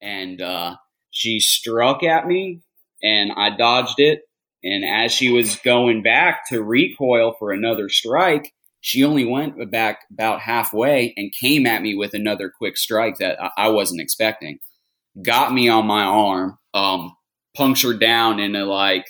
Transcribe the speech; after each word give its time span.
and 0.00 0.40
uh, 0.40 0.76
she 1.10 1.40
struck 1.40 2.02
at 2.02 2.26
me, 2.26 2.60
and 3.02 3.32
I 3.36 3.50
dodged 3.56 3.98
it. 3.98 4.22
And 4.62 4.84
as 4.84 5.12
she 5.12 5.30
was 5.30 5.56
going 5.56 6.02
back 6.02 6.48
to 6.48 6.62
recoil 6.62 7.34
for 7.38 7.52
another 7.52 7.88
strike, 7.88 8.52
she 8.80 9.04
only 9.04 9.24
went 9.24 9.70
back 9.70 10.00
about 10.12 10.40
halfway 10.40 11.14
and 11.16 11.32
came 11.32 11.66
at 11.66 11.82
me 11.82 11.94
with 11.94 12.14
another 12.14 12.50
quick 12.56 12.76
strike 12.76 13.18
that 13.18 13.38
I 13.56 13.68
wasn't 13.68 14.00
expecting. 14.00 14.58
Got 15.20 15.52
me 15.52 15.68
on 15.68 15.86
my 15.86 16.02
arm, 16.02 16.58
um, 16.74 17.16
punctured 17.56 18.00
down 18.00 18.40
into 18.40 18.64
like 18.64 19.06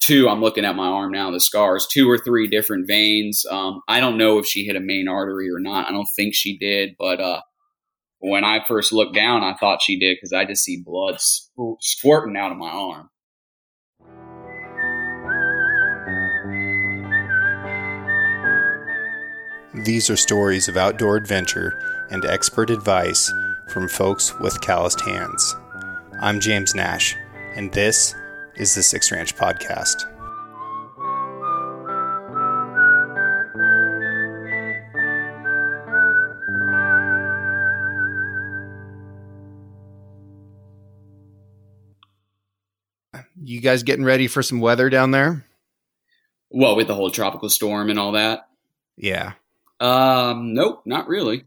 two. 0.00 0.28
I'm 0.28 0.40
looking 0.40 0.64
at 0.64 0.76
my 0.76 0.86
arm 0.86 1.12
now, 1.12 1.30
the 1.30 1.40
scars, 1.40 1.86
two 1.86 2.10
or 2.10 2.18
three 2.18 2.48
different 2.48 2.86
veins. 2.86 3.44
Um, 3.50 3.82
I 3.88 4.00
don't 4.00 4.18
know 4.18 4.38
if 4.38 4.46
she 4.46 4.64
hit 4.64 4.76
a 4.76 4.80
main 4.80 5.08
artery 5.08 5.50
or 5.50 5.58
not. 5.58 5.88
I 5.88 5.92
don't 5.92 6.08
think 6.16 6.34
she 6.34 6.56
did, 6.56 6.96
but 6.98 7.20
uh, 7.20 7.40
when 8.20 8.44
I 8.44 8.64
first 8.66 8.92
looked 8.92 9.14
down, 9.14 9.42
I 9.42 9.54
thought 9.54 9.82
she 9.82 9.98
did 9.98 10.16
because 10.16 10.32
I 10.32 10.44
just 10.44 10.62
see 10.62 10.82
blood 10.82 11.18
squirting 11.80 12.36
out 12.36 12.52
of 12.52 12.58
my 12.58 12.68
arm. 12.68 13.10
These 19.84 20.10
are 20.10 20.16
stories 20.16 20.68
of 20.68 20.76
outdoor 20.76 21.16
adventure 21.16 21.72
and 22.10 22.24
expert 22.26 22.70
advice 22.70 23.32
from 23.72 23.88
folks 23.88 24.38
with 24.38 24.60
calloused 24.60 25.00
hands. 25.00 25.56
I'm 26.20 26.40
James 26.40 26.74
Nash, 26.74 27.16
and 27.54 27.72
this 27.72 28.14
is 28.56 28.74
the 28.74 28.82
Six 28.82 29.10
Ranch 29.10 29.34
Podcast. 29.36 30.04
You 43.50 43.60
guys 43.60 43.82
getting 43.82 44.04
ready 44.04 44.28
for 44.28 44.44
some 44.44 44.60
weather 44.60 44.88
down 44.88 45.10
there? 45.10 45.44
Well, 46.50 46.76
with 46.76 46.86
the 46.86 46.94
whole 46.94 47.10
tropical 47.10 47.48
storm 47.48 47.90
and 47.90 47.98
all 47.98 48.12
that? 48.12 48.46
Yeah. 48.96 49.32
Um, 49.80 50.54
nope, 50.54 50.82
not 50.86 51.08
really. 51.08 51.42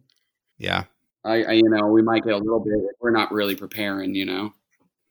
Yeah. 0.57 0.83
I, 1.23 1.43
I, 1.43 1.51
you 1.53 1.69
know, 1.69 1.87
we 1.87 2.01
might 2.01 2.25
get 2.25 2.33
a 2.33 2.37
little 2.39 2.59
bit. 2.59 2.73
We're 2.99 3.11
not 3.11 3.31
really 3.31 3.55
preparing, 3.55 4.15
you 4.15 4.25
know. 4.25 4.53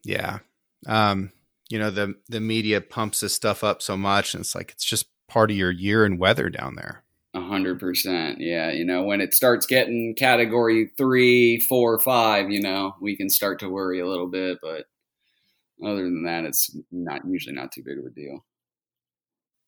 Yeah. 0.05 0.41
Um, 0.87 1.33
you 1.71 1.79
know, 1.79 1.91
the 1.91 2.15
the 2.29 2.41
media 2.41 2.83
pumps 2.83 3.21
this 3.21 3.33
stuff 3.33 3.65
up 3.65 3.81
so 3.81 3.97
much, 3.97 4.35
and 4.35 4.43
it's 4.43 4.55
like 4.55 4.73
it's 4.73 4.85
just 4.85 5.07
part 5.29 5.51
of 5.51 5.57
your 5.57 5.71
year 5.71 6.05
and 6.05 6.19
weather 6.19 6.51
down 6.51 6.75
there. 6.75 7.05
A 7.33 7.41
hundred 7.41 7.81
percent. 7.81 8.39
Yeah. 8.39 8.71
You 8.71 8.85
know, 8.85 9.05
when 9.05 9.23
it 9.23 9.33
starts 9.33 9.65
getting 9.65 10.15
category 10.15 10.93
three, 10.99 11.59
four, 11.59 11.99
five, 11.99 12.51
you 12.51 12.61
know, 12.61 12.97
we 13.01 13.17
can 13.17 13.31
start 13.31 13.61
to 13.61 13.71
worry 13.71 13.99
a 13.99 14.07
little 14.07 14.29
bit. 14.29 14.59
But 14.61 14.85
other 15.85 16.05
than 16.05 16.25
that, 16.25 16.45
it's 16.45 16.77
not 16.91 17.23
usually 17.27 17.55
not 17.55 17.73
too 17.73 17.83
big 17.85 17.99
of 17.99 18.05
a 18.05 18.11
deal. 18.11 18.45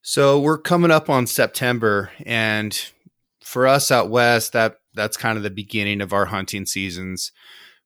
So 0.02 0.38
we're 0.38 0.58
coming 0.58 0.90
up 0.90 1.08
on 1.08 1.26
September, 1.26 2.10
and 2.26 2.78
for 3.42 3.66
us 3.66 3.90
out 3.90 4.10
west, 4.10 4.52
that 4.52 4.76
that's 4.94 5.16
kind 5.16 5.36
of 5.36 5.42
the 5.42 5.50
beginning 5.50 6.00
of 6.00 6.12
our 6.12 6.26
hunting 6.26 6.66
seasons. 6.66 7.32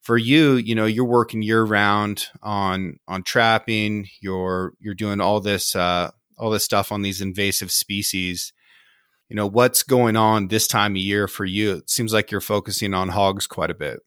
For 0.00 0.16
you, 0.16 0.54
you 0.54 0.74
know, 0.74 0.86
you're 0.86 1.04
working 1.04 1.42
year 1.42 1.64
round 1.64 2.26
on 2.42 2.98
on 3.06 3.22
trapping. 3.22 4.08
You're 4.20 4.74
you're 4.80 4.94
doing 4.94 5.20
all 5.20 5.40
this 5.40 5.76
uh, 5.76 6.10
all 6.38 6.50
this 6.50 6.64
stuff 6.64 6.90
on 6.90 7.02
these 7.02 7.20
invasive 7.20 7.70
species. 7.70 8.52
You 9.28 9.36
know, 9.36 9.46
what's 9.46 9.82
going 9.82 10.16
on 10.16 10.48
this 10.48 10.66
time 10.66 10.92
of 10.92 11.02
year 11.02 11.28
for 11.28 11.44
you? 11.44 11.76
It 11.76 11.90
seems 11.90 12.12
like 12.12 12.30
you're 12.30 12.40
focusing 12.40 12.94
on 12.94 13.10
hogs 13.10 13.46
quite 13.46 13.70
a 13.70 13.74
bit. 13.74 14.00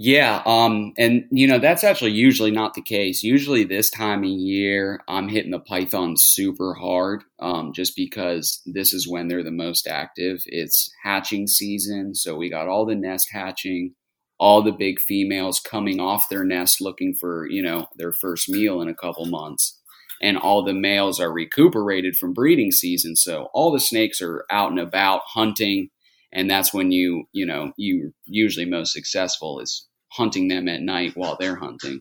Yeah, 0.00 0.42
um, 0.46 0.92
and 0.96 1.24
you 1.32 1.48
know 1.48 1.58
that's 1.58 1.82
actually 1.82 2.12
usually 2.12 2.52
not 2.52 2.74
the 2.74 2.82
case. 2.82 3.24
Usually 3.24 3.64
this 3.64 3.90
time 3.90 4.22
of 4.22 4.30
year, 4.30 5.00
I'm 5.08 5.28
hitting 5.28 5.50
the 5.50 5.58
pythons 5.58 6.22
super 6.22 6.74
hard, 6.74 7.24
um, 7.40 7.72
just 7.72 7.96
because 7.96 8.62
this 8.64 8.92
is 8.92 9.08
when 9.08 9.26
they're 9.26 9.42
the 9.42 9.50
most 9.50 9.88
active. 9.88 10.42
It's 10.46 10.88
hatching 11.02 11.48
season, 11.48 12.14
so 12.14 12.36
we 12.36 12.48
got 12.48 12.68
all 12.68 12.86
the 12.86 12.94
nest 12.94 13.30
hatching, 13.32 13.94
all 14.38 14.62
the 14.62 14.70
big 14.70 15.00
females 15.00 15.58
coming 15.58 15.98
off 15.98 16.28
their 16.28 16.44
nest 16.44 16.80
looking 16.80 17.12
for 17.12 17.48
you 17.50 17.60
know 17.60 17.88
their 17.96 18.12
first 18.12 18.48
meal 18.48 18.80
in 18.80 18.86
a 18.88 18.94
couple 18.94 19.26
months, 19.26 19.80
and 20.22 20.38
all 20.38 20.62
the 20.62 20.74
males 20.74 21.18
are 21.18 21.32
recuperated 21.32 22.14
from 22.16 22.32
breeding 22.32 22.70
season. 22.70 23.16
So 23.16 23.48
all 23.52 23.72
the 23.72 23.80
snakes 23.80 24.22
are 24.22 24.44
out 24.48 24.70
and 24.70 24.78
about 24.78 25.22
hunting 25.26 25.90
and 26.32 26.50
that's 26.50 26.74
when 26.74 26.92
you 26.92 27.24
you 27.32 27.46
know 27.46 27.72
you 27.78 28.12
usually 28.26 28.66
most 28.66 28.92
successful 28.92 29.60
is 29.60 29.87
hunting 30.12 30.48
them 30.48 30.68
at 30.68 30.82
night 30.82 31.12
while 31.14 31.36
they're 31.38 31.56
hunting. 31.56 32.00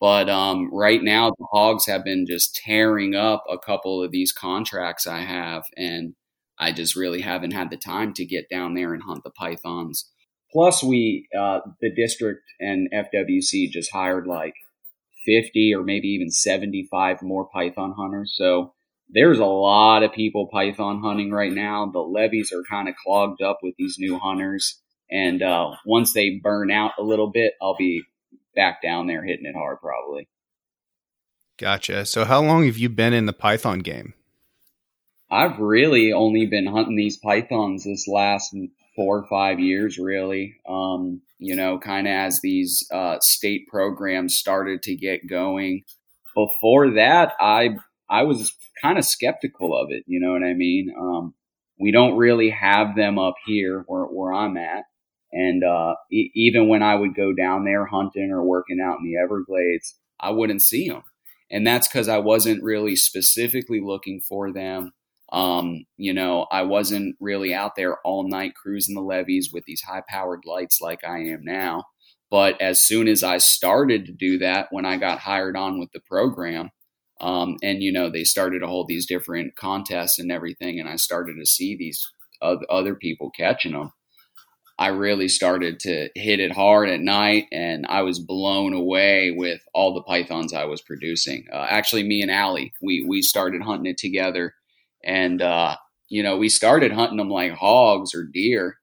But 0.00 0.28
um, 0.28 0.68
right 0.72 1.00
now, 1.00 1.30
the 1.30 1.46
hogs 1.52 1.86
have 1.86 2.04
been 2.04 2.26
just 2.26 2.56
tearing 2.56 3.14
up 3.14 3.44
a 3.48 3.56
couple 3.56 4.02
of 4.02 4.10
these 4.10 4.32
contracts 4.32 5.06
I 5.06 5.20
have, 5.20 5.62
and 5.76 6.14
I 6.58 6.72
just 6.72 6.96
really 6.96 7.20
haven't 7.20 7.52
had 7.52 7.70
the 7.70 7.76
time 7.76 8.12
to 8.14 8.24
get 8.24 8.50
down 8.50 8.74
there 8.74 8.94
and 8.94 9.02
hunt 9.04 9.22
the 9.22 9.30
pythons. 9.30 10.10
Plus, 10.52 10.82
we 10.82 11.28
uh, 11.38 11.60
the 11.80 11.94
district 11.94 12.42
and 12.60 12.88
FWC 12.92 13.70
just 13.70 13.92
hired 13.92 14.26
like 14.26 14.54
fifty 15.24 15.72
or 15.72 15.84
maybe 15.84 16.08
even 16.08 16.30
seventy-five 16.30 17.22
more 17.22 17.48
python 17.54 17.94
hunters. 17.96 18.34
So 18.36 18.74
there's 19.08 19.38
a 19.38 19.44
lot 19.44 20.02
of 20.02 20.12
people 20.12 20.48
python 20.52 21.00
hunting 21.00 21.30
right 21.30 21.52
now. 21.52 21.88
The 21.92 22.00
levees 22.00 22.52
are 22.52 22.64
kind 22.68 22.88
of 22.88 22.96
clogged 22.96 23.40
up 23.40 23.58
with 23.62 23.74
these 23.78 23.96
new 23.98 24.18
hunters. 24.18 24.81
And 25.12 25.42
uh, 25.42 25.72
once 25.84 26.14
they 26.14 26.40
burn 26.42 26.70
out 26.70 26.92
a 26.98 27.02
little 27.02 27.30
bit, 27.30 27.52
I'll 27.60 27.76
be 27.76 28.02
back 28.56 28.82
down 28.82 29.06
there 29.06 29.22
hitting 29.22 29.46
it 29.46 29.54
hard 29.54 29.78
probably. 29.80 30.26
Gotcha. 31.58 32.06
So, 32.06 32.24
how 32.24 32.42
long 32.42 32.64
have 32.64 32.78
you 32.78 32.88
been 32.88 33.12
in 33.12 33.26
the 33.26 33.32
Python 33.32 33.80
game? 33.80 34.14
I've 35.30 35.58
really 35.58 36.12
only 36.12 36.46
been 36.46 36.66
hunting 36.66 36.96
these 36.96 37.16
pythons 37.16 37.84
this 37.84 38.08
last 38.08 38.54
four 38.96 39.18
or 39.18 39.26
five 39.28 39.60
years, 39.60 39.98
really. 39.98 40.56
Um, 40.68 41.22
you 41.38 41.56
know, 41.56 41.78
kind 41.78 42.06
of 42.06 42.12
as 42.12 42.40
these 42.40 42.86
uh, 42.92 43.18
state 43.20 43.66
programs 43.68 44.36
started 44.36 44.82
to 44.82 44.94
get 44.94 45.28
going. 45.28 45.84
Before 46.34 46.90
that, 46.92 47.32
I 47.38 47.76
I 48.08 48.22
was 48.22 48.54
kind 48.80 48.98
of 48.98 49.04
skeptical 49.04 49.76
of 49.76 49.90
it. 49.90 50.04
You 50.06 50.20
know 50.20 50.32
what 50.32 50.42
I 50.42 50.54
mean? 50.54 50.94
Um, 50.98 51.34
we 51.78 51.90
don't 51.92 52.16
really 52.16 52.50
have 52.50 52.94
them 52.94 53.18
up 53.18 53.34
here 53.46 53.84
where, 53.86 54.04
where 54.04 54.32
I'm 54.32 54.56
at. 54.56 54.84
And 55.32 55.64
uh, 55.64 55.94
e- 56.10 56.30
even 56.34 56.68
when 56.68 56.82
I 56.82 56.94
would 56.94 57.14
go 57.14 57.32
down 57.32 57.64
there 57.64 57.86
hunting 57.86 58.30
or 58.30 58.44
working 58.44 58.80
out 58.84 58.98
in 58.98 59.04
the 59.04 59.16
Everglades, 59.16 59.96
I 60.20 60.30
wouldn't 60.30 60.62
see 60.62 60.88
them. 60.88 61.02
And 61.50 61.66
that's 61.66 61.88
because 61.88 62.08
I 62.08 62.18
wasn't 62.18 62.62
really 62.62 62.96
specifically 62.96 63.80
looking 63.80 64.20
for 64.20 64.52
them. 64.52 64.92
Um, 65.32 65.84
you 65.96 66.12
know, 66.12 66.46
I 66.50 66.62
wasn't 66.62 67.16
really 67.20 67.54
out 67.54 67.72
there 67.76 67.98
all 68.04 68.28
night 68.28 68.54
cruising 68.54 68.94
the 68.94 69.00
levees 69.00 69.50
with 69.52 69.64
these 69.64 69.82
high 69.82 70.02
powered 70.06 70.42
lights 70.44 70.80
like 70.80 71.04
I 71.04 71.18
am 71.20 71.40
now. 71.42 71.84
But 72.30 72.60
as 72.60 72.82
soon 72.82 73.08
as 73.08 73.22
I 73.22 73.38
started 73.38 74.06
to 74.06 74.12
do 74.12 74.38
that, 74.38 74.68
when 74.70 74.86
I 74.86 74.96
got 74.96 75.18
hired 75.18 75.56
on 75.56 75.78
with 75.78 75.90
the 75.92 76.00
program, 76.00 76.70
um, 77.20 77.56
and 77.62 77.82
you 77.82 77.92
know 77.92 78.10
they 78.10 78.24
started 78.24 78.60
to 78.60 78.66
hold 78.66 78.88
these 78.88 79.06
different 79.06 79.54
contests 79.54 80.18
and 80.18 80.32
everything, 80.32 80.80
and 80.80 80.88
I 80.88 80.96
started 80.96 81.36
to 81.38 81.46
see 81.46 81.76
these 81.76 82.04
other 82.40 82.94
people 82.94 83.30
catching 83.30 83.72
them. 83.72 83.92
I 84.78 84.88
really 84.88 85.28
started 85.28 85.78
to 85.80 86.08
hit 86.14 86.40
it 86.40 86.52
hard 86.52 86.88
at 86.88 87.00
night, 87.00 87.46
and 87.52 87.86
I 87.86 88.02
was 88.02 88.18
blown 88.18 88.72
away 88.72 89.30
with 89.30 89.60
all 89.74 89.94
the 89.94 90.02
pythons 90.02 90.52
I 90.52 90.64
was 90.64 90.80
producing. 90.80 91.46
Uh, 91.52 91.66
actually, 91.68 92.02
me 92.04 92.22
and 92.22 92.30
Allie, 92.30 92.72
we 92.82 93.04
we 93.06 93.22
started 93.22 93.62
hunting 93.62 93.90
it 93.90 93.98
together, 93.98 94.54
and 95.04 95.42
uh, 95.42 95.76
you 96.08 96.22
know 96.22 96.36
we 96.36 96.48
started 96.48 96.92
hunting 96.92 97.18
them 97.18 97.30
like 97.30 97.52
hogs 97.52 98.14
or 98.14 98.24
deer, 98.24 98.78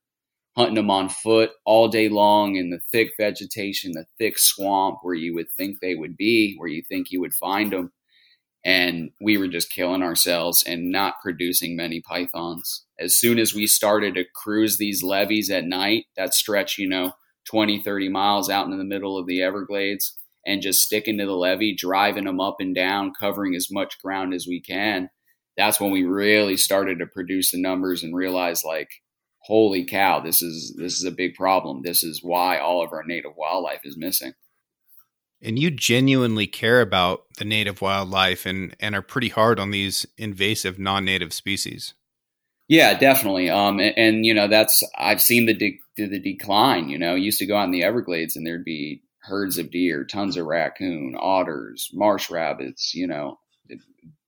hunting 0.56 0.76
them 0.76 0.92
on 0.92 1.10
foot 1.10 1.52
all 1.66 1.88
day 1.88 2.10
long 2.10 2.56
in 2.56 2.70
the 2.70 2.80
thick 2.92 3.12
vegetation, 3.20 3.92
the 3.92 4.06
thick 4.18 4.38
swamp 4.38 5.00
where 5.02 5.16
you 5.16 5.34
would 5.34 5.52
think 5.58 5.80
they 5.80 5.96
would 5.96 6.16
be, 6.16 6.56
where 6.58 6.70
you 6.70 6.84
think 6.88 7.12
you 7.12 7.20
would 7.20 7.34
find 7.34 7.72
them, 7.72 7.92
and 8.66 9.12
we 9.22 9.38
were 9.38 9.48
just 9.48 9.72
killing 9.72 10.04
ourselves 10.04 10.64
and 10.68 10.92
not 10.92 11.16
producing 11.22 11.76
many 11.76 12.02
pythons. 12.02 12.86
As 13.00 13.16
soon 13.16 13.40
as 13.40 13.54
we 13.54 13.68
started 13.68 14.16
to 14.16 14.26
cruise 14.36 14.78
these 14.78 15.02
levees 15.02 15.50
at 15.50 15.64
night, 15.64 16.06
that 16.18 16.34
stretch, 16.34 16.78
you 16.78 16.88
know, 16.88 17.14
20, 17.50 17.82
30 17.82 18.10
miles 18.10 18.50
out 18.50 18.68
in 18.68 18.78
the 18.78 18.84
middle 18.84 19.18
of 19.18 19.28
the 19.28 19.42
Everglades, 19.42 20.18
and 20.46 20.62
just 20.62 20.84
sticking 20.84 21.18
to 21.18 21.26
the 21.26 21.34
levee, 21.34 21.76
driving 21.76 22.26
them 22.26 22.40
up 22.40 22.58
and 22.60 22.76
down, 22.76 23.14
covering 23.18 23.56
as 23.56 23.70
much 23.72 24.02
ground 24.02 24.34
as 24.34 24.46
we 24.48 24.62
can, 24.62 25.10
that's 25.58 25.80
when 25.80 25.92
we 25.92 26.04
really 26.04 26.58
started 26.58 27.00
to 27.00 27.06
produce 27.06 27.52
the 27.52 27.62
numbers 27.62 28.04
and 28.04 28.16
realize 28.16 28.64
like, 28.64 28.90
holy 29.44 29.86
cow, 29.86 30.20
this 30.20 30.42
is 30.42 30.76
this 30.78 30.94
is 30.94 31.04
a 31.04 31.12
big 31.12 31.34
problem. 31.36 31.82
This 31.84 32.04
is 32.04 32.22
why 32.24 32.58
all 32.58 32.84
of 32.84 32.94
our 32.94 33.04
native 33.06 33.32
wildlife 33.36 33.82
is 33.84 33.98
missing 33.98 34.34
and 35.42 35.58
you 35.58 35.72
genuinely 35.72 36.48
care 36.48 36.82
about 36.82 37.24
the 37.38 37.46
native 37.46 37.82
wildlife 37.82 38.46
and 38.46 38.76
and 38.80 38.96
are 38.96 39.02
pretty 39.02 39.30
hard 39.30 39.60
on 39.60 39.72
these 39.72 40.06
invasive 40.18 40.80
non-native 40.80 41.34
species 41.34 41.94
Yeah, 42.68 42.98
definitely. 42.98 43.50
Um, 43.50 43.80
and, 43.80 43.98
and, 43.98 44.26
you 44.26 44.34
know 44.34 44.48
that's 44.48 44.84
I've 44.98 45.22
seen 45.22 45.48
the 45.48 45.56
de- 45.56 45.80
the 45.98 46.20
decline. 46.20 46.90
You 46.90 46.98
know, 47.00 47.16
used 47.16 47.40
to 47.40 47.46
go 47.46 47.58
out 47.58 47.66
in 47.66 47.72
the 47.72 47.84
Everglades 47.84 48.36
and 48.36 48.46
there'd 48.46 48.64
be 48.64 49.02
herds 49.24 49.58
of 49.58 49.72
deer, 49.72 50.06
tons 50.06 50.38
of 50.38 50.46
raccoon, 50.46 51.16
otters, 51.20 51.90
marsh 51.94 52.30
rabbits. 52.30 52.94
You 52.94 53.08
know, 53.08 53.40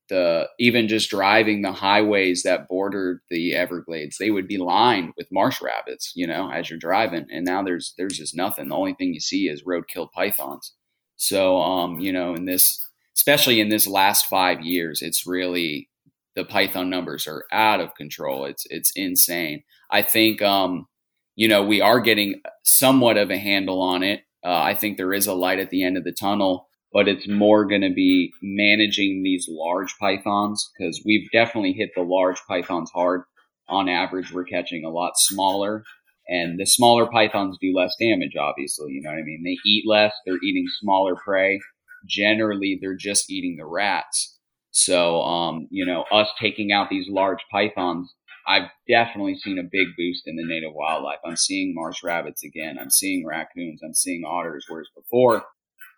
the 0.10 0.50
even 0.60 0.88
just 0.88 1.10
driving 1.10 1.62
the 1.62 1.72
highways 1.72 2.44
that 2.44 2.68
bordered 2.68 3.22
the 3.30 3.54
Everglades, 3.54 4.18
they 4.18 4.30
would 4.30 4.48
be 4.48 4.58
lined 4.58 5.14
with 5.18 5.32
marsh 5.32 5.62
rabbits. 5.62 6.12
You 6.16 6.28
know, 6.28 6.52
as 6.52 6.70
you're 6.70 6.80
driving, 6.80 7.28
and 7.32 7.46
now 7.46 7.64
there's 7.64 7.94
there's 7.98 8.18
just 8.18 8.36
nothing. 8.36 8.70
The 8.70 8.76
only 8.76 8.94
thing 8.94 9.14
you 9.14 9.22
see 9.22 9.48
is 9.48 9.66
road-killed 9.66 10.12
pythons. 10.12 10.74
So, 11.22 11.62
um, 11.62 12.00
you 12.00 12.12
know, 12.12 12.34
in 12.34 12.46
this, 12.46 12.84
especially 13.16 13.62
in 13.62 13.70
this 13.70 13.86
last 13.86 14.26
five 14.26 14.62
years, 14.62 15.04
it's 15.04 15.28
really 15.28 15.88
the 16.36 16.44
Python 16.44 16.90
numbers 16.90 17.28
are 17.28 17.46
out 17.52 17.80
of 17.80 17.94
control. 17.94 18.46
It's 18.46 18.66
it's 18.72 18.92
insane. 18.96 19.62
I 19.92 20.02
think 20.02 20.42
um, 20.42 20.88
you 21.36 21.48
know 21.48 21.64
we 21.64 21.80
are 21.80 22.00
getting 22.00 22.42
somewhat 22.64 23.18
of 23.18 23.30
a 23.30 23.38
handle 23.38 23.84
on 23.84 24.02
it. 24.02 24.22
Uh, 24.44 24.62
I 24.64 24.74
think 24.74 24.98
there 24.98 25.14
is 25.14 25.28
a 25.28 25.36
light 25.36 25.60
at 25.60 25.70
the 25.70 25.84
end 25.84 25.96
of 25.96 26.04
the 26.04 26.12
tunnel, 26.12 26.68
but 26.92 27.08
it's 27.08 27.28
more 27.28 27.66
going 27.66 27.82
to 27.82 27.94
be 27.94 28.32
managing 28.42 29.22
these 29.22 29.46
large 29.48 29.96
pythons 30.00 30.72
because 30.76 31.04
we've 31.06 31.30
definitely 31.32 31.74
hit 31.74 31.92
the 31.96 32.02
large 32.02 32.42
pythons 32.48 32.90
hard. 32.96 33.22
On 33.70 33.88
average, 33.88 34.34
we're 34.34 34.44
catching 34.44 34.84
a 34.84 34.90
lot 34.90 35.14
smaller, 35.18 35.84
and 36.32 36.58
the 36.58 36.66
smaller 36.66 37.08
pythons 37.12 37.58
do 37.60 37.74
less 37.76 37.94
damage. 38.00 38.38
Obviously, 38.40 38.94
you 38.94 39.02
know 39.02 39.10
what 39.10 39.20
I 39.20 39.24
mean. 39.24 39.42
They 39.44 39.58
eat 39.70 39.84
less. 39.86 40.14
They're 40.26 40.42
eating 40.42 40.66
smaller 40.80 41.16
prey. 41.16 41.60
Generally, 42.08 42.80
they're 42.82 42.96
just 42.96 43.30
eating 43.30 43.58
the 43.58 43.66
rats. 43.66 44.40
So, 44.72 45.22
um, 45.24 45.68
you 45.70 45.86
know, 45.86 46.06
us 46.10 46.30
taking 46.40 46.72
out 46.72 46.90
these 46.90 47.08
large 47.10 47.40
pythons, 47.52 48.16
I've 48.48 48.70
definitely 48.88 49.36
seen 49.36 49.60
a 49.60 49.64
big 49.64 49.90
boost 49.98 50.24
in 50.26 50.38
the 50.38 50.46
native 50.46 50.74
wildlife. 50.74 51.20
I'm 51.26 51.36
seeing 51.36 51.76
marsh 51.76 52.02
rabbits 52.02 52.46
again. 52.46 52.78
I'm 52.80 52.90
seeing 52.90 53.26
raccoons. 53.28 53.82
I'm 53.84 53.94
seeing 53.94 54.24
otters. 54.26 54.66
Whereas 54.70 54.88
before, 54.96 55.44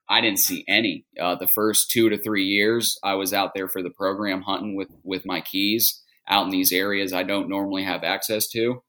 I 0.10 0.20
didn't 0.20 0.40
see 0.40 0.66
any. 0.68 1.06
Uh, 1.22 1.36
the 1.36 1.48
first 1.48 1.92
two 1.92 2.10
to 2.10 2.18
three 2.18 2.46
years, 2.46 2.98
I 3.04 3.14
was 3.14 3.34
out 3.34 3.52
there 3.56 3.70
for 3.70 3.84
the 3.84 3.92
program 3.92 4.42
hunting 4.42 4.76
with 4.76 4.90
with 5.04 5.28
my 5.28 5.42
keys 5.42 6.02
out 6.28 6.46
in 6.46 6.52
these 6.52 6.72
areas 6.72 7.14
I 7.14 7.24
don't 7.24 7.50
normally 7.50 7.84
have 7.84 8.04
access 8.04 8.48
to. 8.50 8.82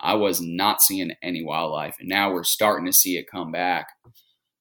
I 0.00 0.14
was 0.14 0.40
not 0.40 0.82
seeing 0.82 1.12
any 1.22 1.44
wildlife, 1.44 1.96
and 2.00 2.08
now 2.08 2.32
we're 2.32 2.44
starting 2.44 2.86
to 2.86 2.92
see 2.92 3.16
it 3.16 3.30
come 3.30 3.52
back. 3.52 3.88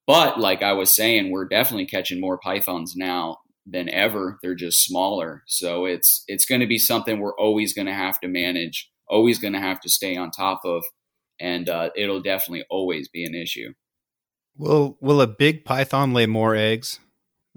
But 0.05 0.39
like 0.39 0.63
I 0.63 0.73
was 0.73 0.95
saying, 0.95 1.31
we're 1.31 1.47
definitely 1.47 1.85
catching 1.85 2.19
more 2.19 2.39
pythons 2.39 2.95
now 2.95 3.37
than 3.65 3.89
ever. 3.89 4.39
They're 4.41 4.55
just 4.55 4.83
smaller. 4.83 5.43
So 5.47 5.85
it's 5.85 6.23
it's 6.27 6.45
going 6.45 6.61
to 6.61 6.67
be 6.67 6.79
something 6.79 7.19
we're 7.19 7.37
always 7.37 7.73
going 7.73 7.85
to 7.87 7.93
have 7.93 8.19
to 8.21 8.27
manage, 8.27 8.89
always 9.07 9.37
going 9.39 9.53
to 9.53 9.59
have 9.59 9.79
to 9.81 9.89
stay 9.89 10.15
on 10.15 10.31
top 10.31 10.61
of, 10.65 10.83
and 11.39 11.69
uh, 11.69 11.91
it'll 11.95 12.21
definitely 12.21 12.65
always 12.69 13.07
be 13.07 13.23
an 13.23 13.35
issue. 13.35 13.73
Will 14.57 14.97
Will 14.99 15.21
a 15.21 15.27
big 15.27 15.63
python 15.63 16.13
lay 16.13 16.25
more 16.25 16.55
eggs? 16.55 16.99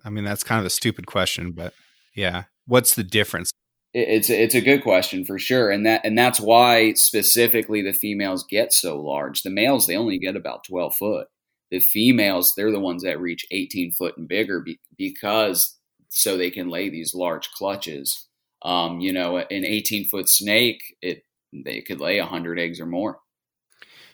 I 0.04 0.10
mean, 0.10 0.24
that's 0.24 0.44
kind 0.44 0.60
of 0.60 0.66
a 0.66 0.70
stupid 0.70 1.06
question, 1.06 1.52
but 1.52 1.74
yeah, 2.14 2.44
what's 2.66 2.94
the 2.94 3.04
difference? 3.04 3.50
It's 3.94 4.30
it's 4.30 4.54
a 4.54 4.62
good 4.62 4.82
question 4.82 5.24
for 5.24 5.38
sure, 5.38 5.70
and 5.70 5.84
that 5.84 6.00
and 6.04 6.16
that's 6.16 6.40
why 6.40 6.94
specifically 6.94 7.82
the 7.82 7.92
females 7.92 8.46
get 8.48 8.72
so 8.72 8.98
large. 9.00 9.42
The 9.42 9.50
males 9.50 9.86
they 9.86 9.96
only 9.96 10.18
get 10.18 10.36
about 10.36 10.64
twelve 10.64 10.96
foot. 10.96 11.28
The 11.70 11.80
females 11.80 12.54
they're 12.56 12.70
the 12.70 12.80
ones 12.80 13.02
that 13.02 13.20
reach 13.20 13.44
eighteen 13.50 13.92
foot 13.92 14.16
and 14.16 14.26
bigger 14.26 14.60
be, 14.60 14.80
because 14.96 15.78
so 16.12 16.36
they 16.36 16.50
can 16.50 16.68
lay 16.68 16.88
these 16.88 17.14
large 17.14 17.50
clutches. 17.52 18.28
Um, 18.64 19.00
you 19.00 19.12
know, 19.12 19.38
an 19.38 19.64
18 19.64 20.08
foot 20.08 20.28
snake, 20.28 20.80
it 21.00 21.24
they 21.52 21.80
could 21.80 22.00
lay 22.00 22.20
100 22.20 22.58
eggs 22.58 22.80
or 22.80 22.86
more. 22.86 23.18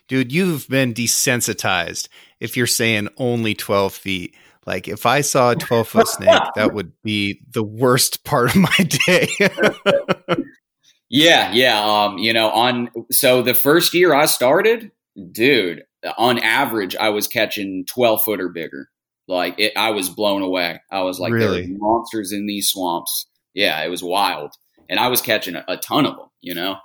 Dude, 0.09 0.33
you've 0.33 0.69
been 0.69 0.95
desensitized 0.95 2.09
if 2.41 2.57
you're 2.57 2.67
saying 2.67 3.09
only 3.19 3.55
12 3.55 3.93
feet. 3.93 4.35
Like 4.69 4.87
if 4.87 5.06
I 5.06 5.23
saw 5.23 5.53
a 5.53 5.56
12 5.56 5.88
foot 5.88 6.09
snake, 6.09 6.43
that 6.55 6.75
would 6.75 6.93
be 7.03 7.41
the 7.50 7.62
worst 7.62 8.23
part 8.23 8.55
of 8.55 8.56
my 8.56 8.76
day. 9.06 9.26
yeah, 11.09 11.50
yeah. 11.53 11.82
Um, 11.82 12.19
you 12.19 12.35
know, 12.35 12.50
on 12.50 12.91
so 13.11 13.41
the 13.41 13.55
first 13.55 13.94
year 13.94 14.15
I 14.15 14.26
started, 14.26 14.93
dude, 15.32 15.85
on 16.19 16.38
average 16.38 16.94
I 16.97 17.09
was 17.09 17.26
catching 17.26 17.87
12 17.87 18.23
foot 18.23 18.43
or 18.43 18.50
bigger. 18.50 18.91
Like 19.26 19.59
it, 19.59 19.73
I 19.75 19.91
was 19.91 20.11
blown 20.11 20.43
away. 20.43 20.81
I 20.93 21.00
was 21.00 21.19
like, 21.19 21.32
really? 21.32 21.62
there 21.62 21.75
are 21.75 21.79
monsters 21.79 22.32
in 22.32 22.47
these 22.47 22.69
swamps. 22.69 23.26
Yeah, 23.55 23.82
it 23.82 23.88
was 23.88 24.03
wild, 24.03 24.53
and 24.91 25.00
I 25.00 25.09
was 25.09 25.23
catching 25.23 25.56
a, 25.56 25.65
a 25.67 25.79
ton 25.79 26.05
of 26.05 26.17
them. 26.17 26.29
You 26.43 26.55
know, 26.55 26.76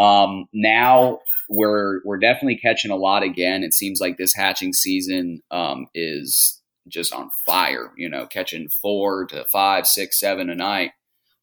um, 0.00 0.46
now 0.52 1.20
we're 1.48 2.00
we're 2.04 2.18
definitely 2.18 2.56
catching 2.56 2.90
a 2.90 2.96
lot 2.96 3.22
again. 3.22 3.62
It 3.62 3.74
seems 3.74 4.00
like 4.00 4.16
this 4.16 4.34
hatching 4.34 4.72
season 4.72 5.40
um, 5.52 5.86
is 5.94 6.57
just 6.88 7.12
on 7.12 7.30
fire. 7.46 7.92
You 7.96 8.08
know, 8.08 8.26
catching 8.26 8.68
four 8.68 9.26
to 9.26 9.44
five, 9.46 9.86
six, 9.86 10.18
seven 10.18 10.50
a 10.50 10.54
night, 10.54 10.92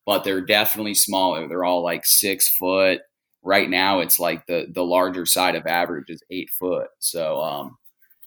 but 0.05 0.23
they're 0.23 0.41
definitely 0.41 0.95
smaller. 0.95 1.47
They're 1.47 1.65
all 1.65 1.83
like 1.83 2.05
six 2.05 2.55
foot. 2.55 3.01
Right 3.43 3.69
now, 3.69 3.99
it's 3.99 4.19
like 4.19 4.47
the 4.47 4.67
the 4.71 4.83
larger 4.83 5.25
side 5.25 5.55
of 5.55 5.67
average 5.67 6.09
is 6.09 6.23
eight 6.31 6.49
foot. 6.49 6.87
So 6.99 7.41
um, 7.41 7.77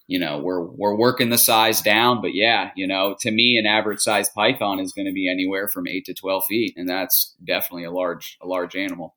you 0.08 0.18
know 0.18 0.38
we're 0.38 0.62
we're 0.62 0.96
working 0.96 1.28
the 1.28 1.38
size 1.38 1.80
down 1.80 2.20
but 2.20 2.34
yeah 2.34 2.70
you 2.74 2.86
know 2.86 3.14
to 3.20 3.30
me 3.30 3.56
an 3.56 3.66
average 3.66 4.00
size 4.00 4.28
python 4.30 4.80
is 4.80 4.92
going 4.92 5.06
to 5.06 5.12
be 5.12 5.30
anywhere 5.30 5.68
from 5.68 5.86
8 5.86 6.04
to 6.06 6.14
12 6.14 6.44
feet 6.48 6.74
and 6.76 6.88
that's 6.88 7.36
definitely 7.44 7.84
a 7.84 7.92
large 7.92 8.36
a 8.40 8.46
large 8.46 8.74
animal 8.74 9.14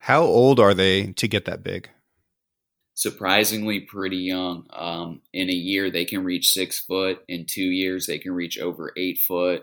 how 0.00 0.22
old 0.22 0.58
are 0.58 0.74
they 0.74 1.12
to 1.12 1.28
get 1.28 1.44
that 1.44 1.62
big 1.62 1.88
surprisingly 2.96 3.80
pretty 3.80 4.16
young 4.16 4.66
um, 4.72 5.22
in 5.32 5.48
a 5.48 5.54
year 5.54 5.90
they 5.90 6.04
can 6.04 6.24
reach 6.24 6.52
six 6.52 6.80
foot 6.80 7.20
in 7.28 7.46
two 7.46 7.62
years 7.62 8.06
they 8.06 8.18
can 8.18 8.32
reach 8.32 8.58
over 8.58 8.92
eight 8.96 9.18
foot 9.18 9.62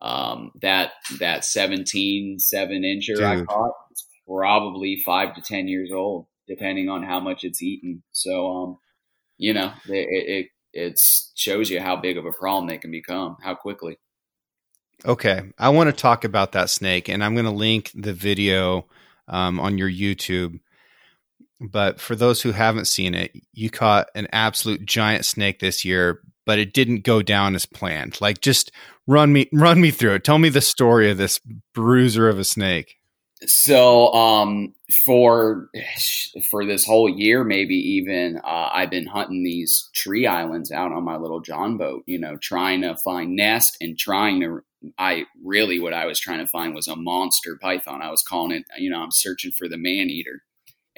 um, 0.00 0.50
that 0.62 0.92
that 1.18 1.44
17 1.44 2.38
7 2.38 2.82
incher 2.82 3.16
Dude. 3.16 3.22
i 3.22 3.42
caught 3.42 3.74
is 3.92 4.06
probably 4.26 5.02
five 5.04 5.34
to 5.34 5.42
ten 5.42 5.68
years 5.68 5.92
old 5.92 6.26
depending 6.48 6.88
on 6.88 7.02
how 7.02 7.20
much 7.20 7.44
it's 7.44 7.62
eaten 7.62 8.02
so 8.12 8.48
um 8.48 8.78
you 9.40 9.54
know, 9.54 9.72
it, 9.88 10.06
it 10.28 10.46
it 10.72 11.00
shows 11.34 11.70
you 11.70 11.80
how 11.80 11.96
big 11.96 12.18
of 12.18 12.26
a 12.26 12.32
problem 12.32 12.66
they 12.68 12.78
can 12.78 12.90
become, 12.90 13.38
how 13.42 13.54
quickly. 13.54 13.98
Okay, 15.04 15.40
I 15.58 15.70
want 15.70 15.88
to 15.88 15.96
talk 15.96 16.24
about 16.24 16.52
that 16.52 16.68
snake, 16.68 17.08
and 17.08 17.24
I'm 17.24 17.34
going 17.34 17.46
to 17.46 17.50
link 17.50 17.90
the 17.94 18.12
video 18.12 18.86
um, 19.26 19.58
on 19.58 19.78
your 19.78 19.90
YouTube. 19.90 20.60
But 21.60 22.00
for 22.00 22.16
those 22.16 22.40
who 22.40 22.52
haven't 22.52 22.86
seen 22.86 23.14
it, 23.14 23.32
you 23.52 23.68
caught 23.68 24.08
an 24.14 24.28
absolute 24.32 24.86
giant 24.86 25.26
snake 25.26 25.60
this 25.60 25.84
year, 25.84 26.20
but 26.46 26.58
it 26.58 26.72
didn't 26.72 27.04
go 27.04 27.20
down 27.20 27.54
as 27.54 27.66
planned. 27.66 28.20
Like, 28.20 28.40
just 28.40 28.72
run 29.06 29.32
me 29.32 29.48
run 29.52 29.80
me 29.80 29.90
through 29.90 30.14
it. 30.14 30.24
Tell 30.24 30.38
me 30.38 30.48
the 30.48 30.60
story 30.60 31.10
of 31.10 31.18
this 31.18 31.40
bruiser 31.74 32.28
of 32.28 32.38
a 32.38 32.44
snake. 32.44 32.96
So, 33.46 34.12
um, 34.12 34.74
for 35.04 35.68
for 36.50 36.64
this 36.64 36.86
whole 36.86 37.08
year, 37.08 37.44
maybe 37.44 37.74
even, 37.74 38.38
uh, 38.38 38.70
I've 38.72 38.90
been 38.90 39.06
hunting 39.06 39.42
these 39.42 39.88
tree 39.94 40.26
islands 40.26 40.70
out 40.70 40.92
on 40.92 41.04
my 41.04 41.16
little 41.16 41.40
John 41.40 41.76
boat. 41.76 42.04
You 42.06 42.18
know, 42.18 42.36
trying 42.36 42.82
to 42.82 42.96
find 42.96 43.36
nest 43.36 43.76
and 43.80 43.98
trying 43.98 44.40
to. 44.40 44.62
I 44.96 45.26
really 45.44 45.78
what 45.78 45.92
I 45.92 46.06
was 46.06 46.18
trying 46.18 46.38
to 46.38 46.46
find 46.46 46.74
was 46.74 46.88
a 46.88 46.96
monster 46.96 47.58
python. 47.60 48.00
I 48.00 48.10
was 48.10 48.22
calling 48.22 48.52
it. 48.52 48.64
You 48.78 48.88
know, 48.88 49.02
I'm 49.02 49.10
searching 49.10 49.52
for 49.52 49.68
the 49.68 49.76
man 49.76 50.08
eater, 50.08 50.42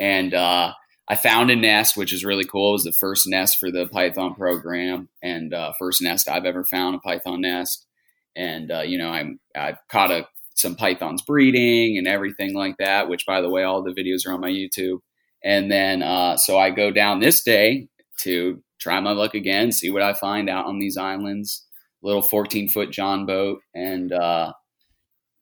and 0.03 0.35
uh, 0.35 0.73
I 1.07 1.15
found 1.15 1.53
a 1.53 1.57
nest, 1.57 1.97
which 1.97 2.13
is 2.13 2.25
really 2.25 2.45
cool. 2.45 2.71
It 2.71 2.73
was 2.73 2.85
the 2.85 2.93
first 2.93 3.29
nest 3.29 3.59
for 3.61 3.71
the 3.71 3.87
Python 3.87 4.35
program, 4.35 5.09
and 5.23 5.55
uh, 5.55 5.73
first 5.79 6.03
nest 6.03 6.29
I've 6.29 6.45
ever 6.45 6.65
found 6.65 6.97
a 6.97 6.99
Python 6.99 7.41
nest. 7.41 7.87
And 8.35 8.73
uh, 8.73 8.81
you 8.81 8.99
know, 8.99 9.11
I'm 9.11 9.39
I've 9.55 9.79
caught 9.89 10.11
a 10.11 10.27
some 10.57 10.75
pythons 10.75 11.23
breeding 11.23 11.99
and 11.99 12.09
everything 12.09 12.53
like 12.53 12.77
that, 12.79 13.09
which 13.09 13.27
by 13.27 13.41
the 13.41 13.49
way, 13.49 13.63
all 13.63 13.83
the 13.83 13.93
videos 13.93 14.27
are 14.27 14.33
on 14.33 14.41
my 14.41 14.51
YouTube. 14.51 14.99
And 15.45 15.71
then, 15.71 16.03
uh, 16.03 16.37
so 16.37 16.59
I 16.59 16.71
go 16.71 16.91
down 16.91 17.21
this 17.21 17.43
day 17.43 17.89
to 18.19 18.63
try 18.81 19.01
my 19.01 19.13
luck 19.13 19.35
again, 19.35 19.73
see 19.73 19.91
what 19.91 20.03
I 20.03 20.15
find 20.15 20.51
out 20.51 20.67
on 20.67 20.79
these 20.79 20.97
islands, 20.97 21.65
little 22.03 22.23
14 22.23 22.69
foot 22.69 22.91
John 22.91 23.25
boat. 23.25 23.61
And, 23.75 24.13
uh, 24.13 24.53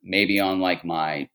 maybe 0.02 0.40
on 0.40 0.60
like 0.60 0.84
my 0.84 1.28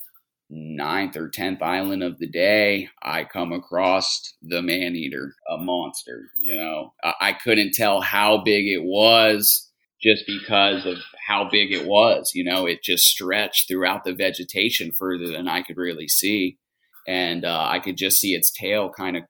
ninth 0.55 1.17
or 1.17 1.29
10th 1.29 1.61
island 1.61 2.01
of 2.01 2.17
the 2.17 2.29
day, 2.29 2.87
I 3.03 3.25
come 3.25 3.51
across 3.51 4.33
the 4.41 4.61
man 4.61 4.95
eater, 4.95 5.35
a 5.49 5.57
monster, 5.57 6.29
you 6.39 6.55
know, 6.55 6.93
I, 7.03 7.13
I 7.21 7.33
couldn't 7.33 7.73
tell 7.73 8.01
how 8.01 8.41
big 8.43 8.65
it 8.65 8.83
was 8.83 9.69
just 10.01 10.25
because 10.25 10.85
of 10.85 10.97
how 11.27 11.49
big 11.49 11.73
it 11.73 11.85
was. 11.85 12.31
You 12.33 12.45
know, 12.45 12.65
it 12.65 12.83
just 12.83 13.03
stretched 13.03 13.67
throughout 13.67 14.03
the 14.03 14.13
vegetation 14.13 14.91
further 14.91 15.27
than 15.27 15.47
I 15.47 15.61
could 15.61 15.77
really 15.77 16.07
see. 16.07 16.57
And 17.07 17.43
uh, 17.43 17.67
I 17.69 17.79
could 17.79 17.97
just 17.97 18.19
see 18.19 18.33
its 18.33 18.51
tail 18.51 18.89
kind 18.89 19.17
of 19.17 19.23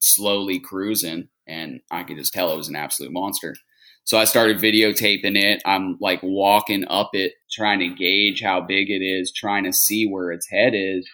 slowly 0.00 0.58
cruising, 0.58 1.28
and 1.46 1.80
I 1.90 2.02
could 2.02 2.16
just 2.16 2.32
tell 2.32 2.52
it 2.52 2.56
was 2.56 2.68
an 2.68 2.76
absolute 2.76 3.12
monster. 3.12 3.54
So 4.04 4.18
I 4.18 4.24
started 4.24 4.58
videotaping 4.58 5.36
it. 5.36 5.62
I'm 5.64 5.96
like 6.00 6.20
walking 6.22 6.86
up 6.88 7.10
it, 7.12 7.34
trying 7.50 7.80
to 7.80 7.88
gauge 7.88 8.42
how 8.42 8.60
big 8.60 8.90
it 8.90 9.02
is, 9.02 9.32
trying 9.32 9.64
to 9.64 9.72
see 9.72 10.06
where 10.06 10.32
its 10.32 10.48
head 10.50 10.72
is. 10.74 11.08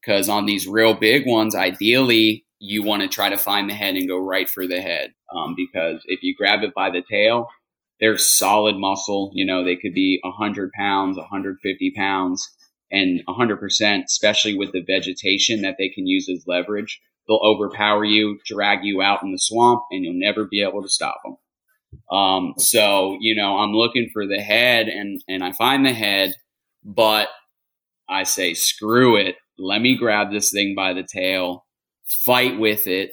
because 0.00 0.28
on 0.28 0.46
these 0.46 0.66
real 0.66 0.94
big 0.94 1.26
ones, 1.26 1.54
ideally 1.54 2.44
you 2.58 2.82
want 2.82 3.02
to 3.02 3.08
try 3.08 3.28
to 3.28 3.36
find 3.36 3.68
the 3.68 3.74
head 3.74 3.96
and 3.96 4.08
go 4.08 4.18
right 4.18 4.48
for 4.48 4.66
the 4.66 4.80
head 4.80 5.12
um, 5.34 5.54
because 5.56 6.00
if 6.06 6.22
you 6.22 6.34
grab 6.36 6.62
it 6.62 6.74
by 6.74 6.90
the 6.90 7.02
tail, 7.10 7.48
they're 8.00 8.18
solid 8.18 8.76
muscle. 8.76 9.30
You 9.34 9.46
know, 9.46 9.64
they 9.64 9.76
could 9.76 9.94
be 9.94 10.20
100 10.22 10.72
pounds, 10.72 11.16
150 11.16 11.92
pounds, 11.96 12.48
and 12.90 13.20
100%, 13.28 14.04
especially 14.04 14.56
with 14.56 14.72
the 14.72 14.84
vegetation 14.86 15.62
that 15.62 15.76
they 15.78 15.88
can 15.88 16.06
use 16.06 16.28
as 16.28 16.44
leverage. 16.46 17.00
They'll 17.28 17.40
overpower 17.44 18.04
you, 18.04 18.38
drag 18.44 18.84
you 18.84 19.02
out 19.02 19.22
in 19.22 19.32
the 19.32 19.38
swamp, 19.38 19.82
and 19.90 20.04
you'll 20.04 20.14
never 20.14 20.44
be 20.44 20.62
able 20.62 20.82
to 20.82 20.88
stop 20.88 21.20
them. 21.24 21.36
Um, 22.10 22.54
so, 22.58 23.16
you 23.20 23.34
know, 23.34 23.58
I'm 23.58 23.72
looking 23.72 24.10
for 24.12 24.26
the 24.26 24.40
head 24.40 24.88
and, 24.88 25.22
and 25.28 25.42
I 25.42 25.52
find 25.52 25.84
the 25.84 25.92
head, 25.92 26.34
but 26.84 27.28
I 28.08 28.24
say, 28.24 28.54
screw 28.54 29.16
it. 29.16 29.36
Let 29.58 29.80
me 29.80 29.96
grab 29.96 30.30
this 30.30 30.50
thing 30.50 30.74
by 30.74 30.92
the 30.92 31.02
tail, 31.02 31.64
fight 32.24 32.58
with 32.58 32.86
it. 32.86 33.12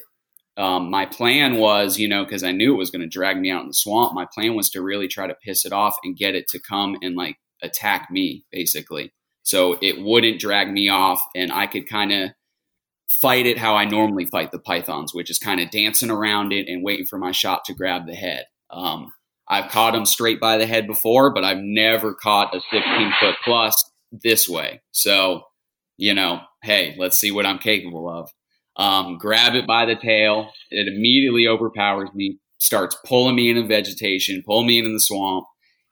Um, 0.57 0.89
my 0.89 1.05
plan 1.05 1.55
was, 1.55 1.97
you 1.97 2.09
know, 2.09 2.25
because 2.25 2.43
I 2.43 2.51
knew 2.51 2.73
it 2.73 2.77
was 2.77 2.91
going 2.91 3.01
to 3.01 3.07
drag 3.07 3.39
me 3.39 3.49
out 3.49 3.61
in 3.61 3.67
the 3.67 3.73
swamp. 3.73 4.13
My 4.13 4.25
plan 4.33 4.55
was 4.55 4.69
to 4.71 4.81
really 4.81 5.07
try 5.07 5.27
to 5.27 5.35
piss 5.35 5.65
it 5.65 5.71
off 5.71 5.95
and 6.03 6.17
get 6.17 6.35
it 6.35 6.49
to 6.49 6.59
come 6.59 6.97
and 7.01 7.15
like 7.15 7.37
attack 7.61 8.09
me, 8.11 8.43
basically. 8.51 9.13
So 9.43 9.77
it 9.81 10.01
wouldn't 10.01 10.41
drag 10.41 10.71
me 10.71 10.89
off, 10.89 11.21
and 11.33 11.51
I 11.51 11.65
could 11.65 11.87
kind 11.87 12.11
of 12.11 12.31
fight 13.07 13.45
it 13.45 13.57
how 13.57 13.75
I 13.75 13.85
normally 13.85 14.25
fight 14.25 14.51
the 14.51 14.59
pythons, 14.59 15.13
which 15.13 15.29
is 15.29 15.39
kind 15.39 15.59
of 15.59 15.71
dancing 15.71 16.11
around 16.11 16.51
it 16.51 16.67
and 16.67 16.83
waiting 16.83 17.05
for 17.05 17.17
my 17.17 17.31
shot 17.31 17.65
to 17.65 17.73
grab 17.73 18.05
the 18.05 18.15
head. 18.15 18.45
Um, 18.71 19.11
I've 19.49 19.71
caught 19.71 19.93
them 19.93 20.05
straight 20.05 20.39
by 20.39 20.57
the 20.57 20.67
head 20.67 20.85
before, 20.85 21.33
but 21.33 21.43
I've 21.43 21.59
never 21.59 22.13
caught 22.13 22.55
a 22.55 22.61
16 22.71 23.13
foot 23.19 23.35
plus 23.43 23.91
this 24.11 24.47
way. 24.47 24.81
So, 24.91 25.41
you 25.97 26.13
know, 26.13 26.41
hey, 26.63 26.95
let's 26.99 27.17
see 27.17 27.31
what 27.31 27.47
I'm 27.47 27.57
capable 27.57 28.07
of. 28.07 28.29
Um, 28.77 29.17
grab 29.17 29.55
it 29.55 29.65
by 29.65 29.85
the 29.85 29.95
tail. 29.95 30.51
It 30.69 30.87
immediately 30.87 31.47
overpowers 31.47 32.09
me, 32.13 32.37
starts 32.59 32.95
pulling 33.05 33.35
me 33.35 33.49
into 33.49 33.67
vegetation, 33.67 34.43
pulling 34.45 34.67
me 34.67 34.79
into 34.79 34.91
the 34.91 34.99
swamp. 34.99 35.45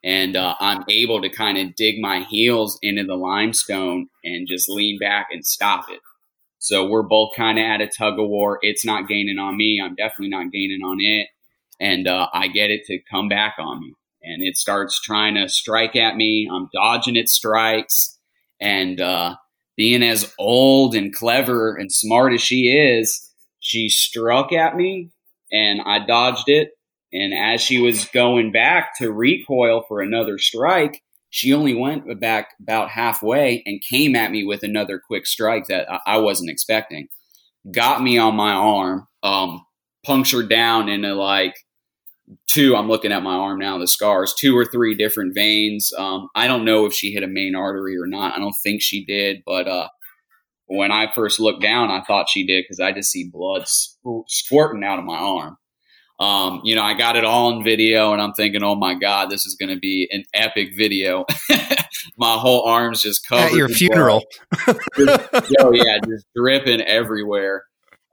And 0.04 0.36
uh, 0.36 0.54
I'm 0.60 0.84
able 0.88 1.20
to 1.20 1.28
kind 1.28 1.58
of 1.58 1.74
dig 1.74 2.00
my 2.00 2.20
heels 2.20 2.78
into 2.82 3.02
the 3.02 3.16
limestone 3.16 4.06
and 4.22 4.46
just 4.46 4.68
lean 4.68 4.98
back 5.00 5.26
and 5.32 5.44
stop 5.44 5.86
it. 5.90 5.98
So 6.60 6.88
we're 6.88 7.02
both 7.02 7.30
kind 7.36 7.58
of 7.58 7.64
at 7.64 7.80
a 7.80 7.88
tug 7.88 8.18
of 8.18 8.28
war. 8.28 8.60
It's 8.62 8.84
not 8.84 9.08
gaining 9.08 9.38
on 9.38 9.56
me. 9.56 9.82
I'm 9.84 9.96
definitely 9.96 10.28
not 10.28 10.52
gaining 10.52 10.82
on 10.84 10.98
it 11.00 11.28
and 11.80 12.06
uh, 12.06 12.28
I 12.32 12.48
get 12.48 12.70
it 12.70 12.84
to 12.86 12.98
come 13.10 13.28
back 13.28 13.54
on 13.58 13.80
me. 13.80 13.94
And 14.22 14.42
it 14.42 14.56
starts 14.56 15.00
trying 15.00 15.36
to 15.36 15.48
strike 15.48 15.96
at 15.96 16.16
me. 16.16 16.48
I'm 16.52 16.68
dodging 16.72 17.16
its 17.16 17.32
strikes. 17.32 18.18
And 18.60 19.00
uh, 19.00 19.36
being 19.76 20.02
as 20.02 20.34
old 20.38 20.94
and 20.94 21.14
clever 21.14 21.74
and 21.76 21.92
smart 21.92 22.32
as 22.32 22.42
she 22.42 22.68
is, 22.68 23.30
she 23.60 23.88
struck 23.88 24.52
at 24.52 24.76
me 24.76 25.10
and 25.52 25.80
I 25.84 26.04
dodged 26.04 26.48
it. 26.48 26.70
And 27.12 27.32
as 27.32 27.60
she 27.62 27.80
was 27.80 28.04
going 28.06 28.52
back 28.52 28.98
to 28.98 29.12
recoil 29.12 29.82
for 29.88 30.00
another 30.00 30.36
strike, 30.38 31.02
she 31.30 31.54
only 31.54 31.74
went 31.74 32.20
back 32.20 32.50
about 32.60 32.90
halfway 32.90 33.62
and 33.66 33.82
came 33.82 34.16
at 34.16 34.30
me 34.30 34.44
with 34.44 34.62
another 34.62 35.00
quick 35.04 35.26
strike 35.26 35.66
that 35.68 35.86
I 36.06 36.18
wasn't 36.18 36.50
expecting. 36.50 37.08
Got 37.70 38.02
me 38.02 38.18
on 38.18 38.34
my 38.34 38.52
arm, 38.52 39.06
um, 39.22 39.64
punctured 40.04 40.48
down 40.48 40.88
into 40.88 41.14
like 41.14 41.54
two 42.46 42.76
i'm 42.76 42.88
looking 42.88 43.12
at 43.12 43.22
my 43.22 43.34
arm 43.34 43.58
now 43.58 43.78
the 43.78 43.86
scars 43.86 44.34
two 44.38 44.56
or 44.56 44.64
three 44.64 44.94
different 44.94 45.34
veins. 45.34 45.92
Um, 45.96 46.28
i 46.34 46.46
don't 46.46 46.64
know 46.64 46.86
if 46.86 46.92
she 46.92 47.12
hit 47.12 47.22
a 47.22 47.28
main 47.28 47.54
artery 47.54 47.96
or 47.96 48.06
not. 48.06 48.34
I 48.34 48.38
don't 48.38 48.56
think 48.62 48.82
she 48.82 49.04
did 49.04 49.42
but 49.46 49.66
uh, 49.66 49.88
when 50.66 50.90
i 50.90 51.10
first 51.14 51.40
looked 51.40 51.62
down 51.62 51.90
i 51.90 52.02
thought 52.02 52.28
she 52.28 52.46
did 52.46 52.64
because 52.64 52.80
i 52.80 52.92
just 52.92 53.10
see 53.10 53.30
blood 53.32 53.64
squirting 54.26 54.84
out 54.84 54.98
of 54.98 55.04
my 55.04 55.16
arm. 55.16 55.56
Um, 56.20 56.62
you 56.64 56.74
know 56.74 56.82
i 56.82 56.94
got 56.94 57.16
it 57.16 57.24
all 57.24 57.56
in 57.56 57.64
video 57.64 58.12
and 58.12 58.20
i'm 58.20 58.32
thinking 58.32 58.62
oh 58.64 58.74
my 58.74 58.94
god 58.94 59.30
this 59.30 59.46
is 59.46 59.54
going 59.54 59.72
to 59.72 59.78
be 59.78 60.08
an 60.10 60.24
epic 60.34 60.70
video. 60.76 61.24
My 62.16 62.34
whole 62.34 62.64
arm's 62.64 63.00
just 63.00 63.26
covered 63.26 63.46
at 63.46 63.52
your 63.52 63.68
funeral. 63.68 64.24
oh 64.66 65.72
yeah 65.72 65.98
just 66.06 66.26
dripping 66.34 66.80
everywhere. 66.80 67.64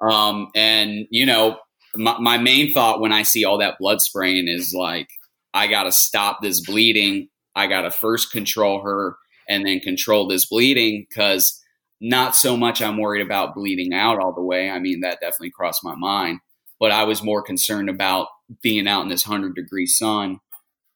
Um, 0.01 0.49
and 0.55 1.07
you 1.09 1.25
know 1.25 1.57
my, 1.97 2.17
my 2.19 2.37
main 2.37 2.73
thought 2.73 2.99
when 2.99 3.11
I 3.11 3.23
see 3.23 3.45
all 3.45 3.59
that 3.59 3.77
blood 3.79 4.01
spraying 4.01 4.47
is 4.47 4.73
like, 4.73 5.07
I 5.53 5.67
got 5.67 5.83
to 5.83 5.91
stop 5.91 6.41
this 6.41 6.61
bleeding. 6.61 7.29
I 7.55 7.67
got 7.67 7.81
to 7.81 7.91
first 7.91 8.31
control 8.31 8.81
her 8.81 9.15
and 9.47 9.65
then 9.65 9.79
control 9.79 10.27
this 10.27 10.45
bleeding 10.45 11.05
because 11.07 11.61
not 12.01 12.35
so 12.35 12.57
much 12.57 12.81
I'm 12.81 12.97
worried 12.97 13.25
about 13.25 13.55
bleeding 13.55 13.93
out 13.93 14.19
all 14.19 14.33
the 14.33 14.41
way. 14.41 14.69
I 14.69 14.79
mean, 14.79 15.01
that 15.01 15.19
definitely 15.21 15.51
crossed 15.51 15.83
my 15.83 15.95
mind, 15.95 16.39
but 16.79 16.91
I 16.91 17.03
was 17.05 17.23
more 17.23 17.41
concerned 17.41 17.89
about 17.89 18.27
being 18.61 18.87
out 18.87 19.03
in 19.03 19.09
this 19.09 19.27
100 19.27 19.55
degree 19.55 19.87
sun, 19.87 20.39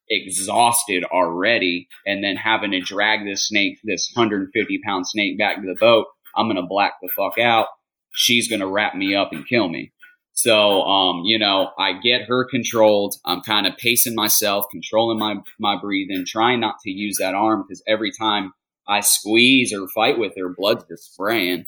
exhausted 0.08 1.04
already, 1.04 1.88
and 2.06 2.22
then 2.22 2.36
having 2.36 2.72
to 2.72 2.80
drag 2.80 3.24
this 3.24 3.48
snake, 3.48 3.78
this 3.84 4.10
150 4.14 4.80
pound 4.84 5.06
snake 5.06 5.38
back 5.38 5.56
to 5.56 5.66
the 5.66 5.78
boat. 5.78 6.06
I'm 6.36 6.46
going 6.46 6.56
to 6.56 6.62
black 6.62 6.94
the 7.02 7.08
fuck 7.08 7.38
out. 7.38 7.66
She's 8.12 8.48
going 8.48 8.60
to 8.60 8.66
wrap 8.66 8.94
me 8.94 9.14
up 9.14 9.32
and 9.32 9.46
kill 9.46 9.68
me. 9.68 9.92
So, 10.32 10.82
um, 10.82 11.22
you 11.24 11.38
know, 11.38 11.70
I 11.78 11.94
get 12.00 12.22
her 12.22 12.46
controlled. 12.48 13.16
I'm 13.24 13.42
kind 13.42 13.66
of 13.66 13.76
pacing 13.76 14.14
myself, 14.14 14.66
controlling 14.70 15.18
my, 15.18 15.36
my 15.58 15.78
breathing, 15.80 16.24
trying 16.26 16.60
not 16.60 16.76
to 16.84 16.90
use 16.90 17.18
that 17.18 17.34
arm 17.34 17.62
because 17.62 17.82
every 17.86 18.10
time 18.18 18.52
I 18.88 19.00
squeeze 19.00 19.72
or 19.72 19.86
fight 19.88 20.18
with 20.18 20.32
her, 20.38 20.54
blood's 20.56 20.84
just 20.88 21.12
spraying. 21.12 21.66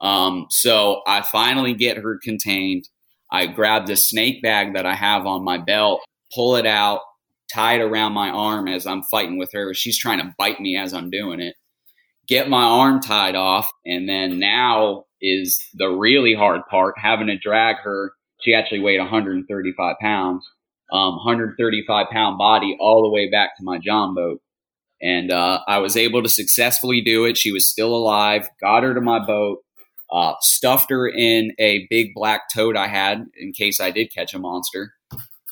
Um, 0.00 0.46
so 0.50 1.02
I 1.06 1.22
finally 1.22 1.74
get 1.74 1.98
her 1.98 2.18
contained. 2.22 2.88
I 3.30 3.46
grab 3.46 3.86
the 3.86 3.96
snake 3.96 4.42
bag 4.42 4.74
that 4.74 4.86
I 4.86 4.94
have 4.94 5.26
on 5.26 5.44
my 5.44 5.58
belt, 5.58 6.00
pull 6.34 6.56
it 6.56 6.66
out, 6.66 7.00
tie 7.52 7.74
it 7.74 7.82
around 7.82 8.12
my 8.12 8.30
arm 8.30 8.68
as 8.68 8.86
I'm 8.86 9.02
fighting 9.02 9.38
with 9.38 9.52
her. 9.52 9.74
She's 9.74 9.98
trying 9.98 10.18
to 10.18 10.34
bite 10.38 10.60
me 10.60 10.76
as 10.76 10.94
I'm 10.94 11.10
doing 11.10 11.40
it. 11.40 11.54
Get 12.26 12.50
my 12.50 12.62
arm 12.62 13.00
tied 13.00 13.34
off, 13.34 13.70
and 13.86 14.08
then 14.08 14.38
now 14.38 15.04
is 15.20 15.64
the 15.74 15.88
really 15.88 16.34
hard 16.34 16.62
part, 16.70 16.94
having 16.98 17.26
to 17.28 17.38
drag 17.38 17.76
her. 17.82 18.12
She 18.40 18.54
actually 18.54 18.80
weighed 18.80 19.00
135 19.00 19.96
pounds, 20.00 20.46
um, 20.92 21.16
135 21.16 22.06
pound 22.10 22.38
body 22.38 22.76
all 22.80 23.02
the 23.02 23.10
way 23.10 23.30
back 23.30 23.56
to 23.56 23.64
my 23.64 23.78
John 23.78 24.14
boat. 24.14 24.40
And 25.00 25.30
uh, 25.30 25.60
I 25.68 25.78
was 25.78 25.96
able 25.96 26.22
to 26.22 26.28
successfully 26.28 27.00
do 27.00 27.24
it. 27.24 27.36
She 27.36 27.52
was 27.52 27.68
still 27.68 27.94
alive, 27.94 28.48
got 28.60 28.82
her 28.82 28.94
to 28.94 29.00
my 29.00 29.24
boat, 29.24 29.58
uh, 30.12 30.34
stuffed 30.40 30.90
her 30.90 31.08
in 31.08 31.52
a 31.58 31.86
big 31.88 32.14
black 32.14 32.42
tote 32.52 32.76
I 32.76 32.88
had 32.88 33.24
in 33.36 33.52
case 33.52 33.80
I 33.80 33.90
did 33.90 34.12
catch 34.12 34.34
a 34.34 34.38
monster. 34.38 34.92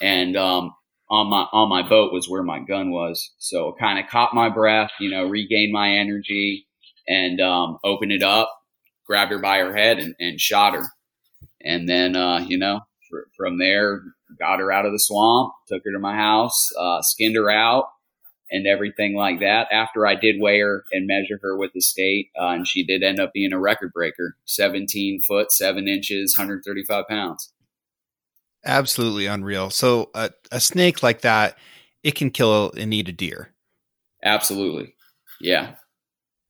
And 0.02 0.36
um, 0.36 0.72
on 1.08 1.28
my 1.28 1.46
on 1.52 1.68
my 1.68 1.88
boat 1.88 2.12
was 2.12 2.28
where 2.28 2.42
my 2.42 2.58
gun 2.60 2.90
was. 2.90 3.32
So 3.38 3.74
kind 3.78 3.98
of 3.98 4.10
caught 4.10 4.34
my 4.34 4.48
breath, 4.48 4.90
you 5.00 5.10
know, 5.10 5.24
regained 5.24 5.72
my 5.72 5.90
energy, 5.90 6.66
and 7.06 7.40
um, 7.40 7.78
opened 7.84 8.12
it 8.12 8.22
up 8.22 8.50
grabbed 9.06 9.32
her 9.32 9.38
by 9.38 9.58
her 9.58 9.74
head 9.74 9.98
and, 9.98 10.14
and 10.18 10.40
shot 10.40 10.74
her. 10.74 10.84
And 11.62 11.88
then, 11.88 12.16
uh, 12.16 12.40
you 12.46 12.58
know, 12.58 12.80
fr- 13.10 13.28
from 13.36 13.58
there, 13.58 14.02
got 14.38 14.58
her 14.58 14.72
out 14.72 14.86
of 14.86 14.92
the 14.92 14.98
swamp, 14.98 15.52
took 15.68 15.82
her 15.84 15.92
to 15.92 15.98
my 15.98 16.16
house, 16.16 16.72
uh, 16.78 17.02
skinned 17.02 17.36
her 17.36 17.50
out, 17.50 17.86
and 18.50 18.66
everything 18.66 19.14
like 19.14 19.40
that. 19.40 19.68
After 19.72 20.06
I 20.06 20.14
did 20.14 20.40
weigh 20.40 20.60
her 20.60 20.84
and 20.92 21.06
measure 21.06 21.38
her 21.42 21.56
with 21.56 21.72
the 21.72 21.80
state, 21.80 22.30
uh, 22.40 22.48
and 22.48 22.66
she 22.66 22.84
did 22.84 23.02
end 23.02 23.20
up 23.20 23.32
being 23.32 23.52
a 23.52 23.60
record 23.60 23.92
breaker 23.92 24.36
17 24.44 25.20
foot, 25.22 25.52
7 25.52 25.88
inches, 25.88 26.36
135 26.36 27.08
pounds. 27.08 27.52
Absolutely 28.64 29.26
unreal. 29.26 29.70
So, 29.70 30.10
a, 30.14 30.30
a 30.50 30.60
snake 30.60 31.02
like 31.02 31.20
that, 31.20 31.56
it 32.02 32.16
can 32.16 32.30
kill 32.30 32.72
and 32.76 32.92
eat 32.92 33.08
a 33.08 33.12
deer. 33.12 33.52
Absolutely. 34.24 34.94
Yeah 35.40 35.74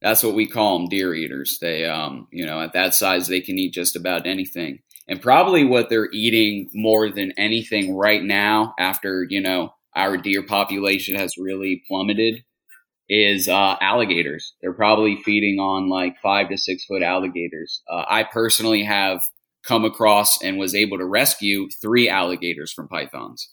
that's 0.02 0.22
what 0.22 0.34
we 0.34 0.46
call 0.46 0.78
them 0.78 0.88
deer 0.88 1.14
eaters. 1.14 1.58
They 1.60 1.84
um 1.84 2.28
you 2.32 2.46
know 2.46 2.60
at 2.60 2.72
that 2.72 2.94
size 2.94 3.28
they 3.28 3.40
can 3.40 3.58
eat 3.58 3.74
just 3.74 3.96
about 3.96 4.26
anything. 4.26 4.80
And 5.08 5.22
probably 5.22 5.64
what 5.64 5.88
they're 5.88 6.10
eating 6.12 6.68
more 6.74 7.10
than 7.10 7.32
anything 7.38 7.96
right 7.96 8.22
now 8.22 8.74
after 8.78 9.26
you 9.28 9.40
know 9.40 9.74
our 9.94 10.16
deer 10.16 10.42
population 10.42 11.14
has 11.14 11.38
really 11.38 11.82
plummeted 11.88 12.42
is 13.08 13.48
uh, 13.48 13.76
alligators. 13.80 14.54
They're 14.60 14.72
probably 14.72 15.22
feeding 15.24 15.58
on 15.58 15.88
like 15.88 16.16
five 16.22 16.48
to 16.48 16.58
six 16.58 16.84
foot 16.84 17.02
alligators. 17.02 17.82
Uh, 17.90 18.04
i 18.08 18.24
personally 18.24 18.82
have 18.82 19.22
come 19.66 19.84
across 19.84 20.42
and 20.42 20.58
was 20.58 20.74
able 20.74 20.98
to 20.98 21.04
rescue 21.04 21.68
three 21.80 22.08
alligators 22.08 22.72
from 22.72 22.88
pythons. 22.88 23.48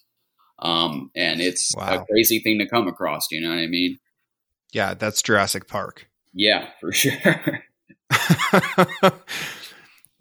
Um, 0.60 1.10
and 1.16 1.42
it's 1.42 1.74
wow. 1.76 2.02
a 2.02 2.06
crazy 2.06 2.40
thing 2.40 2.60
to 2.60 2.70
come 2.70 2.88
across 2.88 3.32
you 3.32 3.42
know 3.42 3.50
what 3.50 3.60
i 3.60 3.68
mean? 3.68 3.98
Yeah 4.72 4.94
that's 4.94 5.22
jurassic 5.22 5.68
park 5.68 6.08
yeah, 6.34 6.70
for 6.80 6.92
sure. 6.92 7.64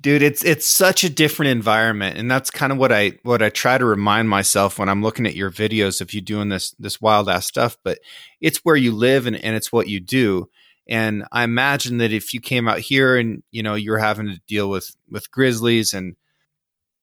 Dude, 0.01 0.23
it's 0.23 0.45
it's 0.45 0.67
such 0.67 1.05
a 1.05 1.11
different 1.11 1.53
environment 1.53 2.19
and 2.19 2.29
that's 2.29 2.51
kind 2.51 2.73
of 2.73 2.79
what 2.79 2.91
I 2.91 3.13
what 3.23 3.41
I 3.41 3.51
try 3.51 3.79
to 3.79 3.85
remind 3.85 4.29
myself 4.29 4.79
when 4.79 4.89
I'm 4.89 5.03
looking 5.03 5.27
at 5.27 5.37
your 5.37 5.51
videos 5.51 6.01
of 6.01 6.13
you 6.13 6.21
doing 6.21 6.49
this 6.49 6.73
this 6.73 7.01
wild 7.01 7.29
ass 7.29 7.47
stuff, 7.47 7.77
but 7.85 7.99
it's 8.41 8.59
where 8.59 8.75
you 8.75 8.91
live 8.93 9.27
and, 9.27 9.37
and 9.37 9.55
it's 9.55 9.71
what 9.73 9.89
you 9.89 10.01
do. 10.01 10.49
And 10.89 11.25
I 11.31 11.45
imagine 11.45 11.99
that 11.99 12.13
if 12.13 12.35
you 12.35 12.41
came 12.41 12.67
out 12.67 12.81
here 12.81 13.17
and 13.17 13.45
you 13.53 13.63
know 13.63 13.77
you're 13.77 13.99
having 13.99 14.27
to 14.27 14.41
deal 14.49 14.69
with 14.69 14.95
with 15.09 15.31
grizzlies 15.31 15.95
and 15.95 16.17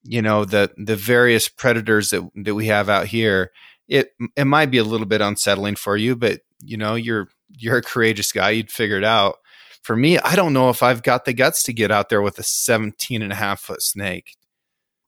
you 0.04 0.22
know 0.22 0.44
the 0.44 0.72
the 0.78 0.98
various 0.98 1.48
predators 1.48 2.10
that 2.10 2.30
that 2.44 2.56
we 2.56 2.68
have 2.68 2.90
out 2.90 3.08
here, 3.08 3.52
it 3.88 4.12
it 4.36 4.46
might 4.46 4.72
be 4.72 4.78
a 4.78 4.84
little 4.84 5.08
bit 5.08 5.22
unsettling 5.22 5.78
for 5.78 5.96
you, 5.96 6.18
but 6.18 6.42
you 6.62 6.76
know 6.76 6.96
you're 6.96 7.30
you're 7.58 7.78
a 7.78 7.82
courageous 7.82 8.32
guy. 8.32 8.52
You'd 8.52 8.72
figure 8.72 8.98
it 8.98 9.04
out. 9.04 9.38
For 9.82 9.96
me, 9.96 10.20
I 10.20 10.36
don't 10.36 10.54
know 10.54 10.70
if 10.70 10.84
I've 10.84 11.04
got 11.04 11.26
the 11.26 11.34
guts 11.34 11.64
to 11.64 11.74
get 11.74 11.92
out 11.92 12.10
there 12.10 12.22
with 12.22 12.38
a 12.38 12.44
17 12.44 13.22
and 13.22 13.32
a 13.32 13.36
half 13.36 13.62
foot 13.62 13.82
snake. 13.82 14.36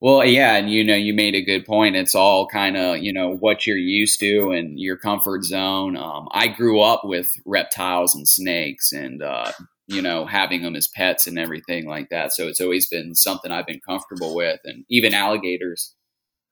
Well, 0.01 0.25
yeah, 0.25 0.55
and 0.55 0.71
you 0.71 0.83
know, 0.83 0.95
you 0.95 1.13
made 1.13 1.35
a 1.35 1.43
good 1.43 1.63
point. 1.63 1.95
It's 1.95 2.15
all 2.15 2.47
kind 2.47 2.75
of 2.75 2.97
you 2.97 3.13
know 3.13 3.35
what 3.35 3.67
you're 3.67 3.77
used 3.77 4.19
to 4.21 4.49
and 4.49 4.79
your 4.79 4.97
comfort 4.97 5.43
zone. 5.43 5.95
Um, 5.95 6.27
I 6.31 6.47
grew 6.47 6.81
up 6.81 7.01
with 7.03 7.27
reptiles 7.45 8.15
and 8.15 8.27
snakes, 8.27 8.91
and 8.91 9.21
uh, 9.21 9.51
you 9.85 10.01
know, 10.01 10.25
having 10.25 10.63
them 10.63 10.75
as 10.75 10.87
pets 10.87 11.27
and 11.27 11.37
everything 11.37 11.85
like 11.85 12.09
that. 12.09 12.33
So 12.33 12.47
it's 12.47 12.59
always 12.59 12.87
been 12.87 13.13
something 13.13 13.51
I've 13.51 13.67
been 13.67 13.81
comfortable 13.87 14.33
with, 14.33 14.59
and 14.63 14.85
even 14.89 15.13
alligators. 15.13 15.93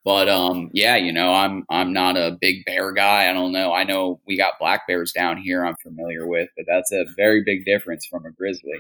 But 0.10 0.28
um, 0.28 0.72
yeah, 0.74 0.96
you 0.96 1.13
know, 1.13 1.32
I'm 1.36 1.66
I'm 1.70 1.94
not 1.94 2.18
a 2.18 2.36
big 2.42 2.66
bear 2.66 2.92
guy. 2.94 3.30
I 3.30 3.34
don't 3.34 3.51
know. 3.51 3.74
I 3.74 3.84
know 3.84 4.20
we 4.25 4.38
got 4.38 4.58
black 4.60 4.88
bears 4.88 5.12
down 5.12 5.38
here. 5.38 5.63
I'm 5.63 5.75
familiar 5.84 6.25
with, 6.25 6.50
but 6.58 6.66
that's 6.68 6.92
a 6.92 7.06
very 7.16 7.44
big 7.46 7.63
difference 7.63 8.08
from 8.08 8.25
a 8.25 8.32
grizzly. 8.32 8.80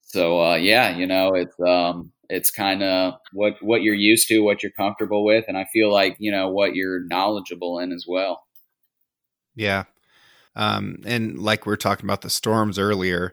So 0.00 0.42
uh, 0.44 0.56
yeah, 0.56 0.96
you 0.96 1.06
know, 1.06 1.34
it's 1.34 1.54
um, 1.60 2.10
it's 2.28 2.50
kind 2.50 2.82
of 2.82 3.14
what 3.34 3.62
what 3.62 3.82
you're 3.82 3.94
used 3.94 4.26
to, 4.26 4.40
what 4.40 4.64
you're 4.64 4.72
comfortable 4.72 5.24
with, 5.24 5.44
and 5.46 5.56
I 5.56 5.64
feel 5.72 5.92
like 5.92 6.16
you 6.18 6.32
know 6.32 6.48
what 6.48 6.74
you're 6.74 7.06
knowledgeable 7.06 7.78
in 7.78 7.92
as 7.92 8.04
well. 8.08 8.42
Yeah, 9.54 9.84
um, 10.56 11.04
and 11.06 11.38
like 11.38 11.66
we 11.66 11.72
are 11.72 11.76
talking 11.76 12.04
about 12.04 12.22
the 12.22 12.30
storms 12.30 12.80
earlier. 12.80 13.32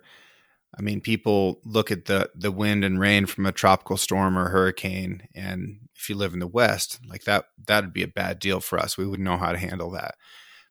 I 0.77 0.81
mean, 0.81 1.01
people 1.01 1.59
look 1.63 1.91
at 1.91 2.05
the 2.05 2.29
the 2.35 2.51
wind 2.51 2.83
and 2.83 2.99
rain 2.99 3.25
from 3.25 3.45
a 3.45 3.51
tropical 3.51 3.97
storm 3.97 4.37
or 4.37 4.49
hurricane, 4.49 5.27
and 5.35 5.79
if 5.95 6.09
you 6.09 6.15
live 6.15 6.33
in 6.33 6.39
the 6.39 6.47
West, 6.47 6.99
like 7.07 7.23
that, 7.23 7.45
that'd 7.67 7.93
be 7.93 8.03
a 8.03 8.07
bad 8.07 8.39
deal 8.39 8.59
for 8.59 8.79
us. 8.79 8.97
We 8.97 9.07
wouldn't 9.07 9.27
know 9.27 9.37
how 9.37 9.51
to 9.51 9.57
handle 9.57 9.91
that. 9.91 10.15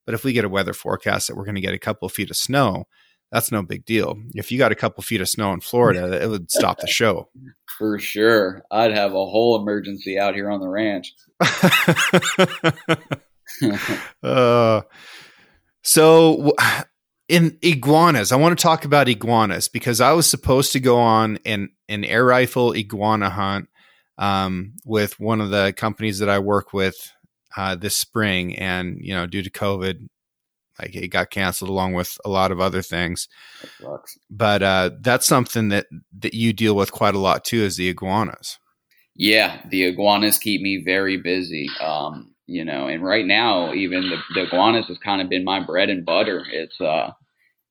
But 0.05 0.15
if 0.15 0.25
we 0.25 0.33
get 0.33 0.45
a 0.45 0.49
weather 0.49 0.73
forecast 0.73 1.29
that 1.29 1.37
we're 1.37 1.45
going 1.45 1.55
to 1.55 1.61
get 1.61 1.75
a 1.75 1.79
couple 1.79 2.07
of 2.07 2.13
feet 2.13 2.31
of 2.31 2.37
snow, 2.37 2.87
that's 3.31 3.51
no 3.51 3.63
big 3.63 3.87
deal. 3.87 4.19
If 4.35 4.53
you 4.53 4.59
got 4.59 4.73
a 4.73 4.77
couple 4.77 5.03
feet 5.03 5.21
of 5.21 5.29
snow 5.29 5.53
in 5.53 5.61
Florida, 5.61 6.23
it 6.23 6.29
would 6.29 6.51
stop 6.51 6.81
the 6.81 6.87
show. 6.87 7.29
For 7.79 7.99
sure. 7.99 8.63
I'd 8.71 8.93
have 8.93 9.13
a 9.13 9.27
whole 9.27 9.61
emergency 9.61 10.19
out 10.19 10.35
here 10.35 10.51
on 10.51 10.61
the 10.61 10.69
ranch. 10.69 11.15
uh, 14.23 14.83
so, 15.83 16.53
in 17.33 17.59
iguanas, 17.63 18.31
I 18.31 18.37
want 18.37 18.59
to 18.59 18.63
talk 18.63 18.85
about 18.85 19.09
iguanas 19.09 19.67
because 19.67 20.03
I 20.03 20.13
was 20.13 20.29
supposed 20.29 20.73
to 20.73 20.81
go 20.81 20.99
on 20.99 21.39
an, 21.47 21.71
an 21.89 22.05
air 22.05 22.27
rifle 22.27 22.77
iguana 22.77 23.31
hunt 23.31 23.71
um, 24.19 24.75
with 24.85 25.19
one 25.19 25.41
of 25.41 25.49
the 25.49 25.73
companies 25.75 26.19
that 26.19 26.29
I 26.29 26.41
work 26.41 26.75
with 26.75 26.95
uh, 27.57 27.75
this 27.75 27.97
spring. 27.97 28.59
And, 28.59 28.99
you 29.01 29.15
know, 29.15 29.27
due 29.27 29.43
to 29.43 29.51
COVID, 29.51 30.11
like 30.79 30.95
it 30.95 31.09
got 31.09 31.31
canceled 31.31 31.71
along 31.71 31.95
with 31.95 32.19
a 32.23 32.29
lot 32.29 32.53
of 32.53 32.61
other 32.61 32.83
things. 32.83 33.29
But 34.29 34.63
uh, 34.63 34.91
that's 35.01 35.27
something 35.27 35.71
that 35.71 35.87
that 36.19 36.35
you 36.35 36.53
deal 36.53 36.77
with 36.77 36.93
quite 36.93 37.15
a 37.15 37.19
lot 37.19 37.47
too, 37.47 37.63
is 37.63 37.79
the 37.79 37.89
iguanas. 37.89 38.59
Yeah, 39.15 39.59
the 39.71 39.85
iguanas 39.85 40.37
keep 40.39 40.61
me 40.61 40.83
very 40.85 41.17
busy. 41.17 41.71
Um, 41.81 42.35
you 42.47 42.65
know, 42.65 42.89
and 42.89 43.03
right 43.03 43.25
now, 43.25 43.73
even 43.73 44.11
the, 44.11 44.17
the 44.35 44.43
iguanas 44.47 44.89
has 44.89 44.99
kind 44.99 45.23
of 45.23 45.31
been 45.31 45.45
my 45.45 45.65
bread 45.65 45.89
and 45.89 46.05
butter. 46.05 46.45
It's 46.51 46.79
uh, 46.81 47.13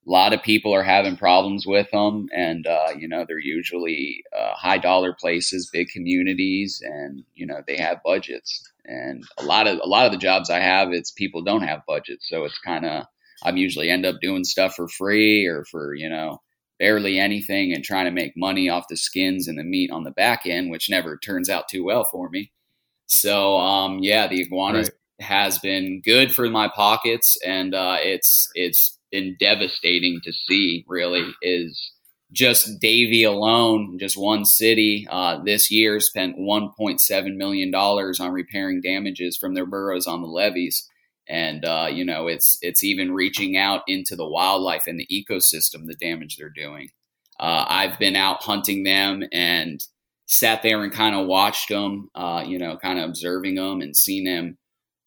a 0.08 0.10
lot 0.10 0.34
of 0.34 0.42
people 0.42 0.74
are 0.74 0.84
having 0.84 1.16
problems 1.16 1.66
with 1.66 1.90
them, 1.92 2.28
and 2.34 2.66
uh, 2.66 2.90
you 2.98 3.08
know, 3.08 3.26
they're 3.28 3.38
usually 3.38 4.24
uh, 4.38 4.54
high 4.56 4.78
dollar 4.78 5.14
places, 5.14 5.70
big 5.72 5.90
communities, 5.90 6.82
and 6.84 7.24
you 7.36 7.46
know, 7.46 7.62
they 7.68 7.78
have 7.78 8.04
budgets 8.04 8.72
and 8.86 9.24
a 9.38 9.44
lot 9.44 9.68
of 9.68 9.80
a 9.84 9.88
lot 9.88 10.06
of 10.06 10.12
the 10.12 10.18
jobs 10.18 10.50
I 10.50 10.60
have, 10.60 10.92
it's 10.92 11.12
people 11.12 11.44
don't 11.44 11.64
have 11.64 11.86
budgets, 11.88 12.28
so 12.28 12.46
it's 12.46 12.58
kind 12.60 12.86
of 12.86 13.06
I'm 13.44 13.58
usually 13.58 13.90
end 13.90 14.06
up 14.06 14.22
doing 14.22 14.44
stuff 14.44 14.76
for 14.76 14.88
free 14.88 15.46
or 15.46 15.64
for 15.66 15.94
you 15.94 16.10
know 16.10 16.42
barely 16.80 17.20
anything 17.20 17.74
and 17.74 17.84
trying 17.84 18.06
to 18.06 18.12
make 18.12 18.36
money 18.36 18.70
off 18.70 18.88
the 18.90 18.98
skins 18.98 19.48
and 19.48 19.58
the 19.58 19.64
meat 19.64 19.92
on 19.92 20.04
the 20.04 20.12
back 20.12 20.42
end, 20.46 20.72
which 20.72 20.90
never 20.90 21.16
turns 21.16 21.48
out 21.48 21.70
too 21.70 21.84
well 21.84 22.04
for 22.04 22.28
me. 22.30 22.52
So 23.06 23.58
um, 23.58 24.00
yeah, 24.00 24.28
the 24.28 24.42
iguanas 24.42 24.90
right. 25.20 25.28
has 25.28 25.60
been 25.60 26.02
good 26.02 26.34
for 26.34 26.50
my 26.50 26.68
pockets, 26.68 27.38
and 27.46 27.76
uh, 27.76 27.98
it's 28.00 28.50
it's 28.56 28.98
been 29.12 29.36
devastating 29.40 30.20
to 30.24 30.34
see. 30.34 30.86
Really, 30.88 31.26
is 31.42 31.94
just 32.32 32.80
Davie 32.80 33.24
alone, 33.24 33.98
just 34.00 34.18
one 34.18 34.46
city 34.46 35.08
uh, 35.10 35.42
this 35.44 35.70
year 35.70 36.00
spent 36.00 36.38
1.7 36.38 37.36
million 37.36 37.72
dollars 37.72 38.20
on 38.20 38.32
repairing 38.32 38.82
damages 38.82 39.38
from 39.38 39.54
their 39.54 39.66
burrows 39.66 40.08
on 40.08 40.22
the 40.22 40.28
levees, 40.28 40.88
and 41.28 41.66
uh, 41.66 41.88
you 41.92 42.06
know 42.06 42.28
it's 42.28 42.58
it's 42.62 42.84
even 42.84 43.12
reaching 43.12 43.58
out 43.58 43.82
into 43.88 44.16
the 44.16 44.28
wildlife 44.28 44.88
and 44.88 45.00
the 45.00 45.08
ecosystem 45.08 45.88
the 45.88 45.96
damage 46.00 46.38
they're 46.38 46.50
doing. 46.50 46.90
Uh, 47.40 47.66
I've 47.68 47.98
been 47.98 48.16
out 48.16 48.44
hunting 48.44 48.84
them 48.84 49.24
and 49.32 49.80
sat 50.28 50.62
there 50.62 50.82
and 50.84 50.94
kind 50.94 51.16
of 51.16 51.28
watched 51.28 51.70
them, 51.70 52.10
uh, 52.16 52.44
you 52.48 52.58
know, 52.58 52.78
kind 52.78 53.00
of 53.00 53.10
observing 53.10 53.56
them 53.56 53.82
and 53.82 53.96
seeing 53.96 54.24
them 54.24 54.58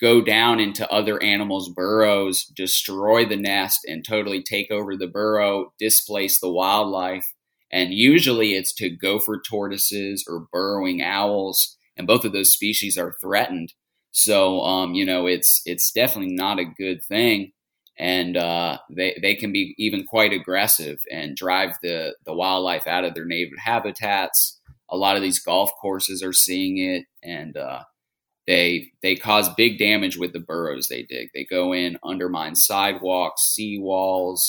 go 0.04 0.20
down 0.20 0.60
into 0.60 0.90
other 0.92 1.22
animals' 1.22 1.70
burrows, 1.70 2.44
destroy 2.54 3.24
the 3.24 3.38
nest, 3.38 3.86
and 3.86 4.04
totally 4.04 4.42
take 4.42 4.70
over 4.70 4.98
the 4.98 5.06
burrow, 5.06 5.72
displace 5.78 6.38
the 6.38 6.52
wildlife. 6.52 7.32
And 7.72 7.94
usually 7.94 8.52
it's 8.52 8.74
to 8.74 8.90
gopher 8.90 9.40
tortoises 9.40 10.22
or 10.28 10.46
burrowing 10.52 11.02
owls, 11.02 11.78
and 11.96 12.06
both 12.06 12.26
of 12.26 12.32
those 12.32 12.52
species 12.52 12.98
are 12.98 13.16
threatened. 13.18 13.72
So, 14.10 14.60
um, 14.60 14.92
you 14.92 15.06
know, 15.06 15.26
it's 15.26 15.62
it's 15.64 15.90
definitely 15.90 16.34
not 16.34 16.58
a 16.58 16.66
good 16.66 17.02
thing, 17.02 17.52
and 17.98 18.36
uh, 18.36 18.78
they 18.94 19.18
they 19.22 19.34
can 19.34 19.52
be 19.52 19.74
even 19.78 20.04
quite 20.04 20.34
aggressive 20.34 20.98
and 21.10 21.34
drive 21.34 21.76
the 21.82 22.14
the 22.26 22.34
wildlife 22.34 22.86
out 22.86 23.04
of 23.04 23.14
their 23.14 23.24
native 23.24 23.58
habitats. 23.58 24.60
A 24.90 24.98
lot 24.98 25.16
of 25.16 25.22
these 25.22 25.38
golf 25.42 25.70
courses 25.80 26.22
are 26.22 26.34
seeing 26.34 26.76
it, 26.76 27.06
and 27.22 27.56
uh, 27.56 27.84
they 28.46 28.92
they 29.02 29.16
cause 29.16 29.48
big 29.54 29.78
damage 29.78 30.18
with 30.18 30.32
the 30.32 30.40
burrows 30.40 30.88
they 30.88 31.02
dig. 31.02 31.28
They 31.34 31.44
go 31.44 31.72
in, 31.72 31.98
undermine 32.04 32.56
sidewalks, 32.56 33.56
seawalls, 33.58 34.40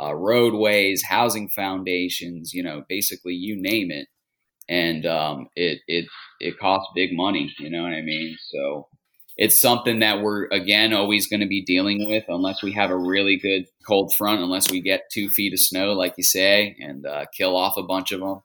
uh, 0.00 0.14
roadways, 0.14 1.02
housing 1.04 1.48
foundations. 1.50 2.52
You 2.54 2.62
know, 2.62 2.84
basically 2.88 3.34
you 3.34 3.60
name 3.60 3.90
it, 3.90 4.08
and 4.68 5.04
um, 5.04 5.48
it 5.54 5.80
it 5.86 6.06
it 6.40 6.58
costs 6.58 6.90
big 6.94 7.10
money. 7.12 7.52
You 7.58 7.70
know 7.70 7.82
what 7.82 7.92
I 7.92 8.00
mean? 8.02 8.36
So 8.48 8.88
it's 9.36 9.60
something 9.60 10.00
that 10.00 10.22
we're 10.22 10.46
again 10.46 10.94
always 10.94 11.26
going 11.26 11.40
to 11.40 11.46
be 11.46 11.64
dealing 11.64 12.06
with 12.08 12.24
unless 12.28 12.62
we 12.62 12.72
have 12.72 12.90
a 12.90 12.96
really 12.96 13.36
good 13.36 13.66
cold 13.86 14.14
front, 14.16 14.40
unless 14.40 14.70
we 14.70 14.80
get 14.80 15.10
two 15.12 15.28
feet 15.28 15.52
of 15.52 15.58
snow, 15.58 15.92
like 15.92 16.14
you 16.16 16.24
say, 16.24 16.76
and 16.80 17.04
uh, 17.06 17.26
kill 17.36 17.56
off 17.56 17.76
a 17.76 17.82
bunch 17.82 18.12
of 18.12 18.20
them. 18.20 18.40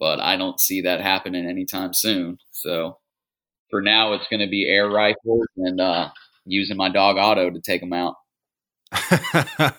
But 0.00 0.20
I 0.20 0.36
don't 0.36 0.60
see 0.60 0.82
that 0.82 1.00
happening 1.00 1.46
anytime 1.46 1.90
soon. 1.92 2.38
So 2.50 2.98
for 3.70 3.82
now, 3.82 4.12
it's 4.14 4.26
going 4.28 4.40
to 4.40 4.48
be 4.48 4.68
air 4.68 4.88
rifles 4.88 5.46
and 5.56 5.80
uh, 5.80 6.10
using 6.44 6.76
my 6.76 6.88
dog 6.88 7.18
Otto 7.18 7.50
to 7.50 7.60
take 7.60 7.80
them 7.80 7.92
out. 7.92 8.14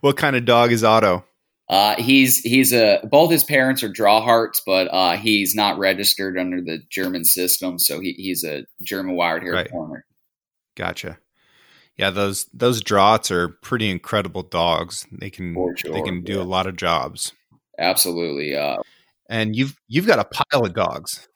what 0.00 0.16
kind 0.16 0.36
of 0.36 0.44
dog 0.44 0.72
is 0.72 0.82
Otto? 0.82 1.24
Uh, 1.68 1.96
he's 1.96 2.38
he's 2.38 2.72
a 2.72 3.00
both 3.10 3.30
his 3.30 3.42
parents 3.42 3.82
are 3.82 3.88
Drahthaars, 3.88 4.60
but 4.64 4.86
uh, 4.92 5.16
he's 5.16 5.54
not 5.54 5.78
registered 5.78 6.38
under 6.38 6.60
the 6.60 6.78
German 6.90 7.24
system, 7.24 7.78
so 7.78 7.98
he, 7.98 8.12
he's 8.12 8.44
a 8.44 8.64
German 8.82 9.16
wired 9.16 9.42
hair 9.42 9.52
right. 9.52 9.70
corner. 9.70 10.04
Gotcha. 10.76 11.18
Yeah, 11.96 12.10
those 12.10 12.44
those 12.52 12.82
Drahts 12.82 13.30
are 13.30 13.48
pretty 13.48 13.90
incredible 13.90 14.42
dogs. 14.42 15.06
They 15.10 15.30
can 15.30 15.54
sure, 15.76 15.92
they 15.92 16.02
can 16.02 16.22
do 16.22 16.34
yeah. 16.34 16.42
a 16.42 16.44
lot 16.44 16.66
of 16.66 16.76
jobs. 16.76 17.32
Absolutely. 17.78 18.54
Uh, 18.54 18.76
and 19.28 19.56
you've 19.56 19.76
you've 19.88 20.06
got 20.06 20.20
a 20.20 20.24
pile 20.24 20.64
of 20.64 20.74
dogs. 20.74 21.26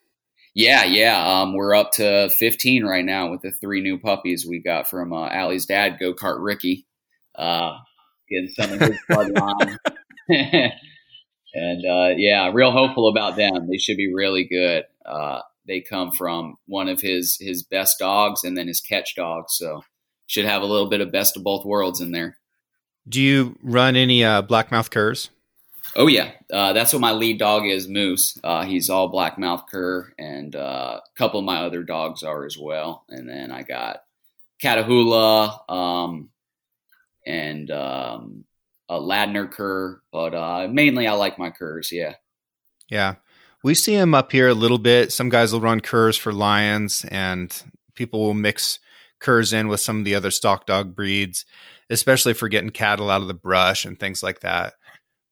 Yeah, 0.55 0.85
yeah. 0.85 1.41
Um, 1.41 1.55
we're 1.55 1.75
up 1.75 1.93
to 1.93 2.29
15 2.31 2.85
right 2.85 3.05
now 3.05 3.31
with 3.31 3.43
the 3.43 3.53
three 3.53 3.81
new 3.81 3.99
puppies 3.99 4.47
we 4.47 4.61
got 4.61 4.89
from 4.89 5.13
uh, 5.13 5.29
Allie's 5.29 5.67
dad, 5.67 5.99
Go 6.01 6.13
Kart 6.13 6.39
Ricky. 6.41 6.87
Uh, 7.37 7.77
getting 8.29 8.49
some 8.49 8.73
of 8.73 8.81
his 8.81 8.99
bloodline. 9.11 9.77
and 11.55 11.85
uh, 11.87 12.15
yeah, 12.17 12.51
real 12.53 12.73
hopeful 12.73 13.09
about 13.09 13.37
them. 13.37 13.69
They 13.71 13.79
should 13.79 13.97
be 13.97 14.13
really 14.13 14.45
good. 14.45 14.85
Uh, 15.05 15.41
they 15.67 15.81
come 15.81 16.13
from 16.13 16.57
one 16.67 16.89
of 16.89 17.01
his 17.01 17.37
his 17.41 17.63
best 17.63 17.99
dogs 17.99 18.45
and 18.45 18.57
then 18.57 18.67
his 18.67 18.81
catch 18.81 19.15
dog, 19.15 19.45
so 19.49 19.83
should 20.27 20.45
have 20.45 20.63
a 20.63 20.67
little 20.67 20.89
bit 20.89 21.01
of 21.01 21.13
best 21.13 21.37
of 21.37 21.45
both 21.45 21.65
worlds 21.65 22.01
in 22.01 22.13
there. 22.13 22.37
Do 23.09 23.21
you 23.21 23.57
run 23.63 23.97
any 23.97 24.25
uh, 24.25 24.43
blackmouth 24.43 24.91
curs? 24.91 25.31
Oh 25.97 26.07
yeah, 26.07 26.31
uh, 26.53 26.73
that's 26.73 26.93
what 26.93 27.03
my 27.03 27.13
lead 27.13 27.39
dog 27.39 27.67
is, 27.67 27.89
Moose. 27.89 28.39
Uh, 28.45 28.65
he's 28.65 28.91
all 28.91 29.09
black 29.09 29.39
mouth 29.39 29.65
cur, 29.71 30.13
and 30.19 30.55
uh, 30.55 31.01
a 31.05 31.19
couple 31.19 31.41
of 31.41 31.47
my 31.47 31.63
other 31.63 31.83
dogs 31.83 32.23
are 32.23 32.45
as 32.45 32.57
well. 32.57 33.05
And 33.09 33.29
then 33.29 33.51
I 33.51 33.63
got 33.63 34.03
Catahoula, 34.63 35.69
um, 35.69 36.31
and 37.27 37.71
um, 37.71 38.45
a 38.89 38.99
Ladner 38.99 39.51
cur, 39.51 40.01
but 40.13 40.35
uh, 40.35 40.69
mainly 40.71 41.07
I 41.07 41.13
like 41.13 41.39
my 41.39 41.51
curs. 41.51 41.91
Yeah. 41.93 42.15
Yeah. 42.89 43.17
We 43.63 43.75
see 43.75 43.95
them 43.95 44.15
up 44.15 44.33
here 44.33 44.49
a 44.49 44.55
little 44.55 44.79
bit. 44.79 45.13
Some 45.13 45.29
guys 45.29 45.53
will 45.53 45.61
run 45.61 45.81
curs 45.81 46.17
for 46.17 46.33
lions, 46.33 47.05
and 47.11 47.63
people 47.95 48.21
will 48.21 48.35
mix 48.35 48.79
curs 49.21 49.53
in 49.53 49.69
with 49.69 49.81
some 49.81 49.99
of 49.99 50.05
the 50.05 50.15
other 50.15 50.31
stock 50.31 50.67
dog 50.67 50.97
breeds, 50.97 51.45
especially 51.91 52.33
for 52.33 52.49
getting 52.49 52.71
cattle 52.71 53.11
out 53.11 53.23
of 53.23 53.29
the 53.29 53.35
brush 53.35 53.85
and 53.85 53.99
things 53.99 54.23
like 54.23 54.41
that. 54.41 54.75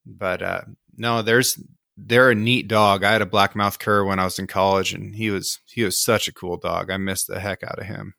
But 0.08 0.42
uh, 0.42 0.60
no, 0.96 1.22
there's 1.22 1.62
they're 1.96 2.30
a 2.30 2.34
neat 2.34 2.68
dog. 2.68 3.04
I 3.04 3.12
had 3.12 3.22
a 3.22 3.26
blackmouth 3.26 3.78
cur 3.78 4.04
when 4.04 4.18
I 4.18 4.24
was 4.24 4.38
in 4.38 4.46
college, 4.46 4.94
and 4.94 5.14
he 5.14 5.30
was 5.30 5.58
he 5.66 5.84
was 5.84 6.02
such 6.02 6.28
a 6.28 6.32
cool 6.32 6.56
dog. 6.56 6.90
I 6.90 6.96
missed 6.96 7.26
the 7.26 7.40
heck 7.40 7.62
out 7.62 7.78
of 7.78 7.86
him. 7.86 8.14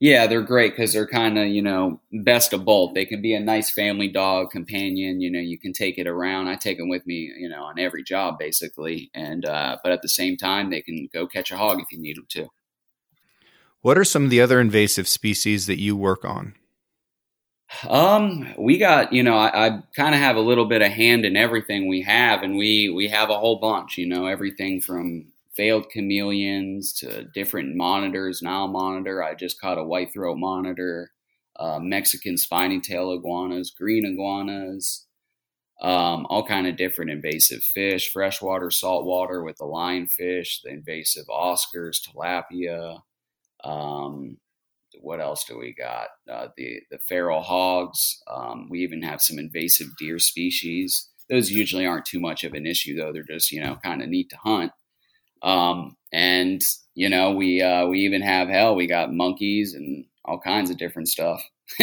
Yeah, 0.00 0.26
they're 0.26 0.42
great 0.42 0.72
because 0.72 0.92
they're 0.92 1.06
kind 1.06 1.38
of 1.38 1.46
you 1.46 1.62
know 1.62 2.00
best 2.12 2.52
of 2.52 2.64
both. 2.64 2.94
They 2.94 3.04
can 3.04 3.22
be 3.22 3.34
a 3.34 3.40
nice 3.40 3.70
family 3.70 4.08
dog 4.08 4.50
companion. 4.50 5.20
You 5.20 5.30
know, 5.30 5.38
you 5.38 5.58
can 5.58 5.72
take 5.72 5.98
it 5.98 6.08
around. 6.08 6.48
I 6.48 6.56
take 6.56 6.78
them 6.78 6.88
with 6.88 7.06
me, 7.06 7.32
you 7.38 7.48
know, 7.48 7.62
on 7.62 7.78
every 7.78 8.02
job 8.02 8.38
basically. 8.38 9.10
And 9.14 9.44
uh, 9.44 9.76
but 9.84 9.92
at 9.92 10.02
the 10.02 10.08
same 10.08 10.36
time, 10.36 10.70
they 10.70 10.82
can 10.82 11.08
go 11.12 11.26
catch 11.26 11.52
a 11.52 11.56
hog 11.56 11.80
if 11.80 11.92
you 11.92 12.00
need 12.00 12.16
them 12.16 12.26
to. 12.30 12.48
What 13.82 13.96
are 13.96 14.04
some 14.04 14.24
of 14.24 14.30
the 14.30 14.40
other 14.40 14.60
invasive 14.60 15.08
species 15.08 15.66
that 15.66 15.80
you 15.80 15.96
work 15.96 16.24
on? 16.24 16.54
Um, 17.88 18.52
we 18.58 18.78
got, 18.78 19.12
you 19.12 19.22
know, 19.22 19.36
I, 19.36 19.66
I 19.66 19.82
kind 19.94 20.14
of 20.14 20.20
have 20.20 20.36
a 20.36 20.40
little 20.40 20.66
bit 20.66 20.82
of 20.82 20.90
hand 20.90 21.24
in 21.24 21.36
everything 21.36 21.88
we 21.88 22.02
have, 22.02 22.42
and 22.42 22.56
we 22.56 22.90
we 22.90 23.08
have 23.08 23.30
a 23.30 23.38
whole 23.38 23.60
bunch. 23.60 23.96
You 23.96 24.06
know, 24.06 24.26
everything 24.26 24.80
from 24.80 25.26
veiled 25.56 25.90
chameleons 25.90 26.92
to 26.94 27.24
different 27.34 27.76
monitors. 27.76 28.42
Nile 28.42 28.68
monitor. 28.68 29.22
I 29.22 29.34
just 29.34 29.60
caught 29.60 29.78
a 29.78 29.84
white 29.84 30.12
throat 30.12 30.36
monitor. 30.36 31.12
Uh, 31.58 31.78
Mexican 31.78 32.38
spiny 32.38 32.80
tail 32.80 33.12
iguanas, 33.12 33.70
green 33.70 34.06
iguanas, 34.06 35.06
um, 35.82 36.26
all 36.30 36.46
kind 36.46 36.66
of 36.66 36.76
different 36.76 37.10
invasive 37.10 37.62
fish, 37.62 38.10
freshwater, 38.10 38.70
saltwater 38.70 39.42
with 39.44 39.58
the 39.58 39.64
lionfish, 39.64 40.62
the 40.64 40.70
invasive 40.70 41.26
Oscars, 41.26 42.00
tilapia. 42.00 43.00
Um, 43.64 44.38
what 45.02 45.20
else 45.20 45.44
do 45.44 45.58
we 45.58 45.74
got? 45.74 46.08
Uh, 46.30 46.48
the 46.56 46.80
the 46.90 46.98
feral 47.08 47.42
hogs. 47.42 48.22
Um, 48.32 48.68
we 48.70 48.80
even 48.80 49.02
have 49.02 49.20
some 49.20 49.38
invasive 49.38 49.88
deer 49.98 50.18
species. 50.18 51.08
Those 51.28 51.50
usually 51.50 51.86
aren't 51.86 52.06
too 52.06 52.20
much 52.20 52.44
of 52.44 52.54
an 52.54 52.66
issue, 52.66 52.96
though. 52.96 53.12
They're 53.12 53.22
just 53.22 53.50
you 53.50 53.62
know 53.62 53.78
kind 53.84 54.02
of 54.02 54.08
neat 54.08 54.30
to 54.30 54.36
hunt. 54.36 54.72
Um, 55.42 55.96
and 56.12 56.62
you 56.94 57.08
know 57.08 57.32
we 57.32 57.62
uh, 57.62 57.86
we 57.86 58.00
even 58.00 58.22
have 58.22 58.48
hell. 58.48 58.74
We 58.74 58.86
got 58.86 59.12
monkeys 59.12 59.74
and 59.74 60.04
all 60.24 60.40
kinds 60.40 60.70
of 60.70 60.78
different 60.78 61.08
stuff. 61.08 61.42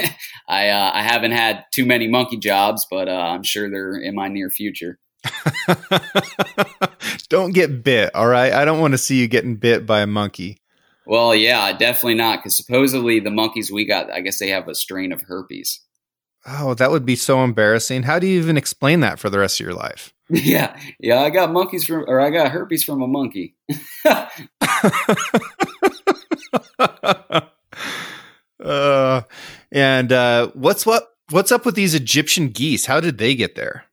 I 0.47 0.69
uh, 0.69 0.91
I 0.93 1.01
haven't 1.01 1.32
had 1.32 1.65
too 1.73 1.86
many 1.86 2.08
monkey 2.08 2.38
jobs, 2.38 2.86
but 2.89 3.08
uh, 3.08 3.12
I'm 3.12 3.43
sure 3.43 3.69
they're 3.69 3.97
in 3.97 4.15
my 4.15 4.27
near 4.27 4.49
future. 4.49 4.99
don't 7.30 7.53
get 7.53 7.84
bit, 7.84 8.13
all 8.15 8.27
right? 8.27 8.53
I 8.53 8.65
don't 8.65 8.80
want 8.80 8.93
to 8.93 8.97
see 8.97 9.19
you 9.19 9.27
getting 9.27 9.56
bit 9.56 9.86
by 9.86 10.01
a 10.01 10.08
monkey. 10.08 10.60
Well, 11.07 11.33
yeah, 11.33 11.71
definitely 11.71 12.15
not. 12.15 12.39
Because 12.39 12.57
supposedly 12.57 13.21
the 13.21 13.31
monkeys 13.31 13.71
we 13.71 13.85
got, 13.85 14.11
I 14.11 14.19
guess 14.19 14.39
they 14.39 14.49
have 14.49 14.67
a 14.67 14.75
strain 14.75 15.13
of 15.13 15.21
herpes. 15.21 15.79
Oh, 16.45 16.73
that 16.73 16.91
would 16.91 17.05
be 17.05 17.15
so 17.15 17.43
embarrassing. 17.43 18.03
How 18.03 18.19
do 18.19 18.27
you 18.27 18.39
even 18.39 18.57
explain 18.57 18.99
that 18.99 19.17
for 19.17 19.29
the 19.29 19.39
rest 19.39 19.59
of 19.59 19.65
your 19.65 19.73
life? 19.73 20.13
Yeah, 20.29 20.77
yeah, 20.99 21.21
I 21.21 21.29
got 21.29 21.53
monkeys 21.53 21.85
from, 21.85 22.03
or 22.05 22.19
I 22.19 22.31
got 22.31 22.51
herpes 22.51 22.83
from 22.83 23.01
a 23.01 23.07
monkey. 23.07 23.55
uh, 28.59 29.21
and 29.71 30.11
uh, 30.11 30.47
what's 30.53 30.85
what? 30.85 31.07
What's 31.29 31.53
up 31.53 31.65
with 31.65 31.75
these 31.75 31.95
Egyptian 31.95 32.49
geese? 32.49 32.87
How 32.87 32.99
did 32.99 33.19
they 33.19 33.35
get 33.35 33.55
there? 33.55 33.85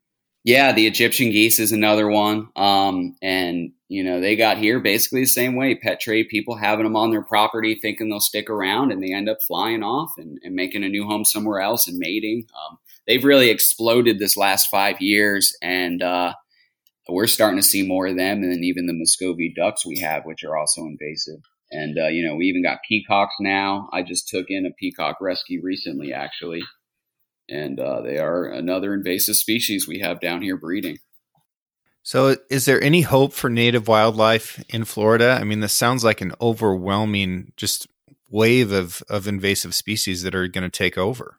Yeah, 0.44 0.72
the 0.72 0.86
Egyptian 0.86 1.30
geese 1.30 1.58
is 1.58 1.72
another 1.72 2.06
one. 2.06 2.48
Um, 2.54 3.16
and 3.22 3.72
you 3.88 4.04
know, 4.04 4.20
they 4.20 4.36
got 4.36 4.58
here 4.58 4.78
basically 4.78 5.20
the 5.20 5.26
same 5.26 5.56
way. 5.56 5.74
Pet 5.74 6.00
trade 6.00 6.28
people 6.28 6.56
having 6.56 6.84
them 6.84 6.96
on 6.96 7.10
their 7.10 7.22
property, 7.22 7.78
thinking 7.80 8.10
they'll 8.10 8.20
stick 8.20 8.50
around, 8.50 8.92
and 8.92 9.02
they 9.02 9.12
end 9.12 9.28
up 9.28 9.38
flying 9.46 9.82
off 9.82 10.12
and, 10.18 10.38
and 10.42 10.54
making 10.54 10.84
a 10.84 10.88
new 10.88 11.06
home 11.06 11.24
somewhere 11.24 11.60
else 11.60 11.88
and 11.88 11.98
mating. 11.98 12.46
Um, 12.54 12.78
they've 13.06 13.24
really 13.24 13.48
exploded 13.48 14.18
this 14.18 14.36
last 14.36 14.68
five 14.68 15.00
years, 15.00 15.56
and 15.62 16.02
uh, 16.02 16.34
we're 17.08 17.26
starting 17.26 17.58
to 17.58 17.66
see 17.66 17.86
more 17.86 18.08
of 18.08 18.16
them, 18.16 18.42
and 18.42 18.52
then 18.52 18.64
even 18.64 18.86
the 18.86 18.92
Muscovy 18.92 19.52
ducks 19.56 19.86
we 19.86 19.98
have, 20.00 20.24
which 20.26 20.44
are 20.44 20.58
also 20.58 20.82
invasive. 20.82 21.40
And 21.70 21.98
uh, 21.98 22.08
you 22.08 22.26
know, 22.26 22.34
we 22.34 22.46
even 22.46 22.62
got 22.62 22.80
peacocks 22.86 23.34
now. 23.40 23.88
I 23.94 24.02
just 24.02 24.28
took 24.28 24.46
in 24.48 24.66
a 24.66 24.74
peacock 24.78 25.18
rescue 25.22 25.62
recently, 25.62 26.12
actually 26.12 26.62
and 27.48 27.78
uh, 27.78 28.00
they 28.02 28.18
are 28.18 28.46
another 28.46 28.94
invasive 28.94 29.36
species 29.36 29.86
we 29.86 30.00
have 30.00 30.20
down 30.20 30.42
here 30.42 30.56
breeding. 30.56 30.98
So, 32.02 32.36
is 32.50 32.66
there 32.66 32.82
any 32.82 33.00
hope 33.00 33.32
for 33.32 33.48
native 33.48 33.88
wildlife 33.88 34.62
in 34.68 34.84
Florida? 34.84 35.38
I 35.40 35.44
mean, 35.44 35.60
this 35.60 35.72
sounds 35.72 36.04
like 36.04 36.20
an 36.20 36.32
overwhelming 36.40 37.52
just 37.56 37.86
wave 38.30 38.72
of 38.72 39.02
of 39.08 39.26
invasive 39.26 39.74
species 39.74 40.22
that 40.22 40.34
are 40.34 40.48
going 40.48 40.68
to 40.68 40.78
take 40.78 40.98
over. 40.98 41.38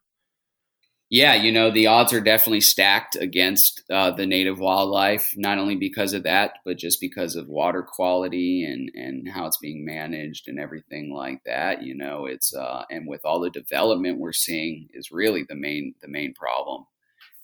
Yeah, 1.12 1.36
you 1.36 1.52
know, 1.52 1.70
the 1.70 1.86
odds 1.88 2.13
are 2.13 2.22
definitely 2.22 2.62
stacked 2.62 3.15
against 3.15 3.84
uh, 3.91 4.10
the 4.12 4.26
native 4.26 4.58
wildlife, 4.60 5.36
not 5.38 5.60
only 5.60 5.76
because 5.76 6.13
of 6.13 6.24
that, 6.24 6.54
but 6.65 6.78
just 6.78 7.00
because 7.00 7.36
of 7.36 7.48
water 7.48 7.84
quality 7.84 8.63
and, 8.65 8.89
and 8.96 9.30
how 9.30 9.46
it's 9.46 9.58
being 9.58 9.86
managed 9.86 10.48
and 10.48 10.60
everything 10.60 11.13
like 11.13 11.44
that. 11.46 11.84
You 11.84 11.96
know, 11.96 12.26
it's 12.26 12.56
uh, 12.56 12.86
and 12.89 13.08
with 13.08 13.22
all 13.24 13.39
the 13.39 13.52
development 13.52 14.18
we're 14.20 14.34
seeing 14.34 14.89
is 14.94 15.12
really 15.12 15.44
the 15.48 15.56
main 15.56 15.94
the 16.02 16.08
main 16.08 16.34
problem. 16.34 16.86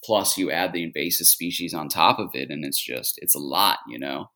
Plus, 0.03 0.37
you 0.37 0.51
add 0.51 0.73
the 0.73 0.83
invasive 0.83 1.27
species 1.27 1.73
on 1.73 1.89
top 1.89 2.19
of 2.19 2.31
it, 2.33 2.49
and 2.51 2.65
it's 2.65 2.83
just 2.83 3.19
it's 3.21 3.35
a 3.35 3.39
lot, 3.39 3.79
you 3.87 3.99
know. 3.99 4.31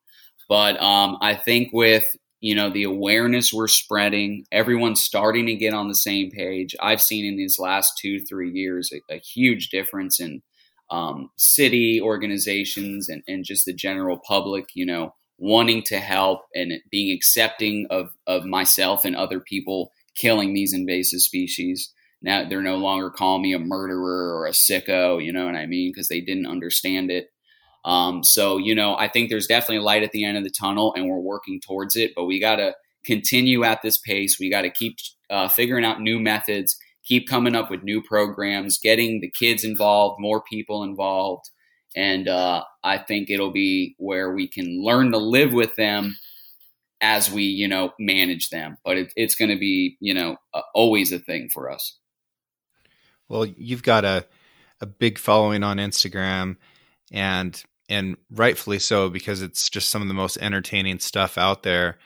But 0.50 0.82
um, 0.82 1.18
I 1.22 1.36
think 1.36 1.70
with 1.74 2.06
you 2.45 2.53
know 2.53 2.69
the 2.69 2.84
awareness 2.84 3.51
we're 3.51 3.67
spreading 3.67 4.45
everyone's 4.51 5.03
starting 5.03 5.47
to 5.47 5.55
get 5.55 5.73
on 5.73 5.88
the 5.88 5.95
same 5.95 6.29
page. 6.29 6.75
I've 6.79 7.01
seen 7.01 7.25
in 7.25 7.38
these 7.38 7.58
last 7.58 7.97
two 7.99 8.19
three 8.19 8.51
years 8.51 8.91
a, 8.93 9.15
a 9.15 9.17
huge 9.17 9.69
difference 9.69 10.19
in 10.19 10.43
um, 10.91 11.31
city 11.38 11.99
organizations 11.99 13.10
and, 13.10 13.23
and 13.27 13.43
just 13.43 13.65
the 13.65 13.73
general 13.73 14.21
public 14.27 14.65
you 14.75 14.86
know 14.86 15.15
wanting 15.39 15.81
to 15.86 15.97
help 15.97 16.41
and 16.53 16.73
being 16.91 17.12
accepting 17.15 17.88
of, 17.89 18.10
of 18.27 18.45
myself 18.45 19.05
and 19.05 19.15
other 19.15 19.39
people 19.39 19.91
killing 20.15 20.53
these 20.53 20.71
invasive 20.71 21.21
species. 21.21 21.91
Now 22.21 22.47
they're 22.47 22.62
no 22.62 22.77
longer 22.77 23.10
calling 23.10 23.41
me 23.41 23.53
a 23.53 23.60
murderer 23.60 24.38
or 24.38 24.45
a 24.45 24.51
sicko 24.51 25.23
you 25.23 25.34
know 25.34 25.47
what 25.47 25.55
i 25.55 25.65
mean? 25.65 25.91
Because 25.91 26.10
they 26.10 26.21
didn't 26.21 26.45
understand 26.45 27.10
it 27.10 27.29
um, 27.86 28.24
so, 28.24 28.58
you 28.58 28.74
know, 28.74 28.95
I 28.98 29.08
think 29.08 29.30
there's 29.30 29.45
definitely 29.45 29.84
light 29.84 30.02
at 30.02 30.12
the 30.12 30.26
end 30.26 30.38
of 30.38 30.43
the 30.43 30.50
tunnel 30.50 30.93
and 30.95 31.08
we're 31.08 31.19
working 31.19 31.62
towards 31.62 31.95
it, 31.95 32.13
but 32.15 32.26
we 32.26 32.39
got 32.39 32.56
to 32.56 32.74
continue 33.06 33.63
at 33.63 33.84
this 33.84 34.00
pace. 34.00 34.39
We 34.39 34.50
got 34.50 34.63
to 34.63 34.71
keep 34.71 34.98
uh, 35.30 35.48
figuring 35.48 35.86
out 35.86 36.02
new 36.02 36.19
methods, 36.19 36.78
keep 37.04 37.28
coming 37.30 37.56
up 37.56 37.69
with 37.69 37.84
new 37.84 38.02
programs, 38.02 38.80
getting 38.80 39.21
the 39.21 39.30
kids 39.30 39.63
involved, 39.63 40.19
more 40.19 40.41
people 40.41 40.84
involved. 40.84 41.52
And 41.95 42.28
uh, 42.28 42.63
I 42.84 42.98
think 42.98 43.30
it'll 43.30 43.52
be 43.52 43.95
where 44.00 44.34
we 44.34 44.48
can 44.48 44.84
learn 44.84 45.12
to 45.12 45.19
live 45.19 45.54
with 45.54 45.76
them 45.76 46.17
as 47.02 47.32
we, 47.32 47.43
you 47.43 47.67
know, 47.67 47.91
manage 48.00 48.50
them. 48.50 48.78
But 48.84 48.98
it, 48.98 49.13
it's 49.15 49.36
going 49.36 49.52
to 49.52 49.60
be, 49.60 49.95
you 50.00 50.15
know, 50.15 50.38
uh, 50.56 50.62
always 50.74 51.12
a 51.12 51.19
thing 51.19 51.50
for 51.54 51.71
us. 51.71 52.00
Well, 53.30 53.45
you've 53.45 53.84
got 53.84 54.06
a, 54.06 54.26
a 54.82 54.88
big 54.88 55.19
following 55.19 55.63
on 55.63 55.78
Instagram 55.78 56.58
and 57.12 57.63
and 57.89 58.17
rightfully 58.32 58.80
so 58.80 59.10
because 59.10 59.41
it's 59.41 59.69
just 59.69 59.89
some 59.89 60.02
of 60.02 60.08
the 60.08 60.13
most 60.13 60.38
entertaining 60.38 61.00
stuff 61.00 61.38
out 61.38 61.63
there. 61.63 61.98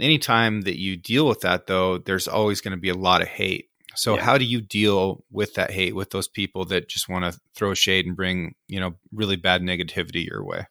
Anytime 0.00 0.62
that 0.62 0.78
you 0.78 0.96
deal 0.96 1.26
with 1.26 1.40
that, 1.40 1.66
though, 1.66 1.98
there's 1.98 2.28
always 2.28 2.60
going 2.60 2.72
to 2.72 2.80
be 2.80 2.88
a 2.88 2.94
lot 2.94 3.20
of 3.20 3.28
hate. 3.28 3.68
So, 3.96 4.14
yeah. 4.14 4.22
how 4.22 4.38
do 4.38 4.44
you 4.44 4.60
deal 4.60 5.24
with 5.32 5.54
that 5.54 5.72
hate 5.72 5.96
with 5.96 6.10
those 6.10 6.28
people 6.28 6.64
that 6.66 6.88
just 6.88 7.08
want 7.08 7.24
to 7.24 7.40
throw 7.54 7.74
shade 7.74 8.06
and 8.06 8.14
bring 8.14 8.54
you 8.68 8.78
know 8.78 8.94
really 9.12 9.36
bad 9.36 9.62
negativity 9.62 10.24
your 10.26 10.44
way? 10.44 10.66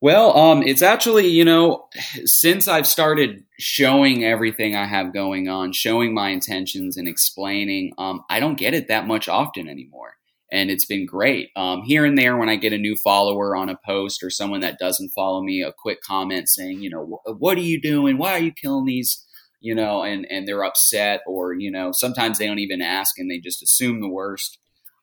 Well, 0.00 0.36
um, 0.36 0.62
it's 0.62 0.82
actually, 0.82 1.26
you 1.28 1.44
know, 1.44 1.88
since 2.24 2.68
I've 2.68 2.86
started 2.86 3.44
showing 3.58 4.24
everything 4.24 4.76
I 4.76 4.84
have 4.84 5.12
going 5.12 5.48
on, 5.48 5.72
showing 5.72 6.12
my 6.12 6.28
intentions 6.28 6.98
and 6.98 7.08
explaining, 7.08 7.92
um, 7.96 8.22
I 8.28 8.38
don't 8.38 8.58
get 8.58 8.74
it 8.74 8.88
that 8.88 9.06
much 9.06 9.26
often 9.26 9.68
anymore 9.68 10.16
and 10.52 10.70
it's 10.70 10.84
been 10.84 11.06
great. 11.06 11.50
Um, 11.56 11.82
here 11.82 12.04
and 12.04 12.16
there, 12.16 12.36
when 12.36 12.48
I 12.48 12.56
get 12.56 12.72
a 12.72 12.78
new 12.78 12.96
follower 12.96 13.56
on 13.56 13.68
a 13.68 13.78
post 13.84 14.22
or 14.22 14.30
someone 14.30 14.60
that 14.60 14.78
doesn't 14.78 15.12
follow 15.14 15.42
me, 15.42 15.62
a 15.62 15.72
quick 15.76 15.98
comment 16.06 16.48
saying, 16.48 16.80
you 16.82 16.90
know, 16.90 17.20
what 17.38 17.58
are 17.58 17.62
you 17.62 17.80
doing? 17.80 18.18
Why 18.18 18.32
are 18.32 18.42
you 18.42 18.52
killing 18.52 18.84
these? 18.84 19.24
You 19.60 19.74
know, 19.74 20.02
and 20.02 20.26
and 20.30 20.46
they're 20.46 20.64
upset, 20.64 21.22
or 21.26 21.54
you 21.54 21.70
know, 21.70 21.90
sometimes 21.92 22.38
they 22.38 22.46
don't 22.46 22.60
even 22.60 22.82
ask 22.82 23.18
and 23.18 23.30
they 23.30 23.38
just 23.38 23.62
assume 23.62 24.00
the 24.00 24.08
worst. 24.08 24.58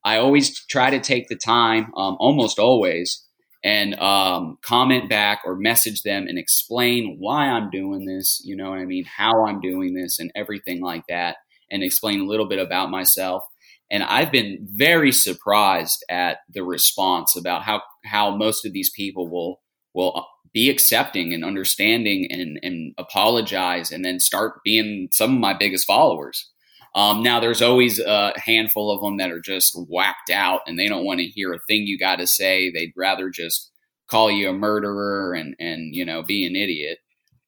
I 0.05 0.17
always 0.17 0.65
try 0.67 0.89
to 0.89 0.99
take 0.99 1.27
the 1.27 1.35
time, 1.35 1.91
um, 1.97 2.17
almost 2.19 2.59
always, 2.59 3.25
and 3.63 3.95
um, 3.99 4.57
comment 4.63 5.09
back 5.09 5.41
or 5.45 5.55
message 5.55 6.03
them 6.03 6.27
and 6.27 6.37
explain 6.37 7.17
why 7.19 7.47
I'm 7.47 7.69
doing 7.71 8.05
this. 8.05 8.41
You 8.45 8.55
know 8.55 8.69
what 8.69 8.79
I 8.79 8.85
mean? 8.85 9.05
How 9.05 9.45
I'm 9.45 9.59
doing 9.59 9.93
this 9.93 10.19
and 10.19 10.31
everything 10.35 10.81
like 10.81 11.03
that, 11.09 11.37
and 11.71 11.83
explain 11.83 12.21
a 12.21 12.25
little 12.25 12.47
bit 12.47 12.59
about 12.59 12.89
myself 12.91 13.43
and 13.91 14.03
I've 14.03 14.31
been 14.31 14.67
very 14.71 15.11
surprised 15.11 16.03
at 16.09 16.39
the 16.49 16.63
response 16.63 17.35
about 17.35 17.63
how 17.63 17.81
how 18.05 18.35
most 18.35 18.65
of 18.65 18.73
these 18.73 18.89
people 18.89 19.29
will 19.29 19.61
will 19.93 20.25
be 20.53 20.69
accepting 20.69 21.33
and 21.33 21.43
understanding 21.43 22.27
and, 22.31 22.59
and 22.61 22.93
apologize 22.97 23.91
and 23.91 24.05
then 24.05 24.19
start 24.19 24.61
being 24.63 25.09
some 25.11 25.33
of 25.33 25.39
my 25.39 25.53
biggest 25.53 25.85
followers. 25.87 26.49
Um, 26.95 27.23
now, 27.23 27.39
there's 27.39 27.61
always 27.61 27.99
a 27.99 28.33
handful 28.37 28.91
of 28.91 29.01
them 29.01 29.17
that 29.17 29.31
are 29.31 29.41
just 29.41 29.75
whacked 29.89 30.29
out 30.29 30.61
and 30.67 30.77
they 30.77 30.87
don't 30.87 31.05
want 31.05 31.19
to 31.19 31.25
hear 31.25 31.51
a 31.51 31.59
thing 31.67 31.87
you 31.87 31.97
got 31.97 32.17
to 32.17 32.27
say. 32.27 32.71
They'd 32.71 32.93
rather 32.95 33.31
just 33.31 33.71
call 34.07 34.29
you 34.29 34.49
a 34.49 34.53
murderer 34.53 35.33
and, 35.33 35.55
and 35.59 35.95
you 35.95 36.05
know, 36.05 36.21
be 36.21 36.45
an 36.45 36.55
idiot. 36.55 36.99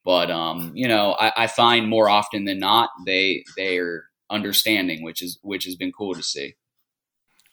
But, 0.04 0.32
um, 0.32 0.72
you 0.74 0.88
know, 0.88 1.16
I, 1.20 1.44
I 1.44 1.48
find 1.48 1.88
more 1.88 2.10
often 2.10 2.46
than 2.46 2.58
not, 2.58 2.90
they, 3.06 3.44
they 3.56 3.78
are 3.78 4.06
understanding, 4.30 5.04
which 5.04 5.22
is, 5.22 5.40
which 5.42 5.66
has 5.66 5.76
been 5.76 5.92
cool 5.92 6.14
to 6.14 6.24
see. 6.24 6.56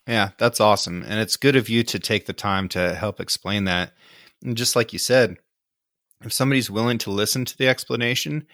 Yeah, 0.06 0.30
that's 0.38 0.60
awesome. 0.60 1.02
And 1.06 1.20
it's 1.20 1.36
good 1.36 1.56
of 1.56 1.68
you 1.68 1.82
to 1.84 1.98
take 1.98 2.26
the 2.26 2.32
time 2.32 2.68
to 2.70 2.94
help 2.94 3.20
explain 3.20 3.64
that. 3.64 3.92
And 4.42 4.56
just 4.56 4.74
like 4.74 4.92
you 4.92 4.98
said, 4.98 5.36
if 6.24 6.32
somebody's 6.32 6.70
willing 6.70 6.98
to 6.98 7.10
listen 7.10 7.44
to 7.44 7.56
the 7.56 7.68
explanation 7.68 8.46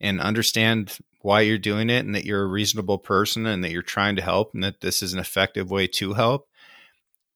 and 0.00 0.20
understand 0.20 0.98
why 1.20 1.40
you're 1.40 1.58
doing 1.58 1.88
it 1.88 2.04
and 2.04 2.14
that 2.14 2.24
you're 2.24 2.42
a 2.42 2.46
reasonable 2.46 2.98
person 2.98 3.46
and 3.46 3.64
that 3.64 3.70
you're 3.70 3.82
trying 3.82 4.16
to 4.16 4.22
help 4.22 4.52
and 4.54 4.62
that 4.62 4.80
this 4.80 5.02
is 5.02 5.12
an 5.12 5.18
effective 5.18 5.70
way 5.70 5.86
to 5.86 6.12
help 6.12 6.48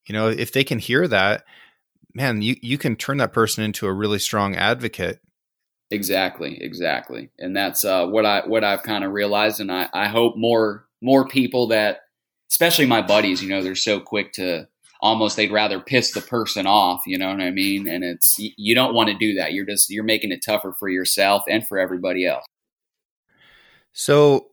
you 0.07 0.13
know 0.13 0.29
if 0.29 0.53
they 0.53 0.65
can 0.65 0.79
hear 0.79 1.07
that 1.07 1.45
man 2.15 2.43
you 2.43 2.57
you 2.63 2.77
can 2.77 2.97
turn 2.97 3.19
that 3.19 3.33
person 3.33 3.63
into 3.63 3.87
a 3.87 3.93
really 3.93 4.19
strong 4.19 4.57
advocate 4.57 5.21
exactly 5.91 6.63
exactly. 6.63 7.31
And 7.39 7.57
that's 7.57 7.85
uh, 7.85 8.07
what 8.07 8.27
i 8.27 8.47
what 8.47 8.65
i've 8.65 8.83
kind 8.83 9.05
of 9.05 9.13
realized 9.13 9.61
and 9.61 9.73
i 9.73 9.89
i 9.93 10.09
hope 10.09 10.37
more 10.37 10.87
more 11.01 11.27
people 11.27 11.69
that 11.69 12.01
especially 12.51 12.87
my 12.87 13.03
buddies 13.03 13.43
you 13.43 13.49
know 13.49 13.63
they're 13.63 13.75
so 13.75 14.01
quick 14.01 14.33
to 14.33 14.67
almost 15.01 15.37
they'd 15.37 15.53
rather 15.53 15.79
piss 15.79 16.13
the 16.13 16.21
person 16.21 16.67
off 16.67 17.03
you 17.07 17.17
know 17.17 17.29
what 17.31 17.41
i 17.41 17.51
mean? 17.51 17.89
And 17.89 18.05
it's 18.05 18.37
you 18.39 18.75
don't 18.75 18.95
want 18.95 19.09
to 19.09 19.17
do 19.17 19.35
that. 19.35 19.53
You're 19.53 19.67
just 19.67 19.91
you're 19.91 20.05
making 20.05 20.33
it 20.33 20.45
tougher 20.45 20.75
for 20.79 20.89
yourself 20.89 21.43
and 21.49 21.67
for 21.67 21.79
everybody 21.79 22.27
else. 22.27 22.45
So 23.93 24.49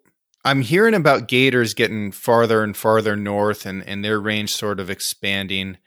I'm 0.46 0.62
hearing 0.62 0.94
about 0.94 1.28
gators 1.28 1.74
getting 1.74 2.12
farther 2.12 2.64
and 2.64 2.78
farther 2.78 3.16
north 3.16 3.66
and, 3.66 3.84
and 3.88 4.06
their 4.06 4.20
range 4.20 4.54
sort 4.54 4.80
of 4.80 4.90
expanding. 4.92 5.78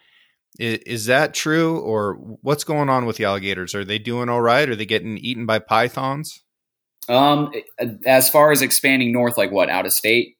Is, 0.59 0.79
is, 0.79 1.07
that 1.07 1.35
true, 1.35 1.79
or 1.81 2.15
what's 2.43 2.65
going 2.65 2.89
on 2.89 3.07
with 3.07 3.17
the 3.17 3.25
alligators? 3.25 3.75
Are 3.75 3.85
they 3.85 3.99
doing 3.99 4.29
all 4.29 4.41
right? 4.41 4.69
Are 4.69 4.77
they 4.77 4.87
getting 4.87 5.19
eaten 5.19 5.47
by 5.47 5.59
pythons? 5.59 6.43
Um, 7.09 7.53
as 8.07 8.29
far 8.29 8.53
as 8.53 8.61
expanding 8.61 9.13
north, 9.13 9.39
like 9.39 9.51
what, 9.51 9.71
out 9.71 9.87
of 9.87 9.93
state? 9.93 10.37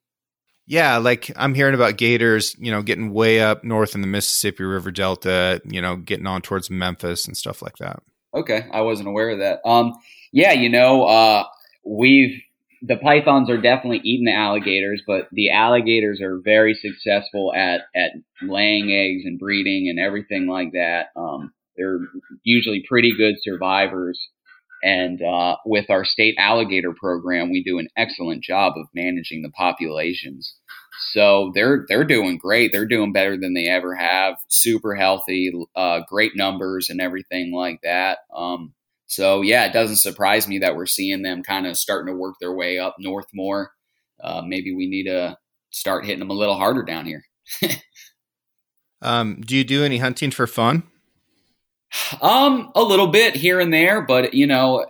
Yeah, 0.67 0.99
like 0.99 1.31
I'm 1.37 1.55
hearing 1.55 1.75
about 1.75 1.97
gators, 1.97 2.55
you 2.59 2.71
know, 2.71 2.83
getting 2.83 3.13
way 3.15 3.41
up 3.41 3.65
north 3.65 3.95
in 3.95 4.03
the 4.03 4.07
Mississippi 4.07 4.65
River 4.65 4.91
Delta, 4.91 5.63
you 5.65 5.81
know, 5.81 5.97
getting 5.97 6.27
on 6.27 6.43
towards 6.43 6.69
Memphis 6.69 7.27
and 7.27 7.35
stuff 7.37 7.63
like 7.63 7.79
that. 7.79 8.03
Okay, 8.35 8.67
I 8.71 8.83
wasn't 8.83 9.09
aware 9.09 9.31
of 9.31 9.39
that. 9.39 9.61
Um, 9.65 9.95
yeah, 10.31 10.53
you 10.53 10.69
know, 10.69 11.05
uh, 11.05 11.45
we've 11.87 12.43
the 12.83 12.97
pythons 12.97 13.51
are 13.51 13.61
definitely 13.61 14.01
eating 14.05 14.27
the 14.27 14.35
alligators, 14.35 15.03
but 15.07 15.29
the 15.33 15.51
alligators 15.51 16.21
are 16.21 16.41
very 16.43 16.75
successful 16.75 17.53
at 17.55 17.83
at 17.95 18.13
laying 18.43 18.93
eggs 18.93 19.25
and 19.25 19.39
breeding 19.39 19.89
and 19.89 19.99
everything 19.99 20.47
like 20.47 20.73
that. 20.73 21.09
Um, 21.17 21.53
they're 21.77 22.01
usually 22.45 22.85
pretty 22.89 23.15
good 23.17 23.37
survivors, 23.43 24.21
and 24.83 25.21
uh, 25.23 25.57
with 25.65 25.91
our 25.91 26.05
state 26.05 26.37
alligator 26.39 26.95
program, 26.95 27.51
we 27.51 27.63
do 27.63 27.79
an 27.79 27.89
excellent 27.97 28.43
job 28.43 28.75
of 28.77 28.87
managing 28.95 29.43
the 29.43 29.51
populations. 29.51 30.55
So 31.13 31.53
they're 31.55 31.85
they're 31.89 32.05
doing 32.05 32.39
great. 32.39 32.73
They're 32.73 32.87
doing 32.87 33.13
better 33.13 33.37
than 33.37 33.55
they 33.55 33.69
ever 33.69 33.95
have. 33.95 34.35
Super 34.49 34.95
healthy, 34.95 35.53
uh, 35.77 36.01
great 36.09 36.33
numbers 36.37 36.91
and 36.91 37.01
everything 37.01 37.53
like 37.53 37.81
that. 37.83 38.19
Um, 38.35 38.75
so 39.09 39.41
yeah, 39.41 39.65
it 39.65 39.73
doesn't 39.73 39.97
surprise 39.97 40.47
me 40.47 40.59
that 40.59 40.77
we're 40.77 40.87
seeing 40.87 41.23
them 41.23 41.43
kind 41.43 41.67
of 41.67 41.79
starting 41.79 42.13
to 42.13 42.19
work 42.19 42.37
their 42.41 42.53
way 42.53 42.79
up 42.79 42.97
north 42.99 43.27
more. 43.33 43.73
Uh, 44.23 44.43
maybe 44.47 44.75
we 44.75 44.87
need 44.87 45.05
to 45.05 45.37
start 45.71 46.05
hitting 46.05 46.21
them 46.21 46.31
a 46.31 46.35
little 46.35 46.57
harder 46.57 46.83
down 46.83 47.07
here. 47.07 47.25
um, 49.03 49.41
do 49.41 49.57
you 49.57 49.65
do 49.65 49.83
any 49.83 49.97
hunting 49.97 50.31
for 50.31 50.47
fun? 50.47 50.83
Um, 52.21 52.71
a 52.75 52.83
little 52.83 53.07
bit 53.07 53.35
here 53.35 53.59
and 53.59 53.73
there, 53.73 54.03
but 54.03 54.35
you 54.35 54.47
know, 54.47 54.85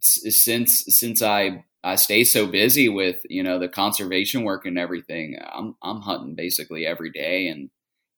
since 0.00 0.84
since 0.88 1.22
I 1.22 1.64
I 1.84 1.94
stay 1.94 2.24
so 2.24 2.48
busy 2.48 2.88
with 2.88 3.18
you 3.28 3.44
know 3.44 3.60
the 3.60 3.68
conservation 3.68 4.42
work 4.42 4.66
and 4.66 4.76
everything, 4.76 5.38
I'm 5.52 5.76
I'm 5.84 6.00
hunting 6.00 6.34
basically 6.34 6.84
every 6.84 7.12
day, 7.12 7.46
and 7.46 7.70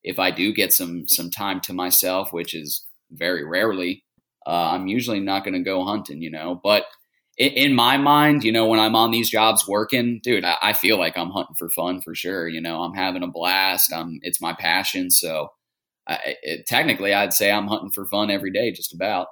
if 0.03 0.17
I 0.17 0.31
do 0.31 0.51
get 0.51 0.73
some 0.73 1.07
some 1.07 1.29
time 1.29 1.61
to 1.61 1.73
myself, 1.73 2.33
which 2.33 2.55
is 2.55 2.87
very 3.11 3.45
rarely, 3.45 4.03
uh, 4.47 4.69
I'm 4.71 4.87
usually 4.87 5.19
not 5.19 5.43
going 5.43 5.55
to 5.55 5.59
go 5.59 5.83
hunting, 5.83 6.21
you 6.21 6.31
know. 6.31 6.59
But 6.63 6.85
in, 7.37 7.51
in, 7.51 7.75
my 7.75 7.97
mind, 7.97 8.45
you 8.45 8.51
know, 8.53 8.65
when 8.67 8.79
I'm 8.79 8.95
on 8.95 9.11
these 9.11 9.29
jobs 9.29 9.67
working, 9.67 10.21
dude, 10.23 10.45
I, 10.45 10.55
I, 10.61 10.73
feel 10.73 10.97
like 10.97 11.17
I'm 11.17 11.31
hunting 11.31 11.55
for 11.59 11.69
fun 11.69 11.99
for 11.99 12.15
sure. 12.15 12.47
You 12.47 12.61
know, 12.61 12.81
I'm 12.81 12.93
having 12.93 13.23
a 13.23 13.27
blast. 13.27 13.91
I'm 13.93 14.19
it's 14.21 14.41
my 14.41 14.53
passion. 14.53 15.11
So 15.11 15.49
I, 16.07 16.35
it, 16.41 16.65
technically, 16.65 17.13
I'd 17.13 17.33
say 17.33 17.51
I'm 17.51 17.67
hunting 17.67 17.91
for 17.91 18.05
fun 18.05 18.31
every 18.31 18.51
day, 18.51 18.71
just 18.71 18.93
about. 18.93 19.27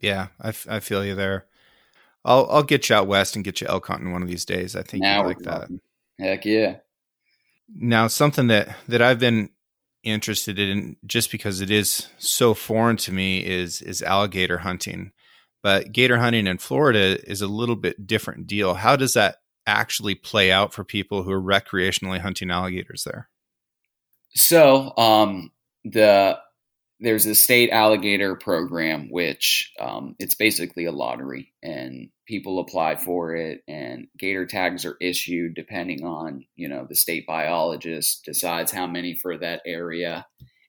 Yeah, 0.00 0.28
I, 0.40 0.48
f- 0.48 0.66
I 0.68 0.80
feel 0.80 1.04
you 1.04 1.14
there. 1.14 1.46
I'll 2.24 2.48
I'll 2.50 2.62
get 2.64 2.88
you 2.88 2.96
out 2.96 3.06
west 3.06 3.36
and 3.36 3.44
get 3.44 3.60
you 3.60 3.68
elk 3.68 3.86
hunting 3.86 4.12
one 4.12 4.22
of 4.22 4.28
these 4.28 4.44
days. 4.44 4.74
I 4.74 4.82
think 4.82 5.04
now 5.04 5.20
you 5.20 5.28
like 5.28 5.38
that. 5.40 5.68
Heck 6.18 6.44
yeah. 6.44 6.78
Now, 7.74 8.08
something 8.08 8.48
that 8.48 8.76
that 8.88 9.00
I've 9.02 9.20
been 9.20 9.50
interested 10.02 10.58
in 10.58 10.96
just 11.06 11.30
because 11.30 11.60
it 11.60 11.70
is 11.70 12.08
so 12.18 12.54
foreign 12.54 12.96
to 12.98 13.12
me 13.12 13.44
is 13.44 13.80
is 13.82 14.02
alligator 14.02 14.58
hunting. 14.58 15.12
But 15.62 15.92
gator 15.92 16.18
hunting 16.18 16.46
in 16.46 16.58
Florida 16.58 17.18
is 17.30 17.40
a 17.40 17.46
little 17.46 17.76
bit 17.76 18.06
different 18.06 18.46
deal. 18.46 18.74
How 18.74 18.96
does 18.96 19.12
that 19.12 19.36
actually 19.66 20.16
play 20.16 20.50
out 20.50 20.74
for 20.74 20.82
people 20.82 21.22
who 21.22 21.30
are 21.30 21.40
recreationally 21.40 22.18
hunting 22.18 22.50
alligators 22.50 23.04
there? 23.04 23.28
So, 24.34 24.92
um, 24.96 25.52
the 25.84 26.38
there's 27.02 27.26
a 27.26 27.34
state 27.34 27.70
alligator 27.70 28.36
program, 28.36 29.10
which 29.10 29.72
um, 29.80 30.14
it's 30.20 30.36
basically 30.36 30.84
a 30.84 30.92
lottery, 30.92 31.52
and 31.60 32.10
people 32.26 32.60
apply 32.60 32.94
for 32.94 33.34
it, 33.34 33.62
and 33.66 34.06
gator 34.16 34.46
tags 34.46 34.84
are 34.84 34.96
issued 35.00 35.54
depending 35.54 36.04
on 36.04 36.44
you 36.54 36.68
know 36.68 36.86
the 36.88 36.94
state 36.94 37.26
biologist 37.26 38.24
decides 38.24 38.70
how 38.70 38.86
many 38.86 39.16
for 39.16 39.36
that 39.36 39.62
area, 39.66 40.24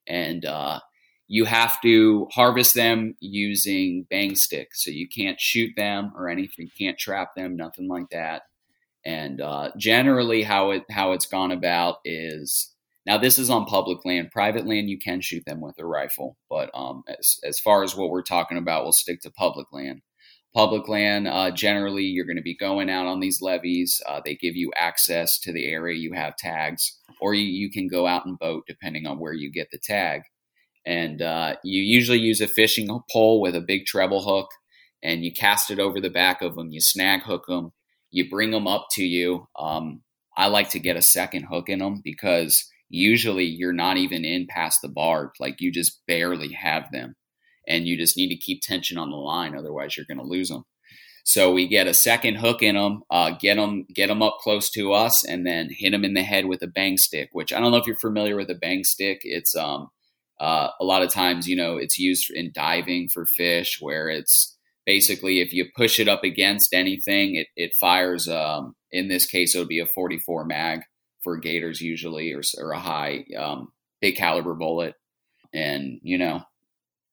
and 0.08 0.44
uh, 0.44 0.80
you 1.28 1.46
have 1.46 1.80
to 1.82 2.28
harvest 2.32 2.74
them 2.74 3.16
using 3.20 4.08
bang 4.10 4.36
sticks, 4.36 4.84
so 4.84 4.90
you 4.90 5.08
can't 5.08 5.40
shoot 5.40 5.72
them 5.78 6.14
or 6.18 6.30
anything, 6.30 6.68
can't 6.78 6.98
trap 6.98 7.36
them, 7.36 7.56
nothing 7.56 7.88
like 7.88 8.10
that. 8.12 8.42
And 9.06 9.40
uh, 9.40 9.70
generally, 9.78 10.42
how 10.42 10.72
it 10.72 10.84
how 10.90 11.12
it's 11.12 11.28
gone 11.28 11.52
about 11.52 11.98
is 12.04 12.73
now, 13.06 13.18
this 13.18 13.38
is 13.38 13.50
on 13.50 13.66
public 13.66 14.06
land. 14.06 14.32
Private 14.32 14.66
land, 14.66 14.90
you 14.90 14.98
can 14.98 15.20
shoot 15.20 15.44
them 15.46 15.60
with 15.60 15.78
a 15.78 15.86
rifle, 15.86 16.38
but 16.50 16.70
um, 16.74 17.04
as 17.08 17.38
as 17.44 17.60
far 17.60 17.84
as 17.84 17.96
what 17.96 18.10
we're 18.10 18.22
talking 18.22 18.58
about, 18.58 18.84
we'll 18.84 18.94
stick 18.94 19.22
to 19.22 19.32
public 19.32 19.68
land. 19.74 20.02
Public 20.56 20.88
land, 20.88 21.28
uh, 21.28 21.52
generally, 21.52 22.04
you're 22.04 22.26
going 22.26 22.38
to 22.38 22.44
be 22.44 22.56
going 22.56 22.90
out 22.90 23.08
on 23.08 23.20
these 23.20 23.42
levees. 23.42 24.02
Uh, 24.08 24.22
they 24.24 24.36
give 24.36 24.56
you 24.56 24.72
access 24.76 25.40
to 25.40 25.52
the 25.52 25.66
area. 25.66 25.98
You 25.98 26.14
have 26.14 26.38
tags, 26.38 26.98
or 27.20 27.34
you, 27.34 27.44
you 27.44 27.72
can 27.72 27.88
go 27.88 28.08
out 28.08 28.26
and 28.26 28.40
boat 28.40 28.64
depending 28.68 29.06
on 29.06 29.20
where 29.20 29.34
you 29.34 29.52
get 29.52 29.70
the 29.72 29.80
tag. 29.80 30.22
And 30.86 31.22
uh, 31.22 31.56
you 31.64 31.82
usually 31.82 32.20
use 32.20 32.40
a 32.40 32.48
fishing 32.48 32.88
pole 33.12 33.42
with 33.42 33.56
a 33.56 33.62
big 33.62 33.86
treble 33.86 34.24
hook, 34.24 34.50
and 35.02 35.26
you 35.26 35.34
cast 35.34 35.72
it 35.72 35.80
over 35.80 36.00
the 36.00 36.10
back 36.10 36.42
of 36.42 36.56
them. 36.56 36.72
You 36.72 36.80
snag 36.80 37.24
hook 37.24 37.48
them. 37.48 37.72
You 38.12 38.30
bring 38.30 38.52
them 38.52 38.68
up 38.68 38.88
to 38.92 39.04
you. 39.04 39.48
Um, 39.60 40.04
I 40.38 40.48
like 40.48 40.70
to 40.70 40.80
get 40.80 40.96
a 40.96 41.02
second 41.02 41.46
hook 41.46 41.68
in 41.68 41.80
them 41.80 42.02
because 42.04 42.70
usually 42.94 43.46
you're 43.46 43.74
not 43.74 43.98
even 43.98 44.24
in 44.24 44.46
past 44.48 44.82
the 44.82 44.88
barb. 44.88 45.32
Like 45.40 45.60
you 45.60 45.72
just 45.72 46.06
barely 46.08 46.54
have 46.54 46.92
them. 46.92 47.16
And 47.68 47.88
you 47.88 47.98
just 47.98 48.16
need 48.18 48.30
to 48.30 48.38
keep 48.38 48.62
tension 48.62 48.98
on 48.98 49.10
the 49.10 49.18
line. 49.18 49.56
Otherwise, 49.56 49.98
you're 49.98 50.06
going 50.06 50.20
to 50.20 50.32
lose 50.32 50.50
them. 50.50 50.64
So 51.26 51.54
we 51.54 51.68
get 51.68 51.88
a 51.88 51.94
second 51.94 52.36
hook 52.36 52.62
in 52.62 52.76
them, 52.76 53.04
uh, 53.10 53.32
get 53.40 53.56
them, 53.56 53.86
get 53.96 54.08
them 54.08 54.22
up 54.22 54.38
close 54.42 54.70
to 54.72 54.92
us, 54.92 55.24
and 55.24 55.48
then 55.48 55.70
hit 55.72 55.92
them 55.92 56.04
in 56.04 56.14
the 56.14 56.22
head 56.22 56.46
with 56.46 56.62
a 56.62 56.68
bang 56.68 56.98
stick. 56.98 57.30
Which 57.32 57.52
I 57.52 57.60
don't 57.60 57.72
know 57.72 57.78
if 57.78 57.88
you're 57.88 57.96
familiar 57.96 58.36
with 58.36 58.50
a 58.50 58.56
bang 58.56 58.84
stick. 58.84 59.22
It's 59.24 59.56
um, 59.56 59.88
uh, 60.40 60.70
a 60.80 60.84
lot 60.84 61.02
of 61.02 61.12
times, 61.12 61.48
you 61.48 61.56
know, 61.56 61.78
it's 61.78 61.98
used 61.98 62.30
in 62.30 62.52
diving 62.54 63.08
for 63.08 63.26
fish, 63.26 63.78
where 63.80 64.10
it's 64.10 64.58
basically 64.86 65.40
if 65.40 65.54
you 65.54 65.66
push 65.76 65.98
it 65.98 66.10
up 66.10 66.26
against 66.26 66.74
anything, 66.74 67.36
it 67.36 67.48
it 67.56 67.72
fires. 67.80 68.28
Um, 68.28 68.76
in 68.92 69.08
this 69.08 69.26
case, 69.26 69.56
it 69.56 69.60
would 69.60 69.70
be 69.70 69.80
a 69.80 69.86
44 69.86 70.46
mag, 70.46 70.82
for 71.24 71.38
gators 71.38 71.82
usually, 71.82 72.34
or, 72.34 72.42
or 72.58 72.72
a 72.72 72.80
high 72.80 73.26
um, 73.38 73.72
big 74.02 74.16
caliber 74.16 74.54
bullet. 74.54 74.96
And 75.54 76.00
you 76.04 76.18
know, 76.18 76.44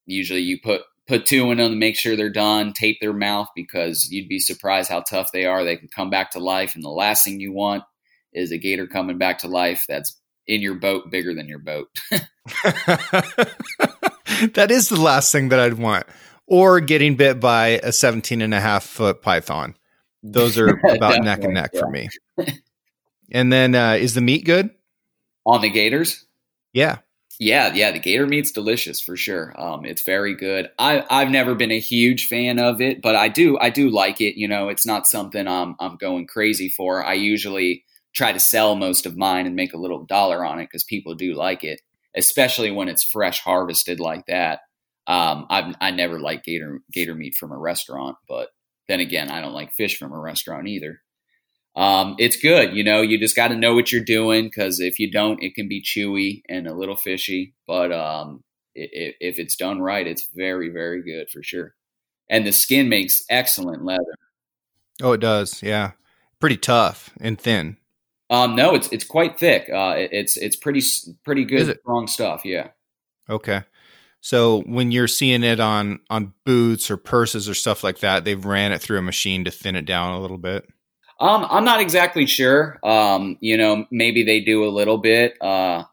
usually 0.06 0.40
you 0.40 0.60
put 0.60 0.82
put 1.06 1.26
two 1.26 1.50
in 1.50 1.58
them 1.58 1.70
to 1.70 1.76
make 1.76 1.96
sure 1.96 2.16
they're 2.16 2.30
done. 2.30 2.72
Tape 2.72 2.98
their 3.00 3.12
mouth 3.12 3.48
because 3.54 4.08
you'd 4.10 4.28
be 4.28 4.38
surprised 4.38 4.90
how 4.90 5.00
tough 5.00 5.30
they 5.32 5.44
are. 5.44 5.64
They 5.64 5.76
can 5.76 5.88
come 5.88 6.10
back 6.10 6.32
to 6.32 6.38
life, 6.38 6.74
and 6.74 6.84
the 6.84 6.90
last 6.90 7.24
thing 7.24 7.40
you 7.40 7.52
want 7.52 7.84
is 8.32 8.52
a 8.52 8.58
gator 8.58 8.86
coming 8.86 9.18
back 9.18 9.38
to 9.38 9.48
life 9.48 9.84
that's 9.88 10.16
in 10.46 10.62
your 10.62 10.74
boat, 10.74 11.10
bigger 11.10 11.34
than 11.34 11.48
your 11.48 11.58
boat. 11.58 11.88
that 14.54 14.68
is 14.70 14.88
the 14.88 15.00
last 15.00 15.32
thing 15.32 15.48
that 15.50 15.60
I'd 15.60 15.74
want. 15.74 16.06
Or 16.46 16.80
getting 16.80 17.14
bit 17.14 17.38
by 17.38 17.80
a 17.82 17.92
17 17.92 18.42
and 18.42 18.52
a 18.52 18.60
half 18.60 18.82
foot 18.84 19.22
python. 19.22 19.76
Those 20.22 20.58
are 20.58 20.68
about 20.84 21.22
neck 21.22 21.44
and 21.44 21.54
neck 21.54 21.70
yeah. 21.72 21.80
for 21.80 21.90
me. 21.90 22.08
And 23.30 23.52
then 23.52 23.74
uh, 23.74 23.92
is 23.92 24.14
the 24.14 24.20
meat 24.20 24.44
good? 24.44 24.70
On 25.46 25.60
the 25.60 25.70
gators? 25.70 26.24
Yeah. 26.72 26.98
Yeah, 27.38 27.72
yeah, 27.72 27.90
the 27.90 27.98
gator 27.98 28.26
meat's 28.26 28.50
delicious 28.50 29.00
for 29.00 29.16
sure. 29.16 29.58
Um, 29.58 29.86
it's 29.86 30.02
very 30.02 30.36
good. 30.36 30.70
I, 30.78 31.06
I've 31.08 31.30
never 31.30 31.54
been 31.54 31.70
a 31.70 31.80
huge 31.80 32.28
fan 32.28 32.58
of 32.58 32.82
it, 32.82 33.00
but 33.00 33.16
I 33.16 33.28
do 33.28 33.58
I 33.58 33.70
do 33.70 33.88
like 33.88 34.20
it. 34.20 34.38
You 34.38 34.46
know, 34.46 34.68
it's 34.68 34.84
not 34.84 35.06
something 35.06 35.48
I'm 35.48 35.74
I'm 35.80 35.96
going 35.96 36.26
crazy 36.26 36.68
for. 36.68 37.02
I 37.02 37.14
usually 37.14 37.82
try 38.14 38.32
to 38.32 38.40
sell 38.40 38.76
most 38.76 39.06
of 39.06 39.16
mine 39.16 39.46
and 39.46 39.56
make 39.56 39.72
a 39.72 39.78
little 39.78 40.04
dollar 40.04 40.44
on 40.44 40.58
it 40.58 40.64
because 40.64 40.84
people 40.84 41.14
do 41.14 41.32
like 41.32 41.64
it, 41.64 41.80
especially 42.14 42.70
when 42.70 42.88
it's 42.88 43.02
fresh 43.02 43.40
harvested 43.40 44.00
like 44.00 44.26
that. 44.26 44.60
Um, 45.06 45.46
I've 45.48 45.74
I 45.80 45.92
never 45.92 46.20
like 46.20 46.44
gator 46.44 46.80
gator 46.92 47.14
meat 47.14 47.36
from 47.36 47.52
a 47.52 47.58
restaurant, 47.58 48.18
but 48.28 48.50
then 48.86 49.00
again, 49.00 49.30
I 49.30 49.40
don't 49.40 49.54
like 49.54 49.72
fish 49.72 49.98
from 49.98 50.12
a 50.12 50.20
restaurant 50.20 50.68
either 50.68 51.00
um, 51.80 52.14
it's 52.18 52.36
good. 52.36 52.76
You 52.76 52.84
know, 52.84 53.00
you 53.00 53.18
just 53.18 53.34
got 53.34 53.48
to 53.48 53.56
know 53.56 53.74
what 53.74 53.90
you're 53.90 54.04
doing 54.04 54.44
because 54.44 54.80
if 54.80 54.98
you 54.98 55.10
don't, 55.10 55.42
it 55.42 55.54
can 55.54 55.66
be 55.66 55.82
chewy 55.82 56.42
and 56.46 56.66
a 56.66 56.74
little 56.74 56.94
fishy. 56.94 57.54
But 57.66 57.90
um, 57.90 58.44
it, 58.74 59.16
if 59.18 59.38
it's 59.38 59.56
done 59.56 59.80
right, 59.80 60.06
it's 60.06 60.28
very, 60.34 60.68
very 60.68 61.02
good 61.02 61.30
for 61.30 61.42
sure. 61.42 61.74
And 62.28 62.46
the 62.46 62.52
skin 62.52 62.90
makes 62.90 63.22
excellent 63.30 63.82
leather. 63.82 64.14
Oh, 65.02 65.12
it 65.12 65.22
does. 65.22 65.62
Yeah, 65.62 65.92
pretty 66.38 66.58
tough 66.58 67.14
and 67.18 67.40
thin. 67.40 67.78
Um, 68.28 68.54
no, 68.54 68.74
it's 68.74 68.92
it's 68.92 69.04
quite 69.04 69.38
thick. 69.38 69.70
Uh, 69.72 69.94
it, 69.96 70.10
it's 70.12 70.36
it's 70.36 70.56
pretty 70.56 70.82
pretty 71.24 71.46
good, 71.46 71.78
strong 71.80 72.06
stuff. 72.06 72.42
Yeah. 72.44 72.68
Okay. 73.30 73.62
So 74.20 74.60
when 74.66 74.92
you're 74.92 75.08
seeing 75.08 75.42
it 75.42 75.60
on 75.60 76.00
on 76.10 76.34
boots 76.44 76.90
or 76.90 76.98
purses 76.98 77.48
or 77.48 77.54
stuff 77.54 77.82
like 77.82 78.00
that, 78.00 78.24
they've 78.24 78.44
ran 78.44 78.72
it 78.72 78.82
through 78.82 78.98
a 78.98 79.02
machine 79.02 79.44
to 79.46 79.50
thin 79.50 79.76
it 79.76 79.86
down 79.86 80.12
a 80.12 80.20
little 80.20 80.36
bit. 80.36 80.68
Um, 81.20 81.46
I'm 81.50 81.64
not 81.64 81.80
exactly 81.80 82.24
sure. 82.24 82.78
Um, 82.82 83.36
you 83.40 83.58
know, 83.58 83.84
maybe 83.90 84.24
they 84.24 84.40
do 84.40 84.64
a 84.64 84.70
little 84.70 84.96
bit. 84.96 85.40
Uh, 85.40 85.84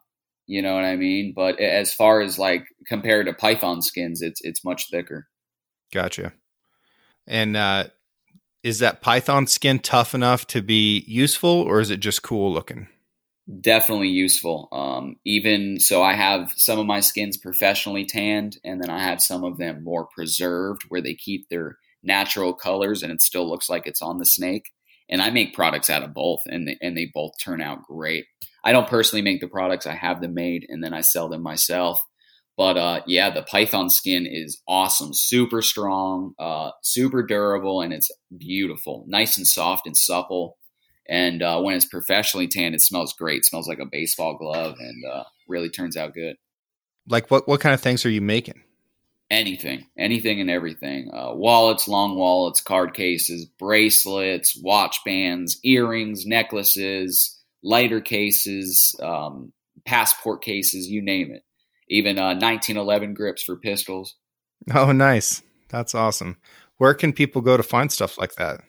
you 0.46 0.62
know 0.62 0.74
what 0.74 0.86
I 0.86 0.96
mean? 0.96 1.34
But 1.36 1.60
as 1.60 1.94
far 1.94 2.22
as 2.22 2.40
like 2.40 2.66
compared 2.88 3.26
to 3.26 3.34
Python 3.34 3.82
skins, 3.82 4.22
it's 4.22 4.40
it's 4.42 4.64
much 4.64 4.90
thicker. 4.90 5.28
Gotcha. 5.94 6.32
And 7.28 7.58
uh, 7.58 7.86
is 8.64 8.80
that 8.80 9.02
Python 9.02 9.48
skin 9.48 9.80
tough 9.80 10.16
enough 10.16 10.48
to 10.48 10.62
be 10.62 11.04
useful, 11.08 11.50
or 11.50 11.82
is 11.82 11.90
it 11.90 11.98
just 11.98 12.24
cool 12.24 12.54
looking? 12.54 12.88
Definitely 13.62 14.10
useful. 14.10 14.70
Um, 14.72 15.18
even 15.26 15.80
so, 15.82 16.02
I 16.02 16.14
have 16.14 16.54
some 16.56 16.80
of 16.80 16.86
my 16.86 17.02
skins 17.02 17.36
professionally 17.36 18.06
tanned, 18.06 18.58
and 18.64 18.82
then 18.82 18.90
I 18.90 19.00
have 19.00 19.22
some 19.22 19.44
of 19.44 19.58
them 19.58 19.84
more 19.84 20.06
preserved, 20.06 20.84
where 20.88 21.02
they 21.02 21.16
keep 21.16 21.50
their 21.50 21.78
natural 22.02 22.54
colors, 22.54 23.04
and 23.04 23.12
it 23.12 23.22
still 23.22 23.50
looks 23.50 23.70
like 23.70 23.86
it's 23.88 24.02
on 24.02 24.20
the 24.20 24.26
snake 24.26 24.72
and 25.10 25.22
I 25.22 25.30
make 25.30 25.56
products 25.56 25.90
out 25.90 26.04
of 26.04 26.14
both, 26.14 26.42
and 26.46 26.68
they, 26.68 26.78
and 26.82 26.98
they 26.98 27.10
both 27.14 27.34
turn 27.44 27.62
out 27.62 27.84
great. 27.84 28.26
I 28.64 28.72
don't 28.72 28.88
personally 28.88 29.22
make 29.22 29.42
the 29.42 29.48
products; 29.48 29.86
I 29.86 29.94
have 29.94 30.22
them 30.22 30.34
made, 30.34 30.66
and 30.70 30.84
then 30.84 30.94
I 30.94 31.02
sell 31.02 31.30
them 31.30 31.42
myself. 31.42 32.00
But 32.58 32.76
uh, 32.76 33.02
yeah, 33.06 33.30
the 33.30 33.44
Python 33.44 33.90
skin 33.90 34.26
is 34.26 34.60
awesome, 34.68 35.12
super 35.14 35.62
strong, 35.62 36.34
uh, 36.40 36.72
super 36.82 37.24
durable, 37.24 37.82
and 37.82 37.94
it's 37.94 38.10
beautiful, 38.36 39.06
nice 39.08 39.38
and 39.38 39.46
soft 39.48 39.86
and 39.86 39.96
supple. 39.96 40.58
And 41.08 41.42
uh, 41.42 41.62
when 41.62 41.76
it's 41.76 41.86
professionally 41.86 42.48
tanned, 42.48 42.76
it 42.76 42.82
smells 42.82 43.14
great. 43.14 43.38
It 43.38 43.46
smells 43.46 43.68
like 43.68 43.80
a 43.80 43.86
baseball 43.86 44.38
glove, 44.38 44.76
and 44.80 45.04
uh, 45.06 45.24
really 45.48 45.70
turns 45.70 45.96
out 45.96 46.14
good. 46.14 46.36
Like 47.08 47.30
what? 47.32 47.48
What 47.48 47.62
kind 47.62 47.74
of 47.74 47.82
things 47.82 48.06
are 48.06 48.10
you 48.10 48.22
making? 48.22 48.64
Anything, 49.30 49.86
anything 49.98 50.42
and 50.42 50.50
everything. 50.50 51.10
Uh, 51.14 51.34
wallets, 51.34 51.88
long 51.88 52.16
wallets, 52.16 52.62
card 52.62 52.94
cases, 52.94 53.46
bracelets, 53.46 54.58
watch 54.62 55.04
bands, 55.06 55.60
earrings, 55.64 56.26
necklaces, 56.26 57.38
lighter 57.64 58.02
cases, 58.02 58.96
um, 59.02 59.52
passport 59.86 60.42
cases, 60.42 60.88
you 60.88 61.02
name 61.02 61.32
it. 61.32 61.44
Even 61.90 62.20
uh, 62.20 62.36
1911 62.36 63.14
grips 63.14 63.42
for 63.42 63.56
pistols. 63.56 64.16
Oh, 64.74 64.92
nice. 64.92 65.42
That's 65.70 65.96
awesome. 65.96 66.38
Where 66.78 66.94
can 66.94 67.14
people 67.14 67.42
go 67.42 67.58
to 67.58 67.64
find 67.64 67.92
stuff 67.92 68.18
like 68.18 68.36
that? 68.36 68.62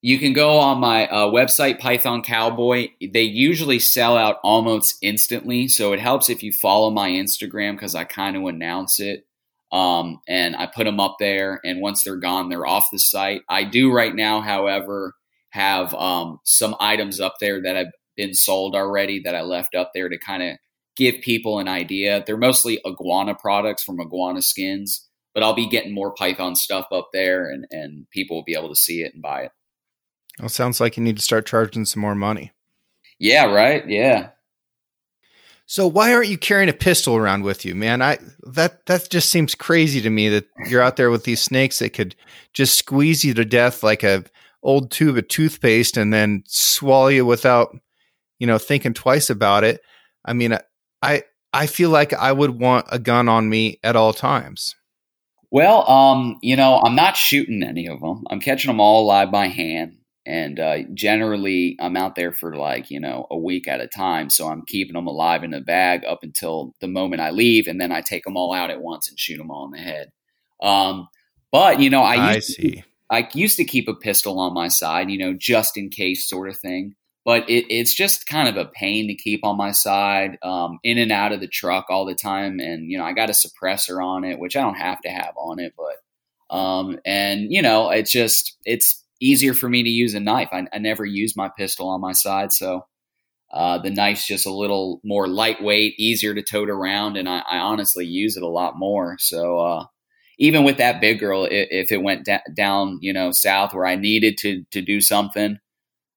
You 0.00 0.18
can 0.18 0.32
go 0.32 0.58
on 0.58 0.78
my 0.80 1.06
uh, 1.06 1.26
website, 1.26 1.78
Python 1.78 2.22
Cowboy. 2.22 2.88
They 3.00 3.22
usually 3.22 3.78
sell 3.78 4.16
out 4.16 4.38
almost 4.42 4.96
instantly. 5.00 5.68
So 5.68 5.92
it 5.92 6.00
helps 6.00 6.28
if 6.28 6.42
you 6.42 6.52
follow 6.52 6.90
my 6.90 7.10
Instagram 7.10 7.74
because 7.74 7.94
I 7.94 8.04
kind 8.04 8.36
of 8.36 8.44
announce 8.44 8.98
it. 8.98 9.26
Um, 9.72 10.20
and 10.28 10.54
I 10.54 10.66
put 10.66 10.84
them 10.84 11.00
up 11.00 11.16
there. 11.18 11.60
And 11.64 11.80
once 11.80 12.04
they're 12.04 12.16
gone, 12.16 12.48
they're 12.48 12.66
off 12.66 12.84
the 12.92 12.98
site. 12.98 13.42
I 13.48 13.64
do 13.64 13.90
right 13.90 14.14
now, 14.14 14.42
however, 14.42 15.14
have 15.50 15.94
um, 15.94 16.38
some 16.44 16.76
items 16.78 17.20
up 17.20 17.34
there 17.40 17.62
that 17.62 17.76
have 17.76 17.88
been 18.16 18.34
sold 18.34 18.74
already 18.74 19.22
that 19.24 19.34
I 19.34 19.42
left 19.42 19.74
up 19.74 19.92
there 19.94 20.08
to 20.08 20.18
kind 20.18 20.42
of 20.42 20.56
give 20.96 21.20
people 21.22 21.58
an 21.58 21.68
idea. 21.68 22.22
They're 22.26 22.36
mostly 22.36 22.80
iguana 22.86 23.34
products 23.34 23.82
from 23.82 24.00
iguana 24.00 24.42
skins, 24.42 25.08
but 25.34 25.42
I'll 25.42 25.54
be 25.54 25.68
getting 25.68 25.94
more 25.94 26.12
Python 26.14 26.54
stuff 26.54 26.86
up 26.92 27.08
there, 27.12 27.50
and 27.50 27.66
and 27.70 28.06
people 28.10 28.36
will 28.36 28.44
be 28.44 28.54
able 28.54 28.68
to 28.68 28.76
see 28.76 29.02
it 29.02 29.14
and 29.14 29.22
buy 29.22 29.42
it. 29.44 29.52
Well, 30.38 30.48
sounds 30.48 30.80
like 30.80 30.96
you 30.96 31.02
need 31.02 31.16
to 31.16 31.22
start 31.22 31.46
charging 31.46 31.84
some 31.84 32.00
more 32.00 32.14
money. 32.14 32.52
Yeah, 33.18 33.44
right. 33.46 33.86
Yeah. 33.88 34.30
So 35.72 35.86
why 35.86 36.12
aren't 36.12 36.28
you 36.28 36.36
carrying 36.36 36.68
a 36.68 36.74
pistol 36.74 37.16
around 37.16 37.44
with 37.44 37.64
you, 37.64 37.74
man? 37.74 38.02
I 38.02 38.18
that 38.42 38.84
that 38.84 39.08
just 39.08 39.30
seems 39.30 39.54
crazy 39.54 40.02
to 40.02 40.10
me 40.10 40.28
that 40.28 40.44
you're 40.68 40.82
out 40.82 40.96
there 40.96 41.10
with 41.10 41.24
these 41.24 41.40
snakes 41.40 41.78
that 41.78 41.94
could 41.94 42.14
just 42.52 42.76
squeeze 42.76 43.24
you 43.24 43.32
to 43.32 43.42
death 43.46 43.82
like 43.82 44.02
a 44.02 44.22
old 44.62 44.90
tube 44.90 45.16
of 45.16 45.28
toothpaste 45.28 45.96
and 45.96 46.12
then 46.12 46.42
swallow 46.46 47.08
you 47.08 47.24
without, 47.24 47.74
you 48.38 48.46
know, 48.46 48.58
thinking 48.58 48.92
twice 48.92 49.30
about 49.30 49.64
it. 49.64 49.80
I 50.26 50.34
mean, 50.34 50.58
I 51.00 51.22
I 51.54 51.66
feel 51.68 51.88
like 51.88 52.12
I 52.12 52.32
would 52.32 52.60
want 52.60 52.84
a 52.90 52.98
gun 52.98 53.30
on 53.30 53.48
me 53.48 53.78
at 53.82 53.96
all 53.96 54.12
times. 54.12 54.76
Well, 55.50 55.88
um, 55.88 56.36
you 56.42 56.54
know, 56.54 56.82
I'm 56.84 56.96
not 56.96 57.16
shooting 57.16 57.62
any 57.62 57.86
of 57.86 58.00
them. 58.00 58.24
I'm 58.28 58.40
catching 58.40 58.68
them 58.68 58.78
all 58.78 59.04
alive 59.04 59.30
by 59.32 59.46
hand 59.46 60.01
and 60.26 60.60
uh, 60.60 60.78
generally 60.94 61.76
i'm 61.80 61.96
out 61.96 62.14
there 62.14 62.32
for 62.32 62.56
like 62.56 62.90
you 62.90 63.00
know 63.00 63.26
a 63.30 63.36
week 63.36 63.66
at 63.66 63.80
a 63.80 63.86
time 63.86 64.30
so 64.30 64.48
i'm 64.48 64.62
keeping 64.66 64.94
them 64.94 65.06
alive 65.06 65.42
in 65.42 65.54
a 65.54 65.60
bag 65.60 66.04
up 66.04 66.20
until 66.22 66.74
the 66.80 66.88
moment 66.88 67.20
i 67.20 67.30
leave 67.30 67.66
and 67.66 67.80
then 67.80 67.92
i 67.92 68.00
take 68.00 68.24
them 68.24 68.36
all 68.36 68.52
out 68.52 68.70
at 68.70 68.80
once 68.80 69.08
and 69.08 69.18
shoot 69.18 69.38
them 69.38 69.50
all 69.50 69.64
in 69.66 69.72
the 69.72 69.78
head. 69.78 70.10
Um, 70.62 71.08
but 71.50 71.80
you 71.80 71.90
know 71.90 72.02
i, 72.02 72.34
I 72.34 72.38
see 72.38 72.76
to, 72.76 72.82
i 73.10 73.28
used 73.34 73.56
to 73.56 73.64
keep 73.64 73.88
a 73.88 73.94
pistol 73.94 74.38
on 74.38 74.54
my 74.54 74.68
side 74.68 75.10
you 75.10 75.18
know 75.18 75.34
just 75.34 75.76
in 75.76 75.88
case 75.88 76.28
sort 76.28 76.48
of 76.48 76.58
thing. 76.58 76.94
But 77.24 77.48
it, 77.48 77.66
it's 77.72 77.94
just 77.94 78.26
kind 78.26 78.48
of 78.48 78.56
a 78.56 78.68
pain 78.68 79.06
to 79.06 79.14
keep 79.14 79.44
on 79.44 79.56
my 79.56 79.70
side 79.70 80.38
um, 80.42 80.80
in 80.82 80.98
and 80.98 81.12
out 81.12 81.30
of 81.30 81.38
the 81.38 81.46
truck 81.46 81.86
all 81.88 82.04
the 82.04 82.16
time 82.16 82.58
and 82.58 82.90
you 82.90 82.98
know 82.98 83.04
i 83.04 83.12
got 83.12 83.30
a 83.30 83.32
suppressor 83.32 84.04
on 84.04 84.24
it 84.24 84.40
which 84.40 84.56
i 84.56 84.60
don't 84.60 84.74
have 84.74 85.00
to 85.02 85.08
have 85.08 85.32
on 85.36 85.60
it 85.60 85.72
but 85.76 85.96
um, 86.52 86.98
and 87.06 87.50
you 87.50 87.62
know 87.62 87.90
it's 87.90 88.12
just 88.12 88.56
it's 88.64 89.01
easier 89.22 89.54
for 89.54 89.68
me 89.68 89.82
to 89.82 89.88
use 89.88 90.14
a 90.14 90.20
knife. 90.20 90.48
I, 90.52 90.66
I 90.72 90.78
never 90.78 91.04
use 91.04 91.36
my 91.36 91.48
pistol 91.48 91.88
on 91.88 92.00
my 92.00 92.12
side, 92.12 92.52
so 92.52 92.86
uh, 93.52 93.78
the 93.78 93.90
knife's 93.90 94.26
just 94.26 94.46
a 94.46 94.52
little 94.52 95.00
more 95.04 95.28
lightweight, 95.28 95.94
easier 95.98 96.34
to 96.34 96.42
tote 96.42 96.70
around, 96.70 97.16
and 97.16 97.28
I, 97.28 97.40
I 97.40 97.58
honestly 97.58 98.06
use 98.06 98.36
it 98.36 98.42
a 98.42 98.48
lot 98.48 98.78
more. 98.78 99.16
So 99.18 99.58
uh, 99.58 99.84
even 100.38 100.64
with 100.64 100.78
that 100.78 101.00
big 101.00 101.20
girl, 101.20 101.46
if, 101.50 101.92
it 101.92 102.02
went 102.02 102.24
da- 102.24 102.40
down, 102.54 102.98
you 103.02 103.12
know, 103.12 103.30
south 103.30 103.74
where 103.74 103.86
I 103.86 103.96
needed 103.96 104.38
to 104.38 104.64
to 104.70 104.80
do 104.80 105.02
something, 105.02 105.58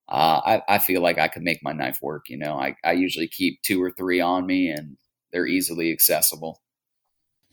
uh, 0.08 0.42
I, 0.46 0.62
I, 0.68 0.78
feel 0.80 1.02
like 1.02 1.18
I 1.18 1.28
could 1.28 1.44
make 1.44 1.60
my 1.62 1.74
knife 1.74 2.00
work. 2.02 2.26
You 2.30 2.38
know, 2.38 2.58
I, 2.58 2.76
I 2.84 2.94
usually 2.94 3.28
keep 3.28 3.62
two 3.64 3.84
or 3.84 3.92
three 3.92 4.22
on 4.22 4.46
me, 4.46 4.70
and 4.70 4.98
they're 5.34 5.48
easily 5.48 5.92
accessible. 5.92 6.62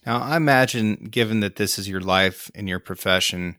Now, 0.06 0.20
I 0.20 0.36
imagine, 0.36 1.08
given 1.10 1.40
that 1.40 1.56
this 1.56 1.78
is 1.78 1.88
your 1.88 2.00
life 2.00 2.50
and 2.54 2.68
your 2.68 2.80
profession, 2.80 3.56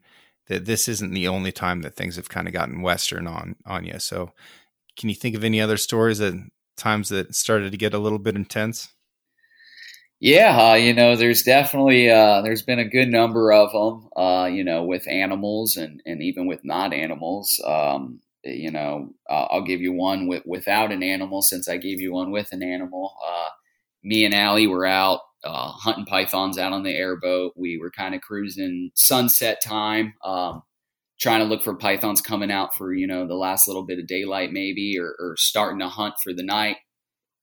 that 0.47 0.65
this 0.65 0.87
isn't 0.87 1.13
the 1.13 1.27
only 1.27 1.51
time 1.51 1.81
that 1.81 1.95
things 1.95 2.15
have 2.15 2.29
kind 2.29 2.47
of 2.47 2.53
gotten 2.53 2.81
western 2.81 3.27
on 3.27 3.55
on 3.65 3.85
you. 3.85 3.99
So, 3.99 4.31
can 4.97 5.09
you 5.09 5.15
think 5.15 5.35
of 5.35 5.43
any 5.43 5.61
other 5.61 5.77
stories 5.77 6.19
that 6.19 6.33
times 6.77 7.09
that 7.09 7.35
started 7.35 7.71
to 7.71 7.77
get 7.77 7.93
a 7.93 7.99
little 7.99 8.19
bit 8.19 8.35
intense? 8.35 8.89
Yeah, 10.19 10.57
uh, 10.57 10.73
you 10.75 10.93
know, 10.93 11.17
there's 11.17 11.43
definitely 11.43 12.09
uh, 12.09 12.41
there's 12.43 12.61
been 12.61 12.79
a 12.79 12.87
good 12.87 13.09
number 13.09 13.51
of 13.51 13.71
them. 13.73 14.09
Uh, 14.15 14.45
you 14.45 14.63
know, 14.63 14.83
with 14.83 15.07
animals 15.07 15.75
and 15.75 16.01
and 16.05 16.21
even 16.21 16.47
with 16.47 16.63
not 16.63 16.93
animals. 16.93 17.61
Um, 17.65 18.21
you 18.45 18.71
know, 18.71 19.09
I'll 19.29 19.63
give 19.63 19.81
you 19.81 19.93
one 19.93 20.27
with 20.27 20.43
without 20.45 20.91
an 20.91 21.03
animal 21.03 21.41
since 21.41 21.67
I 21.67 21.77
gave 21.77 21.99
you 21.99 22.13
one 22.13 22.31
with 22.31 22.49
an 22.51 22.63
animal. 22.63 23.15
Uh, 23.25 23.49
me 24.03 24.25
and 24.25 24.33
Allie 24.33 24.67
were 24.67 24.85
out 24.85 25.21
uh, 25.43 25.71
hunting 25.71 26.05
pythons 26.05 26.57
out 26.57 26.73
on 26.73 26.83
the 26.83 26.95
airboat. 26.95 27.53
We 27.55 27.77
were 27.77 27.91
kind 27.91 28.15
of 28.15 28.21
cruising 28.21 28.91
sunset 28.95 29.61
time, 29.63 30.13
um, 30.23 30.63
trying 31.19 31.39
to 31.39 31.45
look 31.45 31.63
for 31.63 31.75
pythons 31.75 32.21
coming 32.21 32.51
out 32.51 32.75
for 32.75 32.93
you 32.93 33.07
know 33.07 33.27
the 33.27 33.35
last 33.35 33.67
little 33.67 33.85
bit 33.85 33.99
of 33.99 34.07
daylight 34.07 34.51
maybe 34.51 34.97
or, 34.99 35.15
or 35.19 35.35
starting 35.37 35.79
to 35.79 35.89
hunt 35.89 36.15
for 36.23 36.33
the 36.33 36.43
night. 36.43 36.77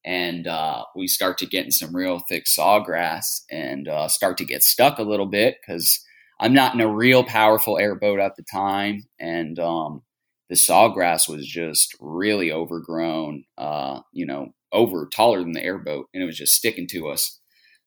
And 0.05 0.47
uh, 0.47 0.85
we 0.97 1.07
start 1.09 1.37
to 1.39 1.47
get 1.47 1.67
in 1.67 1.71
some 1.71 1.95
real 1.95 2.23
thick 2.29 2.45
sawgrass 2.47 3.43
and 3.51 3.87
uh, 3.87 4.09
start 4.09 4.39
to 4.39 4.47
get 4.47 4.63
stuck 4.63 4.99
a 4.99 5.03
little 5.03 5.27
bit 5.27 5.57
because 5.61 6.03
i'm 6.41 6.55
not 6.55 6.73
in 6.73 6.81
a 6.81 6.89
real 6.89 7.23
powerful 7.23 7.79
airboat 7.79 8.19
at 8.19 8.37
the 8.37 8.45
time. 8.51 9.05
And 9.19 9.59
um, 9.59 10.03
the 10.51 10.57
sawgrass 10.57 11.29
was 11.29 11.47
just 11.47 11.97
really 12.01 12.53
overgrown 12.53 13.45
uh, 13.57 14.01
you 14.13 14.27
know 14.27 14.49
over 14.73 15.09
taller 15.13 15.41
than 15.41 15.53
the 15.53 15.65
airboat 15.65 16.07
and 16.13 16.23
it 16.23 16.27
was 16.27 16.37
just 16.37 16.55
sticking 16.55 16.87
to 16.89 17.09
us 17.09 17.40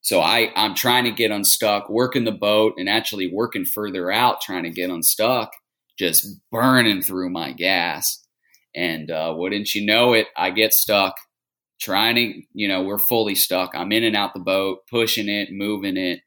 so 0.03 0.19
I, 0.19 0.51
I'm 0.55 0.75
trying 0.75 1.05
to 1.05 1.11
get 1.11 1.31
unstuck, 1.31 1.89
working 1.89 2.25
the 2.25 2.31
boat 2.31 2.73
and 2.77 2.89
actually 2.89 3.31
working 3.31 3.65
further 3.65 4.11
out, 4.11 4.41
trying 4.41 4.63
to 4.63 4.69
get 4.69 4.89
unstuck 4.89 5.53
just 5.97 6.27
burning 6.51 7.01
through 7.01 7.29
my 7.29 7.53
gas. 7.53 8.19
And 8.75 9.09
uh, 9.09 9.33
wouldn't 9.35 9.73
you 9.73 9.85
know 9.85 10.13
it, 10.13 10.27
I 10.35 10.49
get 10.49 10.73
stuck 10.73 11.15
trying 11.79 12.15
to, 12.15 12.41
you 12.53 12.67
know, 12.67 12.83
we're 12.83 12.97
fully 12.97 13.35
stuck. 13.35 13.71
I'm 13.73 13.91
in 13.91 14.03
and 14.03 14.15
out 14.15 14.33
the 14.33 14.39
boat, 14.41 14.79
pushing 14.89 15.29
it, 15.29 15.49
moving 15.51 15.95
it, 15.95 16.19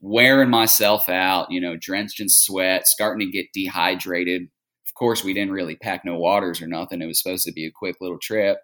wearing 0.00 0.50
myself 0.50 1.08
out, 1.08 1.50
you 1.50 1.60
know, 1.60 1.76
drenched 1.76 2.20
in 2.20 2.28
sweat, 2.28 2.86
starting 2.86 3.26
to 3.26 3.32
get 3.32 3.52
dehydrated. 3.52 4.42
Of 4.42 4.94
course, 4.94 5.22
we 5.22 5.32
didn't 5.32 5.52
really 5.52 5.76
pack 5.76 6.04
no 6.04 6.16
waters 6.16 6.60
or 6.60 6.66
nothing. 6.66 7.02
It 7.02 7.06
was 7.06 7.22
supposed 7.22 7.44
to 7.44 7.52
be 7.52 7.66
a 7.66 7.72
quick 7.72 7.96
little 8.00 8.18
trip. 8.18 8.58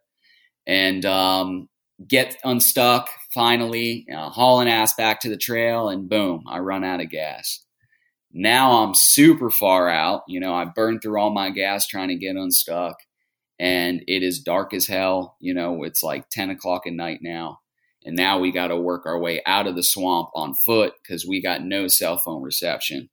And 0.67 1.05
um, 1.05 1.69
get 2.07 2.37
unstuck 2.45 3.09
finally, 3.35 4.07
uh, 4.15 4.31
hauling 4.31 4.69
ass 4.69 4.95
back 4.95 5.21
to 5.21 5.29
the 5.29 5.37
trail, 5.37 5.89
and 5.89 6.09
boom, 6.09 6.45
I 6.49 6.59
run 6.59 6.85
out 6.85 7.01
of 7.01 7.11
gas. 7.11 7.65
Now 8.33 8.83
I'm 8.83 8.95
super 8.95 9.51
far 9.51 9.89
out. 9.89 10.23
You 10.29 10.41
know, 10.41 10.55
I 10.55 10.65
burned 10.65 11.03
through 11.03 11.19
all 11.21 11.31
my 11.31 11.51
gas 11.51 11.87
trying 11.87 12.09
to 12.09 12.15
get 12.15 12.37
unstuck, 12.37 12.97
and 13.59 14.03
it 14.07 14.23
is 14.23 14.41
dark 14.41 14.75
as 14.75 14.87
hell. 14.87 15.37
You 15.41 15.55
know, 15.55 15.83
it's 15.83 16.03
like 16.03 16.29
10 16.31 16.51
o'clock 16.51 16.87
at 16.87 16.93
night 16.93 17.21
now. 17.23 17.61
And 18.05 18.17
now 18.17 18.39
we 18.39 18.53
got 18.53 18.69
to 18.69 18.77
work 18.77 19.07
our 19.07 19.19
way 19.19 19.43
out 19.45 19.67
of 19.67 19.75
the 19.75 19.83
swamp 19.83 20.29
on 20.35 20.55
foot 20.55 20.95
because 21.03 21.27
we 21.27 21.43
got 21.43 21.65
no 21.65 21.89
cell 21.89 22.17
phone 22.19 22.43
reception. 22.43 23.11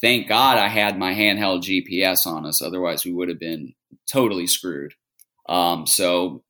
Thank 0.00 0.28
God 0.28 0.56
I 0.56 0.68
had 0.68 0.98
my 0.98 1.14
handheld 1.14 1.62
GPS 1.62 2.26
on 2.26 2.46
us. 2.46 2.62
Otherwise, 2.62 3.04
we 3.04 3.12
would 3.12 3.28
have 3.28 3.40
been 3.40 3.74
totally 4.10 4.46
screwed. 4.46 4.94
Um, 5.48 5.86
so 5.86 6.43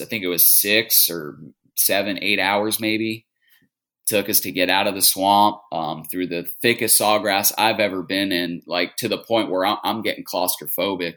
I 0.00 0.04
think 0.04 0.24
it 0.24 0.28
was 0.28 0.48
six 0.48 1.10
or 1.10 1.38
seven, 1.74 2.18
eight 2.22 2.38
hours 2.38 2.80
maybe 2.80 3.26
took 4.06 4.28
us 4.28 4.40
to 4.40 4.52
get 4.52 4.70
out 4.70 4.86
of 4.86 4.94
the 4.94 5.02
swamp 5.02 5.60
um, 5.72 6.04
through 6.04 6.28
the 6.28 6.46
thickest 6.62 6.98
sawgrass 6.98 7.52
I've 7.58 7.80
ever 7.80 8.02
been 8.02 8.30
in, 8.32 8.62
like 8.66 8.96
to 8.96 9.08
the 9.08 9.18
point 9.18 9.50
where 9.50 9.66
I'm, 9.66 9.78
I'm 9.82 10.02
getting 10.02 10.24
claustrophobic. 10.24 11.14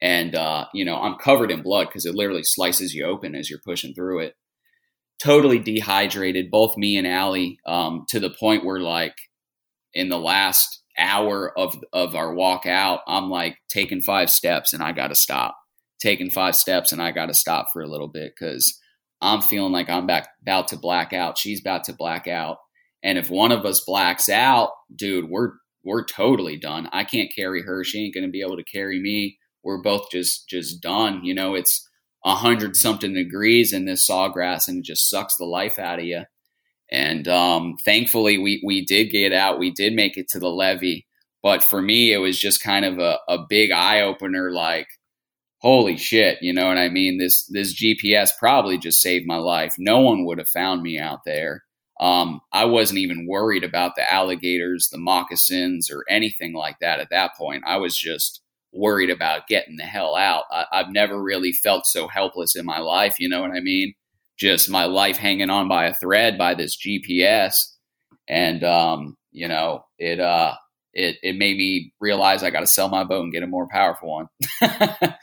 And, 0.00 0.34
uh, 0.34 0.66
you 0.72 0.84
know, 0.84 0.96
I'm 0.96 1.16
covered 1.16 1.50
in 1.50 1.62
blood 1.62 1.88
because 1.88 2.06
it 2.06 2.14
literally 2.14 2.44
slices 2.44 2.94
you 2.94 3.04
open 3.04 3.34
as 3.34 3.50
you're 3.50 3.58
pushing 3.64 3.94
through 3.94 4.20
it. 4.20 4.34
Totally 5.18 5.58
dehydrated, 5.58 6.50
both 6.50 6.76
me 6.76 6.96
and 6.96 7.06
Allie, 7.06 7.58
um, 7.66 8.04
to 8.10 8.20
the 8.20 8.30
point 8.30 8.64
where, 8.64 8.78
like, 8.78 9.16
in 9.94 10.08
the 10.08 10.18
last 10.18 10.82
hour 10.96 11.58
of, 11.58 11.76
of 11.92 12.14
our 12.14 12.32
walk 12.34 12.66
out, 12.66 13.00
I'm 13.08 13.30
like 13.30 13.56
taking 13.68 14.02
five 14.02 14.30
steps 14.30 14.72
and 14.72 14.82
I 14.82 14.92
got 14.92 15.08
to 15.08 15.14
stop. 15.14 15.56
Taking 16.00 16.30
five 16.30 16.54
steps 16.54 16.92
and 16.92 17.02
I 17.02 17.10
got 17.10 17.26
to 17.26 17.34
stop 17.34 17.68
for 17.72 17.82
a 17.82 17.88
little 17.88 18.08
bit 18.08 18.32
because 18.38 18.78
I'm 19.20 19.42
feeling 19.42 19.72
like 19.72 19.88
I'm 19.88 20.06
back 20.06 20.28
about 20.42 20.68
to 20.68 20.76
black 20.76 21.12
out. 21.12 21.38
She's 21.38 21.60
about 21.60 21.84
to 21.84 21.92
black 21.92 22.28
out. 22.28 22.58
And 23.02 23.18
if 23.18 23.30
one 23.30 23.52
of 23.52 23.64
us 23.64 23.80
blacks 23.80 24.28
out, 24.28 24.70
dude, 24.94 25.28
we're 25.28 25.52
we're 25.84 26.04
totally 26.04 26.56
done. 26.56 26.88
I 26.92 27.04
can't 27.04 27.34
carry 27.34 27.62
her. 27.62 27.84
She 27.84 28.04
ain't 28.04 28.14
gonna 28.14 28.28
be 28.28 28.42
able 28.42 28.56
to 28.56 28.64
carry 28.64 29.00
me. 29.00 29.38
We're 29.62 29.82
both 29.82 30.10
just 30.10 30.48
just 30.48 30.80
done. 30.80 31.24
You 31.24 31.34
know, 31.34 31.54
it's 31.54 31.88
a 32.24 32.34
hundred 32.34 32.76
something 32.76 33.14
degrees 33.14 33.72
in 33.72 33.84
this 33.84 34.08
sawgrass 34.08 34.68
and 34.68 34.78
it 34.78 34.84
just 34.84 35.08
sucks 35.08 35.36
the 35.36 35.44
life 35.44 35.78
out 35.78 35.98
of 35.98 36.04
you. 36.04 36.22
And 36.90 37.28
um, 37.28 37.76
thankfully 37.84 38.38
we 38.38 38.62
we 38.64 38.84
did 38.84 39.10
get 39.10 39.32
out. 39.32 39.58
We 39.58 39.70
did 39.70 39.94
make 39.94 40.16
it 40.16 40.28
to 40.30 40.38
the 40.38 40.48
levee. 40.48 41.06
But 41.42 41.62
for 41.62 41.80
me, 41.80 42.12
it 42.12 42.18
was 42.18 42.38
just 42.38 42.62
kind 42.62 42.84
of 42.84 42.98
a, 42.98 43.18
a 43.28 43.38
big 43.48 43.70
eye 43.70 44.00
opener 44.00 44.50
like 44.50 44.88
holy 45.60 45.96
shit, 45.96 46.38
you 46.40 46.52
know 46.52 46.68
what 46.68 46.78
I 46.78 46.88
mean? 46.88 47.18
This 47.18 47.44
this 47.46 47.74
GPS 47.74 48.30
probably 48.38 48.78
just 48.78 49.00
saved 49.00 49.26
my 49.26 49.36
life. 49.36 49.74
No 49.78 50.00
one 50.00 50.24
would 50.24 50.38
have 50.38 50.48
found 50.48 50.82
me 50.82 50.98
out 50.98 51.20
there. 51.24 51.64
Um, 52.00 52.40
I 52.52 52.64
wasn't 52.64 53.00
even 53.00 53.26
worried 53.28 53.64
about 53.64 53.96
the 53.96 54.12
alligators, 54.12 54.88
the 54.90 54.98
moccasins, 54.98 55.90
or 55.90 56.04
anything 56.08 56.54
like 56.54 56.76
that 56.80 57.00
at 57.00 57.10
that 57.10 57.32
point. 57.36 57.64
I 57.66 57.78
was 57.78 57.96
just 57.96 58.40
worried 58.72 59.10
about 59.10 59.48
getting 59.48 59.76
the 59.76 59.84
hell 59.84 60.14
out. 60.14 60.44
I, 60.50 60.66
I've 60.72 60.92
never 60.92 61.20
really 61.20 61.52
felt 61.52 61.86
so 61.86 62.06
helpless 62.06 62.54
in 62.54 62.64
my 62.64 62.78
life. 62.78 63.16
You 63.18 63.28
know 63.28 63.40
what 63.40 63.50
I 63.50 63.60
mean? 63.60 63.94
Just 64.38 64.70
my 64.70 64.84
life 64.84 65.16
hanging 65.16 65.50
on 65.50 65.68
by 65.68 65.86
a 65.86 65.94
thread 65.94 66.38
by 66.38 66.54
this 66.54 66.76
GPS, 66.76 67.54
and 68.28 68.62
um, 68.62 69.16
you 69.32 69.48
know 69.48 69.84
it. 69.98 70.20
Uh, 70.20 70.54
it 70.94 71.16
it 71.22 71.36
made 71.36 71.56
me 71.56 71.92
realize 72.00 72.42
I 72.42 72.50
got 72.50 72.60
to 72.60 72.66
sell 72.66 72.88
my 72.88 73.04
boat 73.04 73.24
and 73.24 73.32
get 73.32 73.42
a 73.42 73.48
more 73.48 73.66
powerful 73.68 74.08
one. 74.08 74.26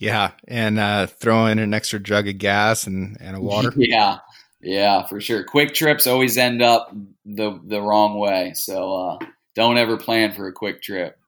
Yeah, 0.00 0.30
and 0.48 0.78
uh, 0.78 1.06
throw 1.08 1.46
in 1.46 1.58
an 1.58 1.74
extra 1.74 2.00
jug 2.00 2.26
of 2.26 2.38
gas 2.38 2.86
and, 2.86 3.18
and 3.20 3.36
a 3.36 3.40
water. 3.40 3.70
yeah, 3.76 4.20
yeah, 4.62 5.06
for 5.06 5.20
sure. 5.20 5.44
Quick 5.44 5.74
trips 5.74 6.06
always 6.06 6.38
end 6.38 6.62
up 6.62 6.90
the 7.26 7.60
the 7.62 7.82
wrong 7.82 8.18
way, 8.18 8.54
so 8.54 8.94
uh, 8.94 9.18
don't 9.54 9.76
ever 9.76 9.98
plan 9.98 10.32
for 10.32 10.48
a 10.48 10.54
quick 10.54 10.80
trip. 10.80 11.18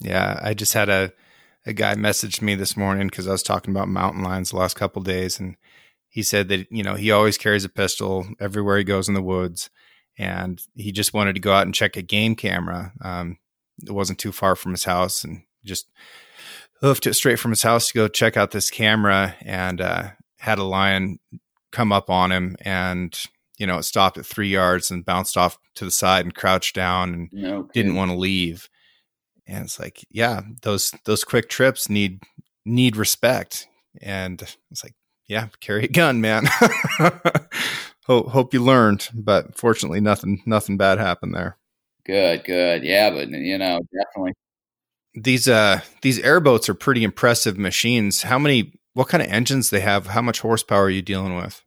Yeah, 0.00 0.40
I 0.42 0.54
just 0.54 0.74
had 0.74 0.88
a 0.88 1.12
a 1.66 1.72
guy 1.72 1.94
message 1.94 2.42
me 2.42 2.56
this 2.56 2.76
morning 2.76 3.06
because 3.06 3.28
I 3.28 3.32
was 3.32 3.44
talking 3.44 3.70
about 3.70 3.88
mountain 3.88 4.24
lions 4.24 4.50
the 4.50 4.56
last 4.56 4.74
couple 4.74 5.02
days, 5.02 5.38
and 5.38 5.56
he 6.08 6.24
said 6.24 6.48
that 6.48 6.66
you 6.68 6.82
know 6.82 6.96
he 6.96 7.12
always 7.12 7.38
carries 7.38 7.64
a 7.64 7.68
pistol 7.68 8.26
everywhere 8.40 8.78
he 8.78 8.84
goes 8.84 9.06
in 9.06 9.14
the 9.14 9.22
woods, 9.22 9.70
and 10.18 10.60
he 10.74 10.90
just 10.90 11.14
wanted 11.14 11.34
to 11.34 11.40
go 11.40 11.52
out 11.52 11.64
and 11.64 11.74
check 11.74 11.96
a 11.96 12.02
game 12.02 12.34
camera. 12.34 12.92
Um, 13.00 13.38
it 13.86 13.92
wasn't 13.92 14.18
too 14.18 14.32
far 14.32 14.56
from 14.56 14.72
his 14.72 14.82
house, 14.82 15.22
and 15.22 15.44
just 15.64 15.88
hoofed 16.80 17.06
it 17.06 17.14
straight 17.14 17.38
from 17.38 17.50
his 17.50 17.62
house 17.62 17.88
to 17.88 17.94
go 17.94 18.08
check 18.08 18.36
out 18.36 18.50
this 18.50 18.70
camera 18.70 19.34
and 19.40 19.80
uh, 19.80 20.10
had 20.38 20.58
a 20.58 20.64
lion 20.64 21.18
come 21.72 21.92
up 21.92 22.08
on 22.08 22.32
him 22.32 22.56
and 22.62 23.18
you 23.58 23.66
know 23.66 23.78
it 23.78 23.82
stopped 23.82 24.18
at 24.18 24.26
three 24.26 24.48
yards 24.48 24.90
and 24.90 25.04
bounced 25.04 25.36
off 25.36 25.58
to 25.74 25.84
the 25.84 25.90
side 25.90 26.24
and 26.24 26.34
crouched 26.34 26.74
down 26.74 27.12
and 27.34 27.44
okay. 27.44 27.70
didn't 27.74 27.94
want 27.94 28.10
to 28.10 28.16
leave. 28.16 28.68
And 29.46 29.64
it's 29.64 29.78
like 29.78 30.04
yeah 30.10 30.42
those 30.62 30.92
those 31.04 31.24
quick 31.24 31.48
trips 31.48 31.88
need 31.88 32.22
need 32.64 32.96
respect. 32.96 33.66
And 34.00 34.42
it's 34.70 34.84
like 34.84 34.94
yeah 35.26 35.48
carry 35.60 35.84
a 35.84 35.88
gun 35.88 36.20
man. 36.20 36.46
Hope, 38.06 38.28
hope 38.28 38.54
you 38.54 38.62
learned 38.62 39.08
but 39.12 39.58
fortunately 39.58 40.00
nothing 40.00 40.40
nothing 40.46 40.76
bad 40.76 40.98
happened 40.98 41.34
there. 41.34 41.58
Good 42.04 42.44
good. 42.44 42.84
Yeah 42.84 43.10
but 43.10 43.28
you 43.30 43.58
know 43.58 43.80
definitely 43.92 44.32
these 45.16 45.48
uh 45.48 45.80
these 46.02 46.18
airboats 46.20 46.68
are 46.68 46.74
pretty 46.74 47.02
impressive 47.02 47.58
machines. 47.58 48.22
How 48.22 48.38
many? 48.38 48.72
What 48.92 49.08
kind 49.08 49.22
of 49.22 49.28
engines 49.30 49.70
they 49.70 49.80
have? 49.80 50.06
How 50.08 50.22
much 50.22 50.40
horsepower 50.40 50.84
are 50.84 50.90
you 50.90 51.02
dealing 51.02 51.36
with? 51.36 51.62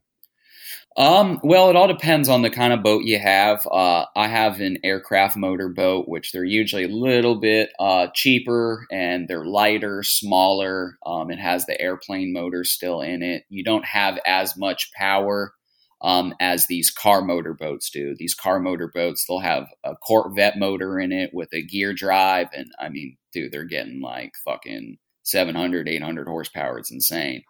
Um, 0.96 1.38
well, 1.44 1.70
it 1.70 1.76
all 1.76 1.86
depends 1.86 2.28
on 2.28 2.42
the 2.42 2.50
kind 2.50 2.72
of 2.72 2.82
boat 2.82 3.04
you 3.04 3.18
have. 3.18 3.64
Uh, 3.70 4.06
I 4.16 4.26
have 4.26 4.60
an 4.60 4.78
aircraft 4.82 5.36
motor 5.36 5.68
boat, 5.68 6.08
which 6.08 6.32
they're 6.32 6.44
usually 6.44 6.84
a 6.84 6.88
little 6.88 7.36
bit 7.36 7.70
uh, 7.78 8.08
cheaper 8.12 8.86
and 8.90 9.28
they're 9.28 9.44
lighter, 9.44 10.02
smaller. 10.02 10.98
Um, 11.06 11.30
it 11.30 11.38
has 11.38 11.64
the 11.64 11.80
airplane 11.80 12.32
motor 12.32 12.64
still 12.64 13.02
in 13.02 13.22
it. 13.22 13.44
You 13.48 13.62
don't 13.62 13.84
have 13.84 14.18
as 14.26 14.56
much 14.56 14.92
power 14.92 15.54
um, 16.02 16.34
as 16.40 16.66
these 16.66 16.90
car 16.90 17.22
motor 17.22 17.54
boats 17.54 17.90
do. 17.90 18.14
These 18.18 18.34
car 18.34 18.58
motor 18.58 18.90
boats, 18.92 19.24
they'll 19.26 19.40
have 19.40 19.66
a 19.84 19.94
Corvette 19.96 20.58
motor 20.58 20.98
in 20.98 21.12
it 21.12 21.30
with 21.34 21.52
a 21.52 21.62
gear 21.62 21.92
drive. 21.92 22.48
And 22.54 22.70
I 22.78 22.88
mean, 22.88 23.16
dude, 23.32 23.52
they're 23.52 23.64
getting 23.64 24.00
like 24.00 24.32
fucking 24.44 24.98
700, 25.24 25.88
800 25.88 26.26
horsepower. 26.26 26.78
It's 26.78 26.90
insane. 26.92 27.42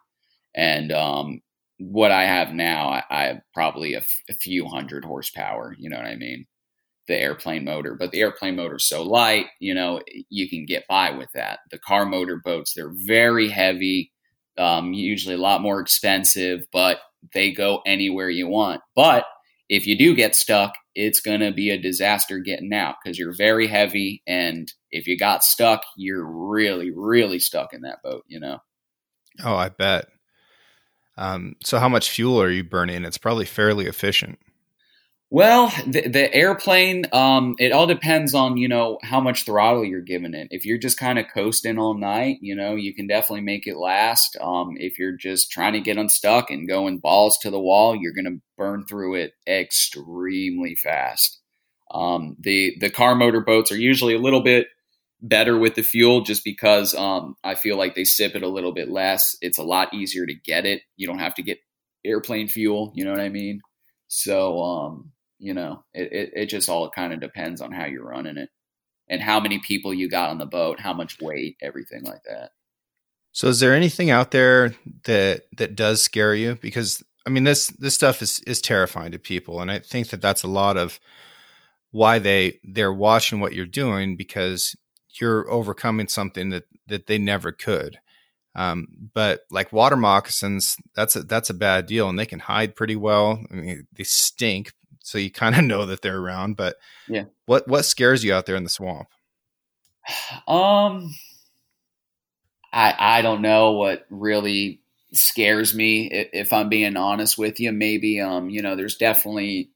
And 0.55 0.91
um, 0.91 1.41
what 1.79 2.11
I 2.11 2.25
have 2.25 2.53
now, 2.53 2.89
I, 2.89 3.03
I 3.09 3.25
have 3.27 3.41
probably 3.55 3.95
a, 3.95 3.99
f- 3.99 4.23
a 4.29 4.35
few 4.35 4.67
hundred 4.67 5.05
horsepower. 5.05 5.75
You 5.79 5.89
know 5.89 5.97
what 5.97 6.07
I 6.07 6.17
mean? 6.17 6.47
The 7.07 7.17
airplane 7.17 7.65
motor, 7.65 7.95
but 7.95 8.11
the 8.11 8.21
airplane 8.21 8.57
motor 8.57 8.77
is 8.77 8.85
so 8.85 9.03
light, 9.03 9.47
you 9.59 9.75
know, 9.75 10.01
you 10.29 10.49
can 10.49 10.65
get 10.65 10.87
by 10.89 11.11
with 11.11 11.29
that. 11.35 11.61
The 11.71 11.79
car 11.79 12.05
motor 12.05 12.41
boats, 12.45 12.75
they're 12.75 12.93
very 12.95 13.49
heavy, 13.49 14.13
um, 14.59 14.93
usually 14.93 15.35
a 15.35 15.39
lot 15.39 15.63
more 15.63 15.81
expensive, 15.81 16.67
but 16.73 17.01
they 17.35 17.53
go 17.53 17.83
anywhere 17.87 18.31
you 18.31 18.49
want. 18.49 18.81
But 18.95 19.25
if 19.69 19.87
you 19.87 19.97
do 19.97 20.15
get 20.15 20.35
stuck, 20.35 20.75
it's 20.95 21.21
going 21.21 21.41
to 21.41 21.53
be 21.53 21.71
a 21.71 21.81
disaster 21.81 22.39
getting 22.39 22.73
out 22.73 22.97
because 23.03 23.19
you're 23.19 23.37
very 23.37 23.67
heavy. 23.67 24.23
And 24.27 24.73
if 24.91 25.07
you 25.07 25.17
got 25.17 25.45
stuck, 25.45 25.83
you're 25.97 26.25
really, 26.25 26.91
really 26.91 27.39
stuck 27.39 27.73
in 27.73 27.83
that 27.83 28.03
boat, 28.03 28.25
you 28.27 28.41
know? 28.41 28.59
Oh, 29.45 29.55
I 29.55 29.69
bet. 29.69 30.07
Um, 31.17 31.55
so, 31.63 31.79
how 31.79 31.89
much 31.89 32.11
fuel 32.11 32.41
are 32.41 32.51
you 32.51 32.65
burning? 32.65 33.05
It's 33.05 33.19
probably 33.19 33.45
fairly 33.45 33.87
efficient. 33.87 34.39
Well, 35.33 35.73
the, 35.87 36.09
the 36.09 36.35
airplane, 36.35 37.05
um, 37.13 37.55
it 37.61 37.71
all 37.71 37.87
depends 37.87 38.35
on, 38.35 38.57
you 38.57 38.67
know, 38.67 38.99
how 39.05 39.21
much 39.21 39.45
throttle 39.45 39.85
you're 39.85 40.01
giving 40.01 40.35
it. 40.35 40.49
If 40.51 40.65
you're 40.67 40.77
just 40.77 40.99
kind 40.99 41.21
of 41.21 41.27
coasting 41.33 41.79
all 41.79 41.95
night, 41.95 42.39
you 42.41 42.57
know, 42.57 42.75
you 42.75 42.93
can 42.93 43.07
definitely 43.07 43.43
make 43.43 43.69
it 43.69 43.77
last. 43.77 44.37
Um, 44.41 44.75
if 44.77 44.99
you're 44.99 45.17
just 45.17 45.53
trying 45.53 45.75
to 45.75 45.81
get 45.81 45.99
unstuck 45.99 46.51
and 46.51 46.67
going 46.67 46.99
balls 46.99 47.39
to 47.43 47.51
the 47.51 47.61
wall, 47.61 47.95
you're 47.95 48.13
going 48.13 48.25
to 48.25 48.43
burn 48.59 48.87
through 48.87 49.15
it 49.15 49.35
extremely 49.47 50.75
fast. 50.75 51.39
Um, 51.93 52.37
the, 52.41 52.77
the 52.81 52.91
car 52.91 53.15
motor 53.15 53.41
boats 53.41 53.71
are 53.71 53.79
usually 53.79 54.17
a 54.17 54.21
little 54.21 54.43
bit 54.43 54.67
better 55.23 55.57
with 55.57 55.77
the 55.77 55.83
fuel 55.83 56.23
just 56.23 56.43
because, 56.43 56.93
um, 56.97 57.37
I 57.45 57.55
feel 57.55 57.77
like 57.77 57.95
they 57.95 58.05
sip 58.05 58.35
it 58.35 58.43
a 58.43 58.49
little 58.49 58.73
bit 58.73 58.91
less. 58.91 59.37
It's 59.41 59.59
a 59.59 59.63
lot 59.63 59.95
easier 59.95 60.27
to 60.27 60.35
get 60.35 60.67
it. 60.67 60.83
You 60.97 61.07
don't 61.07 61.21
have 61.21 61.37
to 61.37 61.43
get 61.43 61.59
airplane 62.05 62.49
fuel. 62.49 62.91
You 62.97 63.05
know 63.05 63.13
what 63.13 63.21
I 63.21 63.29
mean? 63.29 63.61
So, 64.09 64.61
um, 64.61 65.13
you 65.41 65.55
know, 65.55 65.85
it, 65.93 66.13
it, 66.13 66.31
it 66.35 66.47
just 66.47 66.69
all 66.69 66.91
kind 66.91 67.13
of 67.13 67.21
depends 67.21 67.61
on 67.61 67.73
how 67.73 67.87
you're 67.87 68.07
running 68.07 68.37
it 68.37 68.51
and 69.09 69.21
how 69.21 69.41
many 69.41 69.59
people 69.59 69.93
you 69.93 70.09
got 70.09 70.31
on 70.31 70.39
the 70.39 70.47
boat, 70.47 70.79
how 70.79 70.93
much 70.93 71.21
weight, 71.21 71.57
everything 71.61 72.05
like 72.05 72.23
that. 72.25 72.51
So 73.33 73.49
is 73.49 73.61
there 73.61 73.75
anything 73.75 74.11
out 74.11 74.31
there 74.31 74.75
that 75.05 75.47
that 75.57 75.77
does 75.77 76.03
scare 76.03 76.35
you 76.35 76.59
because 76.61 77.03
I 77.27 77.31
mean 77.31 77.45
this 77.45 77.69
this 77.69 77.95
stuff 77.95 78.23
is 78.23 78.41
is 78.41 78.61
terrifying 78.61 79.13
to 79.13 79.19
people 79.19 79.61
and 79.61 79.71
I 79.71 79.79
think 79.79 80.09
that 80.09 80.21
that's 80.21 80.43
a 80.43 80.49
lot 80.49 80.77
of 80.77 80.99
why 81.93 82.19
they 82.19 82.59
they're 82.65 82.93
watching 82.93 83.41
what 83.41 83.53
you're 83.53 83.67
doing 83.67 84.17
because 84.17 84.77
you're 85.21 85.51
overcoming 85.51 86.09
something 86.09 86.51
that 86.51 86.65
that 86.87 87.07
they 87.07 87.19
never 87.19 87.53
could. 87.53 87.99
Um, 88.55 88.89
but 89.15 89.43
like 89.51 89.73
water 89.73 89.97
moccasins, 89.97 90.77
that's 90.95 91.15
a 91.17 91.23
that's 91.23 91.51
a 91.51 91.55
bad 91.55 91.87
deal, 91.87 92.09
and 92.09 92.19
they 92.19 92.27
can 92.27 92.41
hide 92.41 92.77
pretty 92.77 92.97
well. 92.97 93.45
I 93.51 93.55
mean, 93.55 93.87
they 93.93 94.03
stink, 94.03 94.73
so 95.11 95.19
you 95.19 95.31
kind 95.31 95.57
of 95.57 95.65
know 95.65 95.87
that 95.87 96.03
they're 96.03 96.19
around. 96.19 96.57
But 96.57 96.77
yeah, 97.09 97.25
what 97.47 97.67
what 97.67 97.85
scares 97.85 98.23
you 98.25 98.33
out 98.33 98.47
there 98.47 98.57
in 98.57 98.65
the 98.65 98.71
swamp? 98.71 99.09
Um, 100.49 101.15
I 102.73 102.95
I 102.99 103.23
don't 103.23 103.43
know 103.43 103.73
what 103.73 104.07
really 104.11 104.81
scares 105.13 105.75
me 105.75 106.09
if 106.11 106.53
I'm 106.53 106.69
being 106.69 106.97
honest 106.97 107.37
with 107.37 107.61
you. 107.61 107.73
Maybe 107.73 108.21
um, 108.21 108.49
you 108.49 108.63
know, 108.63 108.77
there's 108.77 108.97
definitely 108.97 109.71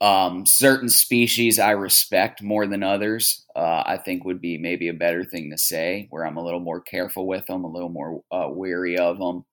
um, 0.00 0.46
certain 0.46 0.88
species 0.88 1.58
I 1.58 1.70
respect 1.72 2.42
more 2.42 2.66
than 2.66 2.82
others. 2.82 3.46
Uh, 3.54 3.82
I 3.86 3.98
think 3.98 4.24
would 4.24 4.40
be 4.40 4.58
maybe 4.58 4.88
a 4.88 4.94
better 4.94 5.24
thing 5.24 5.50
to 5.50 5.58
say, 5.58 6.08
where 6.10 6.26
I'm 6.26 6.36
a 6.36 6.44
little 6.44 6.60
more 6.60 6.80
careful 6.80 7.26
with 7.26 7.46
them, 7.46 7.64
a 7.64 7.70
little 7.70 7.88
more 7.88 8.22
uh, 8.32 8.48
wary 8.48 8.98
of 8.98 9.18
them. 9.18 9.44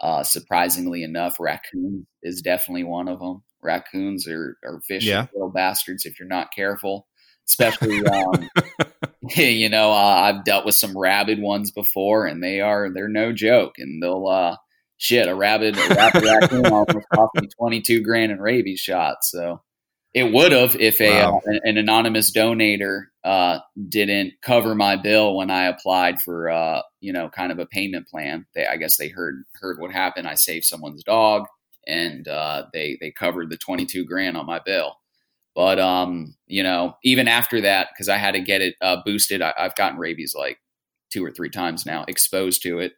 Uh, 0.00 0.22
surprisingly 0.22 1.02
enough, 1.02 1.38
raccoon 1.38 2.06
is 2.22 2.40
definitely 2.40 2.84
one 2.84 3.08
of 3.08 3.18
them 3.18 3.42
raccoons 3.62 4.26
are, 4.28 4.56
are 4.64 4.80
vicious 4.88 5.08
yeah. 5.08 5.26
little 5.32 5.50
bastards 5.50 6.04
if 6.04 6.18
you're 6.18 6.28
not 6.28 6.52
careful. 6.54 7.06
Especially, 7.48 8.04
um, 8.04 8.50
you 9.36 9.70
know, 9.70 9.90
uh, 9.90 9.94
I've 9.94 10.44
dealt 10.44 10.66
with 10.66 10.74
some 10.74 10.96
rabid 10.96 11.40
ones 11.40 11.70
before, 11.70 12.26
and 12.26 12.42
they 12.42 12.60
are 12.60 12.92
they're 12.92 13.08
no 13.08 13.32
joke, 13.32 13.76
and 13.78 14.02
they'll 14.02 14.26
uh, 14.26 14.56
shit 14.98 15.28
a 15.28 15.34
rabid, 15.34 15.78
a 15.78 15.94
rabid 15.94 16.22
raccoon 16.24 16.66
almost 16.66 17.06
cost 17.14 17.34
me 17.36 17.48
twenty 17.58 17.80
two 17.80 18.02
grand 18.02 18.32
in 18.32 18.38
rabies 18.38 18.80
shots. 18.80 19.30
So 19.30 19.62
it 20.12 20.30
would 20.30 20.52
have 20.52 20.76
if 20.76 21.00
a 21.00 21.22
wow. 21.22 21.40
uh, 21.46 21.58
an, 21.64 21.78
anonymous 21.78 22.36
donator 22.36 23.04
uh, 23.24 23.60
didn't 23.88 24.34
cover 24.42 24.74
my 24.74 24.96
bill 24.96 25.34
when 25.34 25.50
I 25.50 25.68
applied 25.68 26.20
for 26.20 26.50
uh, 26.50 26.82
you 27.00 27.14
know 27.14 27.30
kind 27.30 27.50
of 27.50 27.58
a 27.58 27.66
payment 27.66 28.08
plan. 28.08 28.46
They 28.54 28.66
I 28.66 28.76
guess 28.76 28.98
they 28.98 29.08
heard 29.08 29.44
heard 29.60 29.78
what 29.80 29.90
happened. 29.90 30.28
I 30.28 30.34
saved 30.34 30.66
someone's 30.66 31.02
dog 31.02 31.46
and 31.88 32.28
uh, 32.28 32.66
they 32.72 32.98
they 33.00 33.10
covered 33.10 33.50
the 33.50 33.56
22 33.56 34.04
grand 34.04 34.36
on 34.36 34.46
my 34.46 34.60
bill. 34.64 34.96
But 35.54 35.80
um, 35.80 36.36
you 36.46 36.62
know, 36.62 36.96
even 37.02 37.26
after 37.26 37.60
that, 37.62 37.88
because 37.92 38.08
I 38.08 38.16
had 38.16 38.34
to 38.34 38.40
get 38.40 38.60
it 38.60 38.76
uh, 38.80 38.98
boosted, 39.04 39.42
I, 39.42 39.52
have 39.56 39.74
gotten 39.74 39.98
rabies 39.98 40.34
like 40.38 40.58
two 41.10 41.24
or 41.24 41.32
three 41.32 41.50
times 41.50 41.84
now, 41.84 42.04
exposed 42.06 42.62
to 42.62 42.78
it, 42.78 42.92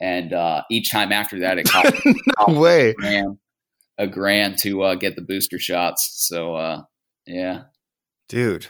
and 0.00 0.32
uh, 0.32 0.62
each 0.70 0.90
time 0.90 1.12
after 1.12 1.40
that, 1.40 1.58
it 1.58 1.68
cost 1.68 1.92
no 2.48 2.58
way 2.58 2.90
a 2.90 2.94
grand, 2.94 3.38
a 3.98 4.06
grand 4.06 4.58
to 4.60 4.82
uh, 4.82 4.94
get 4.94 5.16
the 5.16 5.22
booster 5.22 5.58
shots. 5.58 6.10
So 6.28 6.54
uh, 6.54 6.82
yeah, 7.26 7.64
dude, 8.28 8.68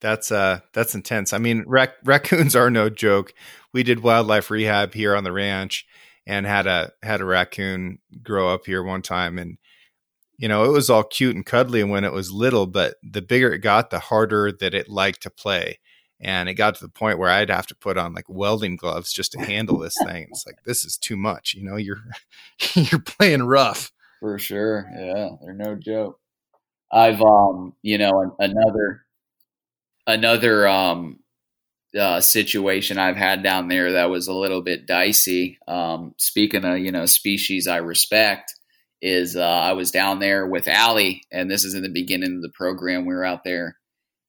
that's 0.00 0.30
uh 0.30 0.60
that's 0.72 0.94
intense. 0.94 1.32
I 1.32 1.38
mean, 1.38 1.64
rac- 1.66 1.96
raccoons 2.04 2.54
are 2.54 2.70
no 2.70 2.90
joke. 2.90 3.32
We 3.72 3.82
did 3.82 4.00
wildlife 4.00 4.50
rehab 4.50 4.94
here 4.94 5.16
on 5.16 5.24
the 5.24 5.32
ranch, 5.32 5.86
and 6.28 6.44
had 6.46 6.66
a 6.66 6.92
had 7.02 7.22
a 7.22 7.24
raccoon 7.24 7.98
grow 8.22 8.52
up 8.52 8.66
here 8.66 8.82
one 8.82 9.02
time. 9.02 9.38
And 9.38 9.56
you 10.36 10.46
know 10.46 10.64
it 10.64 10.72
was 10.72 10.88
all 10.90 11.02
cute 11.02 11.34
and 11.34 11.44
cuddly 11.44 11.82
when 11.82 12.04
it 12.04 12.12
was 12.12 12.30
little 12.30 12.66
but 12.66 12.94
the 13.02 13.22
bigger 13.22 13.52
it 13.52 13.58
got 13.58 13.90
the 13.90 13.98
harder 13.98 14.52
that 14.52 14.74
it 14.74 14.88
liked 14.88 15.22
to 15.22 15.30
play. 15.30 15.80
And 16.20 16.48
it 16.48 16.54
got 16.54 16.74
to 16.76 16.84
the 16.84 16.90
point 16.90 17.18
where 17.18 17.30
i'd 17.30 17.50
have 17.50 17.66
to 17.68 17.74
put 17.74 17.96
on 17.96 18.12
like 18.14 18.28
welding 18.28 18.76
gloves 18.76 19.12
just 19.12 19.32
to 19.32 19.40
handle 19.40 19.78
this 19.78 19.96
thing. 20.04 20.28
It's 20.30 20.46
like 20.46 20.58
this 20.64 20.84
is 20.84 20.96
too 20.98 21.16
much 21.16 21.54
you 21.54 21.64
know 21.64 21.76
you're 21.76 22.02
you're 22.74 23.00
playing 23.00 23.42
rough. 23.42 23.90
For 24.20 24.38
sure. 24.38 24.86
Yeah 24.94 25.30
they're 25.42 25.54
no 25.54 25.74
joke. 25.74 26.20
I've 26.92 27.22
um 27.22 27.74
you 27.82 27.96
know 27.98 28.36
another 28.38 29.06
another 30.06 30.68
um 30.68 31.20
uh, 31.98 32.20
situation 32.20 32.98
I've 32.98 33.16
had 33.16 33.42
down 33.42 33.68
there 33.68 33.92
that 33.92 34.10
was 34.10 34.28
a 34.28 34.34
little 34.34 34.62
bit 34.62 34.86
dicey. 34.86 35.58
Um, 35.66 36.14
speaking 36.18 36.64
of 36.64 36.78
you 36.78 36.92
know 36.92 37.06
species 37.06 37.66
I 37.66 37.78
respect, 37.78 38.54
is 39.00 39.36
uh, 39.36 39.42
I 39.42 39.72
was 39.72 39.90
down 39.90 40.18
there 40.18 40.46
with 40.46 40.68
Allie, 40.68 41.22
and 41.32 41.50
this 41.50 41.64
is 41.64 41.74
in 41.74 41.82
the 41.82 41.88
beginning 41.88 42.36
of 42.36 42.42
the 42.42 42.50
program. 42.50 43.06
We 43.06 43.14
were 43.14 43.24
out 43.24 43.44
there 43.44 43.78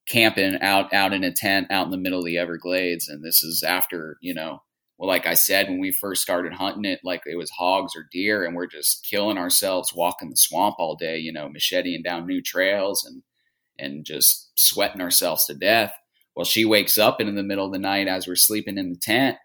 camping 0.07 0.61
out 0.61 0.93
out 0.93 1.13
in 1.13 1.23
a 1.23 1.31
tent 1.31 1.67
out 1.69 1.85
in 1.85 1.91
the 1.91 1.97
middle 1.97 2.19
of 2.19 2.25
the 2.25 2.37
Everglades, 2.37 3.07
and 3.09 3.23
this 3.23 3.43
is 3.43 3.63
after 3.63 4.17
you 4.21 4.33
know. 4.33 4.61
Well, 4.97 5.07
like 5.07 5.27
I 5.27 5.35
said, 5.35 5.69
when 5.69 5.79
we 5.79 5.93
first 5.93 6.21
started 6.21 6.51
hunting 6.51 6.83
it, 6.83 6.99
like 7.05 7.21
it 7.25 7.37
was 7.37 7.49
hogs 7.51 7.95
or 7.95 8.09
deer, 8.11 8.43
and 8.43 8.53
we're 8.53 8.67
just 8.67 9.07
killing 9.09 9.37
ourselves 9.37 9.93
walking 9.95 10.29
the 10.29 10.35
swamp 10.35 10.75
all 10.77 10.97
day, 10.97 11.17
you 11.17 11.31
know, 11.31 11.47
macheting 11.47 12.03
down 12.03 12.27
new 12.27 12.41
trails 12.41 13.05
and 13.05 13.23
and 13.77 14.05
just 14.05 14.51
sweating 14.55 14.99
ourselves 14.99 15.45
to 15.45 15.53
death 15.53 15.93
well, 16.39 16.45
she 16.45 16.63
wakes 16.63 16.97
up 16.97 17.19
and 17.19 17.27
in 17.27 17.35
the 17.35 17.43
middle 17.43 17.65
of 17.65 17.73
the 17.73 17.79
night 17.79 18.07
as 18.07 18.25
we're 18.25 18.37
sleeping 18.37 18.77
in 18.77 18.91
the 18.91 18.97
tent, 18.97 19.35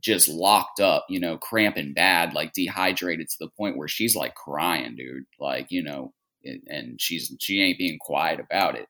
just 0.00 0.30
locked 0.30 0.80
up, 0.80 1.04
you 1.10 1.20
know, 1.20 1.36
cramping 1.36 1.92
bad, 1.92 2.32
like 2.32 2.54
dehydrated 2.54 3.28
to 3.28 3.36
the 3.38 3.50
point 3.50 3.76
where 3.76 3.86
she's 3.86 4.16
like 4.16 4.34
crying, 4.34 4.96
dude. 4.96 5.24
Like, 5.38 5.66
you 5.68 5.82
know, 5.82 6.14
and 6.42 6.98
she's 6.98 7.36
she 7.38 7.60
ain't 7.60 7.76
being 7.76 7.98
quiet 8.00 8.40
about 8.40 8.76
it. 8.76 8.86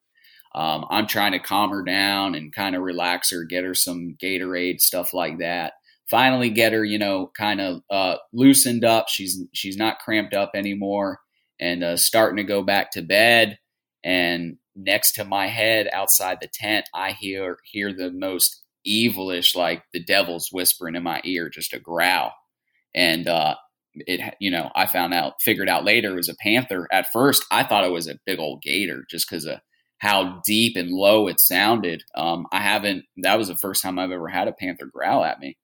Um, 0.54 0.86
I'm 0.88 1.08
trying 1.08 1.32
to 1.32 1.40
calm 1.40 1.70
her 1.70 1.82
down 1.82 2.36
and 2.36 2.54
kind 2.54 2.76
of 2.76 2.82
relax 2.82 3.32
her, 3.32 3.42
get 3.42 3.64
her 3.64 3.74
some 3.74 4.16
Gatorade, 4.22 4.80
stuff 4.80 5.12
like 5.12 5.38
that. 5.38 5.72
Finally, 6.08 6.50
get 6.50 6.74
her, 6.74 6.84
you 6.84 7.00
know, 7.00 7.32
kind 7.36 7.60
of 7.60 7.82
uh, 7.90 8.18
loosened 8.32 8.84
up. 8.84 9.06
She's 9.08 9.42
she's 9.52 9.76
not 9.76 9.98
cramped 9.98 10.32
up 10.32 10.52
anymore, 10.54 11.18
and 11.58 11.82
uh, 11.82 11.96
starting 11.96 12.36
to 12.36 12.44
go 12.44 12.62
back 12.62 12.92
to 12.92 13.02
bed. 13.02 13.58
And 14.04 14.58
next 14.76 15.12
to 15.12 15.24
my 15.24 15.48
head 15.48 15.88
outside 15.92 16.38
the 16.40 16.48
tent, 16.52 16.88
I 16.94 17.12
hear 17.12 17.58
hear 17.64 17.92
the 17.92 18.10
most 18.12 18.62
evilish, 18.86 19.56
like 19.56 19.82
the 19.92 20.02
devil's 20.02 20.50
whispering 20.52 20.94
in 20.94 21.02
my 21.02 21.20
ear, 21.24 21.48
just 21.48 21.72
a 21.72 21.80
growl. 21.80 22.32
And 22.94 23.26
uh, 23.26 23.56
it, 23.94 24.34
you 24.40 24.50
know, 24.50 24.70
I 24.74 24.86
found 24.86 25.14
out, 25.14 25.34
figured 25.40 25.68
out 25.68 25.84
later 25.84 26.12
it 26.12 26.16
was 26.16 26.28
a 26.28 26.36
panther. 26.36 26.86
At 26.92 27.12
first, 27.12 27.44
I 27.50 27.64
thought 27.64 27.84
it 27.84 27.92
was 27.92 28.08
a 28.08 28.18
big 28.26 28.38
old 28.38 28.62
gator, 28.62 29.04
just 29.10 29.28
because 29.28 29.46
of 29.46 29.60
how 29.98 30.42
deep 30.44 30.76
and 30.76 30.90
low 30.90 31.26
it 31.26 31.40
sounded. 31.40 32.02
Um, 32.14 32.46
I 32.52 32.60
haven't. 32.60 33.04
That 33.18 33.38
was 33.38 33.48
the 33.48 33.56
first 33.56 33.82
time 33.82 33.98
I've 33.98 34.10
ever 34.10 34.28
had 34.28 34.48
a 34.48 34.52
panther 34.52 34.86
growl 34.86 35.24
at 35.24 35.40
me. 35.40 35.56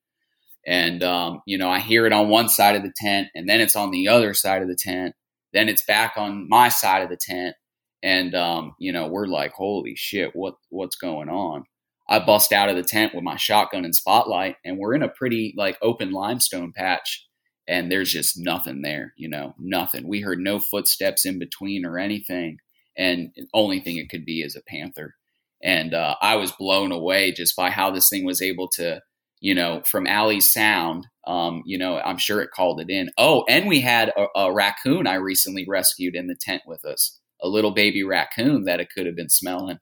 And 0.66 1.02
um, 1.02 1.42
you 1.46 1.58
know, 1.58 1.68
I 1.68 1.80
hear 1.80 2.06
it 2.06 2.12
on 2.12 2.28
one 2.28 2.48
side 2.48 2.76
of 2.76 2.82
the 2.82 2.92
tent, 2.96 3.28
and 3.34 3.48
then 3.48 3.60
it's 3.60 3.76
on 3.76 3.90
the 3.90 4.08
other 4.08 4.34
side 4.34 4.62
of 4.62 4.68
the 4.68 4.76
tent. 4.76 5.14
Then 5.52 5.68
it's 5.68 5.84
back 5.84 6.14
on 6.16 6.48
my 6.48 6.68
side 6.70 7.02
of 7.02 7.10
the 7.10 7.18
tent 7.20 7.56
and 8.02 8.34
um, 8.34 8.74
you 8.78 8.92
know 8.92 9.06
we're 9.06 9.26
like 9.26 9.52
holy 9.52 9.94
shit 9.96 10.34
what 10.34 10.54
what's 10.70 10.96
going 10.96 11.28
on? 11.28 11.64
I 12.08 12.18
bust 12.18 12.52
out 12.52 12.68
of 12.68 12.76
the 12.76 12.82
tent 12.82 13.14
with 13.14 13.24
my 13.24 13.36
shotgun 13.36 13.84
and 13.84 13.94
spotlight 13.94 14.56
and 14.64 14.78
we're 14.78 14.94
in 14.94 15.02
a 15.02 15.08
pretty 15.08 15.54
like 15.56 15.78
open 15.82 16.10
limestone 16.12 16.72
patch 16.76 17.26
and 17.68 17.90
there's 17.90 18.12
just 18.12 18.38
nothing 18.38 18.82
there 18.82 19.14
you 19.16 19.28
know 19.28 19.54
nothing. 19.58 20.06
We 20.08 20.20
heard 20.20 20.40
no 20.40 20.58
footsteps 20.58 21.24
in 21.24 21.38
between 21.38 21.86
or 21.86 21.98
anything 21.98 22.58
and 22.96 23.30
only 23.54 23.80
thing 23.80 23.96
it 23.96 24.10
could 24.10 24.24
be 24.24 24.42
is 24.42 24.56
a 24.56 24.62
panther. 24.68 25.14
And 25.62 25.94
uh, 25.94 26.16
i 26.20 26.36
was 26.36 26.52
blown 26.52 26.92
away 26.92 27.32
just 27.32 27.54
by 27.56 27.70
how 27.70 27.90
this 27.90 28.08
thing 28.08 28.24
was 28.24 28.42
able 28.42 28.68
to 28.76 29.00
you 29.40 29.54
know 29.54 29.82
from 29.86 30.06
allie's 30.06 30.52
sound 30.52 31.06
um, 31.26 31.62
you 31.64 31.78
know 31.78 31.98
i'm 31.98 32.18
sure 32.18 32.40
it 32.40 32.50
called 32.54 32.80
it 32.80 32.90
in. 32.90 33.10
Oh 33.16 33.44
and 33.48 33.68
we 33.68 33.80
had 33.80 34.10
a, 34.10 34.26
a 34.40 34.52
raccoon 34.52 35.06
i 35.06 35.14
recently 35.14 35.64
rescued 35.68 36.16
in 36.16 36.26
the 36.26 36.36
tent 36.40 36.62
with 36.66 36.84
us 36.84 37.20
a 37.42 37.48
little 37.48 37.72
baby 37.72 38.02
raccoon 38.02 38.64
that 38.64 38.80
it 38.80 38.88
could 38.94 39.06
have 39.06 39.16
been 39.16 39.30
smelling. 39.30 39.78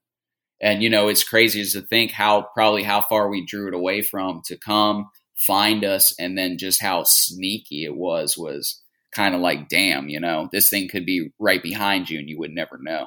And 0.60 0.82
you 0.82 0.90
know, 0.90 1.08
it's 1.08 1.24
crazy 1.24 1.64
to 1.64 1.86
think 1.86 2.10
how 2.10 2.48
probably 2.54 2.82
how 2.82 3.00
far 3.02 3.28
we 3.28 3.44
drew 3.44 3.68
it 3.68 3.74
away 3.74 4.02
from 4.02 4.42
to 4.46 4.56
come 4.56 5.08
find 5.36 5.84
us, 5.84 6.14
and 6.18 6.36
then 6.36 6.58
just 6.58 6.82
how 6.82 7.02
sneaky 7.04 7.84
it 7.84 7.96
was 7.96 8.36
was 8.36 8.82
kind 9.12 9.34
of 9.34 9.40
like, 9.40 9.68
damn, 9.68 10.08
you 10.08 10.20
know, 10.20 10.48
this 10.52 10.68
thing 10.68 10.88
could 10.88 11.06
be 11.06 11.30
right 11.38 11.62
behind 11.62 12.08
you 12.08 12.18
and 12.18 12.28
you 12.28 12.38
would 12.38 12.52
never 12.52 12.78
know. 12.80 13.06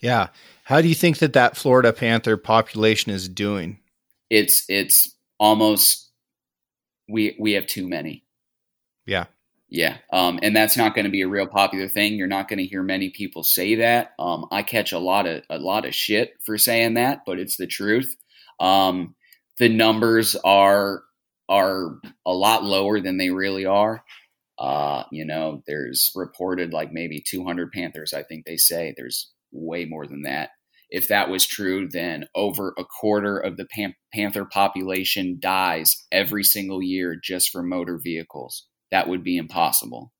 Yeah. 0.00 0.28
How 0.64 0.80
do 0.80 0.88
you 0.88 0.94
think 0.94 1.18
that 1.18 1.32
that 1.32 1.56
Florida 1.56 1.92
panther 1.92 2.36
population 2.36 3.10
is 3.12 3.28
doing? 3.28 3.80
It's 4.30 4.64
it's 4.68 5.14
almost 5.40 6.10
we 7.08 7.36
we 7.38 7.52
have 7.52 7.66
too 7.66 7.88
many. 7.88 8.24
Yeah. 9.06 9.24
Yeah. 9.70 9.98
Um, 10.12 10.38
and 10.42 10.56
that's 10.56 10.76
not 10.76 10.94
going 10.94 11.04
to 11.04 11.10
be 11.10 11.20
a 11.22 11.28
real 11.28 11.46
popular 11.46 11.88
thing. 11.88 12.14
You're 12.14 12.26
not 12.26 12.48
going 12.48 12.58
to 12.58 12.66
hear 12.66 12.82
many 12.82 13.10
people 13.10 13.42
say 13.42 13.76
that. 13.76 14.12
Um, 14.18 14.46
I 14.50 14.62
catch 14.62 14.92
a 14.92 14.98
lot 14.98 15.26
of 15.26 15.42
a 15.50 15.58
lot 15.58 15.84
of 15.84 15.94
shit 15.94 16.32
for 16.44 16.56
saying 16.56 16.94
that, 16.94 17.20
but 17.26 17.38
it's 17.38 17.56
the 17.56 17.66
truth. 17.66 18.16
Um, 18.60 19.14
the 19.58 19.68
numbers 19.68 20.36
are 20.36 21.02
are 21.50 21.98
a 22.26 22.32
lot 22.32 22.64
lower 22.64 23.00
than 23.00 23.18
they 23.18 23.30
really 23.30 23.66
are. 23.66 24.02
Uh, 24.58 25.04
you 25.12 25.24
know, 25.24 25.62
there's 25.66 26.12
reported 26.14 26.72
like 26.72 26.92
maybe 26.92 27.22
200 27.26 27.70
panthers. 27.72 28.12
I 28.12 28.22
think 28.22 28.44
they 28.44 28.56
say 28.56 28.94
there's 28.96 29.30
way 29.52 29.84
more 29.84 30.06
than 30.06 30.22
that. 30.22 30.50
If 30.90 31.08
that 31.08 31.28
was 31.28 31.46
true, 31.46 31.88
then 31.90 32.26
over 32.34 32.74
a 32.78 32.84
quarter 32.84 33.38
of 33.38 33.56
the 33.56 33.66
pan- 33.66 33.94
panther 34.12 34.46
population 34.46 35.36
dies 35.38 36.06
every 36.10 36.42
single 36.42 36.82
year 36.82 37.18
just 37.22 37.50
from 37.50 37.68
motor 37.68 37.98
vehicles. 38.02 38.66
That 38.90 39.08
would 39.08 39.22
be 39.22 39.36
impossible. 39.36 40.12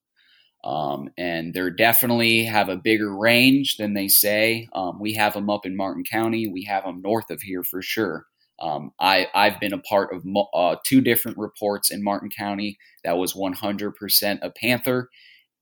Um, 0.64 1.08
and 1.16 1.54
they 1.54 1.70
definitely 1.76 2.44
have 2.44 2.68
a 2.68 2.76
bigger 2.76 3.16
range 3.16 3.76
than 3.76 3.94
they 3.94 4.08
say. 4.08 4.68
Um, 4.72 4.98
we 5.00 5.14
have 5.14 5.34
them 5.34 5.48
up 5.48 5.64
in 5.64 5.76
Martin 5.76 6.04
County. 6.04 6.48
We 6.48 6.64
have 6.64 6.84
them 6.84 7.00
north 7.00 7.30
of 7.30 7.40
here 7.40 7.62
for 7.62 7.80
sure. 7.80 8.26
Um, 8.60 8.90
I, 8.98 9.28
I've 9.34 9.60
been 9.60 9.72
a 9.72 9.78
part 9.78 10.12
of 10.12 10.24
uh, 10.52 10.76
two 10.84 11.00
different 11.00 11.38
reports 11.38 11.90
in 11.90 12.02
Martin 12.02 12.28
County 12.28 12.76
that 13.04 13.16
was 13.16 13.34
100% 13.34 14.38
a 14.42 14.50
panther. 14.50 15.08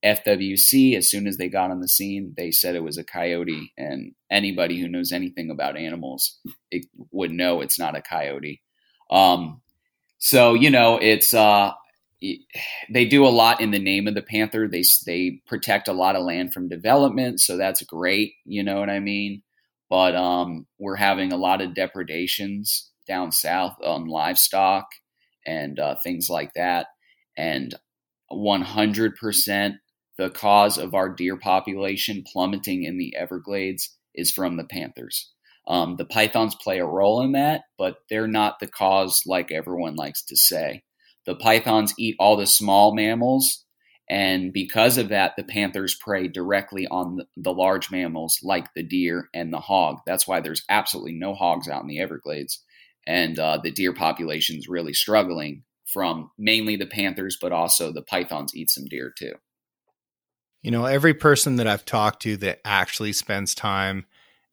FWC, 0.05 0.97
as 0.97 1.11
soon 1.11 1.27
as 1.27 1.37
they 1.37 1.49
got 1.49 1.71
on 1.71 1.81
the 1.81 1.89
scene, 1.89 2.33
they 2.37 2.51
said 2.51 2.75
it 2.75 2.83
was 2.83 2.97
a 2.97 3.05
coyote. 3.05 3.73
And 3.77 4.13
anybody 4.31 4.81
who 4.81 4.89
knows 4.89 5.13
anything 5.13 5.51
about 5.51 5.77
animals 5.77 6.39
it 6.71 6.87
would 7.11 7.33
know 7.33 7.61
it's 7.61 7.79
not 7.79 7.97
a 7.97 8.03
coyote. 8.03 8.63
Um, 9.11 9.61
so, 10.19 10.55
you 10.55 10.71
know, 10.71 10.99
it's, 11.01 11.35
uh, 11.35 11.73
they 12.91 13.05
do 13.05 13.27
a 13.27 13.29
lot 13.29 13.61
in 13.61 13.71
the 13.71 13.79
name 13.79 14.07
of 14.07 14.15
the 14.15 14.23
panther. 14.23 14.69
They, 14.69 14.85
they 15.05 15.41
protect 15.47 15.89
a 15.89 15.93
lot 15.93 16.17
of 16.17 16.25
land 16.25 16.53
from 16.53 16.69
development. 16.69 17.41
So 17.41 17.57
that's 17.57 17.83
great. 17.83 18.35
You 18.45 18.63
know 18.63 18.81
what 18.81 18.91
I 18.91 19.01
mean? 19.01 19.43
but 19.89 20.15
um, 20.17 20.67
we're 20.79 20.97
having 20.97 21.33
a 21.33 21.37
lot 21.37 21.61
of 21.61 21.75
depredations 21.75 22.91
down 23.07 23.31
south 23.31 23.77
on 23.83 24.07
livestock 24.07 24.87
and 25.47 25.79
uh, 25.79 25.97
things 26.03 26.29
like 26.29 26.53
that. 26.55 26.89
And 27.37 27.75
100% 28.33 29.75
the 30.19 30.31
cause 30.31 30.79
of 30.79 30.95
our 30.95 31.09
deer 31.09 31.37
population 31.37 32.25
plummeting 32.33 32.83
in 32.85 32.99
the 32.99 33.15
Everglades 33.15 33.97
is 34.15 34.33
from 34.33 34.57
the 34.57 34.65
panthers. 34.65 35.31
Um, 35.69 35.97
the 35.97 36.05
pythons 36.05 36.55
play 36.55 36.79
a 36.79 36.87
role 36.87 37.21
in 37.23 37.33
that, 37.33 37.63
but 37.77 37.99
they're 38.09 38.29
not 38.29 38.59
the 38.59 38.67
cause 38.67 39.23
like 39.27 39.53
everyone 39.53 39.95
likes 39.95 40.25
to 40.27 40.37
say. 40.37 40.83
The 41.27 41.37
pythons 41.37 41.95
eat 41.99 42.17
all 42.19 42.37
the 42.37 42.47
small 42.47 42.95
mammals 42.95 43.67
and 44.09 44.53
because 44.53 44.99
of 44.99 45.09
that, 45.09 45.35
the 45.37 45.43
panthers 45.43 45.95
prey 45.95 46.29
directly 46.29 46.87
on 46.87 47.21
the, 47.37 47.53
large 47.53 47.91
mammals 47.91 48.39
like 48.43 48.73
the 48.75 48.85
deer 48.85 49.29
and 49.35 49.53
the 49.53 49.61
hog. 49.61 49.99
That's 50.07 50.29
why 50.29 50.41
there's 50.41 50.63
absolutely 50.69 51.15
no 51.15 51.35
hogs 51.35 51.69
out 51.69 51.83
in 51.83 51.89
the 51.89 51.99
Everglades. 51.99 52.63
And 53.07 53.39
uh, 53.39 53.59
the 53.63 53.73
deer 53.73 53.93
population 53.93 54.57
is 54.57 54.69
really 54.69 54.93
struggling 54.93 55.65
from 55.87 56.31
mainly 56.39 56.77
the 56.77 56.87
panthers, 56.87 57.37
but 57.41 57.53
also 57.53 57.93
the 57.93 58.03
pythons 58.03 58.55
eat 58.55 58.71
some 58.71 58.85
deer 58.85 59.13
too. 59.17 59.35
You 60.63 60.71
know, 60.71 60.85
every 60.85 61.15
person 61.15 61.57
that 61.57 61.67
I've 61.67 61.85
talked 61.85 62.23
to 62.23 62.37
that 62.39 62.61
actually 62.65 63.13
spends 63.13 63.55
time 63.55 64.07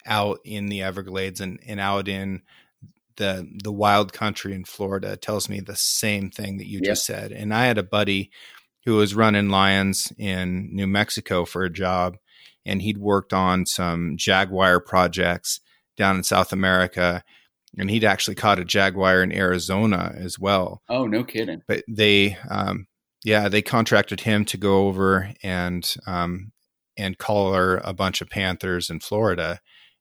out 0.06 0.40
in 0.44 0.68
the 0.68 0.82
Everglades 0.82 1.42
and, 1.42 1.60
and 1.66 1.80
out 1.80 2.08
in 2.08 2.42
the 3.18 3.48
the 3.64 3.72
wild 3.72 4.14
country 4.14 4.54
in 4.54 4.66
Florida 4.66 5.18
tells 5.18 5.50
me 5.50 5.60
the 5.60 5.76
same 5.76 6.30
thing 6.30 6.58
that 6.58 6.68
you 6.68 6.82
just 6.82 7.06
said. 7.06 7.32
And 7.32 7.54
I 7.54 7.66
had 7.66 7.78
a 7.78 7.84
buddy 7.84 8.32
who 8.86 8.96
was 8.96 9.16
running 9.16 9.50
lions 9.50 10.12
in 10.18 10.70
New 10.74 10.88
Mexico 10.88 11.46
for 11.46 11.64
a 11.64 11.72
job, 11.72 12.18
and 12.66 12.82
he'd 12.82 12.98
worked 12.98 13.34
on 13.34 13.66
some 13.66 14.16
jaguar 14.18 14.80
projects 14.80 15.62
down 15.96 16.18
in 16.18 16.24
South 16.24 16.52
America, 16.52 17.24
and 17.78 17.90
he'd 17.90 18.04
actually 18.04 18.36
caught 18.36 18.60
a 18.60 18.66
jaguar 18.66 19.24
in 19.24 19.32
Arizona 19.32 20.14
as 20.16 20.38
well. 20.38 20.82
Oh, 20.90 21.08
no 21.08 21.24
kidding! 21.24 21.62
But 21.68 21.84
they, 21.88 22.38
um, 22.50 22.88
yeah, 23.24 23.48
they 23.48 23.62
contracted 23.62 24.22
him 24.22 24.46
to 24.46 24.58
go 24.58 24.88
over 24.88 25.32
and 25.42 25.94
um, 26.06 26.52
and 26.98 27.18
collar 27.18 27.78
a 27.84 27.94
bunch 27.94 28.22
of 28.22 28.30
panthers 28.30 28.90
in 28.90 29.00
Florida. 29.00 29.60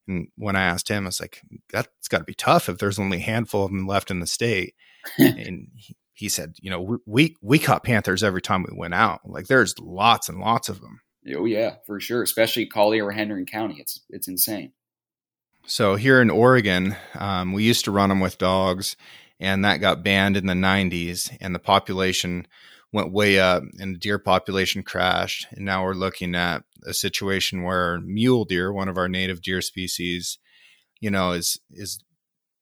And 0.08 0.28
when 0.36 0.56
I 0.56 0.62
asked 0.62 0.88
him, 0.88 1.04
I 1.04 1.08
was 1.08 1.20
like, 1.20 1.40
"That's 1.70 2.08
got 2.08 2.18
to 2.18 2.24
be 2.24 2.34
tough 2.34 2.68
if 2.68 2.78
there's 2.78 2.98
only 2.98 3.18
a 3.18 3.20
handful 3.20 3.64
of 3.64 3.70
them 3.70 3.86
left 3.86 4.10
in 4.10 4.20
the 4.20 4.26
state." 4.26 4.74
and 5.18 5.68
he, 5.74 5.96
he 6.12 6.28
said, 6.28 6.54
you 6.60 6.70
know, 6.70 6.98
we 7.06 7.36
we 7.42 7.58
caught 7.58 7.84
panthers 7.84 8.22
every 8.22 8.42
time 8.42 8.62
we 8.62 8.76
went 8.76 8.94
out. 8.94 9.20
Like 9.24 9.46
there's 9.46 9.74
lots 9.78 10.28
and 10.28 10.38
lots 10.38 10.68
of 10.68 10.80
them. 10.80 11.00
Oh 11.36 11.44
yeah, 11.44 11.76
for 11.86 12.00
sure. 12.00 12.22
Especially 12.22 12.66
Collier 12.66 13.06
or 13.06 13.12
Hendry 13.12 13.44
County. 13.44 13.76
It's 13.80 14.00
it's 14.10 14.28
insane. 14.28 14.72
So 15.66 15.94
here 15.94 16.20
in 16.20 16.30
Oregon, 16.30 16.96
um, 17.14 17.52
we 17.52 17.62
used 17.62 17.84
to 17.84 17.92
run 17.92 18.08
them 18.08 18.20
with 18.20 18.38
dogs, 18.38 18.96
and 19.38 19.64
that 19.64 19.76
got 19.78 20.02
banned 20.02 20.36
in 20.36 20.46
the 20.46 20.54
'90s, 20.54 21.36
and 21.40 21.54
the 21.54 21.60
population 21.60 22.46
went 22.92 23.12
way 23.12 23.38
up, 23.38 23.62
and 23.78 23.94
the 23.94 23.98
deer 23.98 24.18
population 24.18 24.82
crashed. 24.82 25.46
And 25.52 25.64
now 25.64 25.84
we're 25.84 25.94
looking 25.94 26.34
at 26.34 26.64
a 26.84 26.94
situation 26.94 27.62
where 27.62 28.00
mule 28.00 28.44
deer, 28.44 28.72
one 28.72 28.88
of 28.88 28.98
our 28.98 29.08
native 29.08 29.42
deer 29.42 29.60
species, 29.60 30.38
you 31.00 31.10
know, 31.10 31.32
is 31.32 31.58
is 31.70 32.02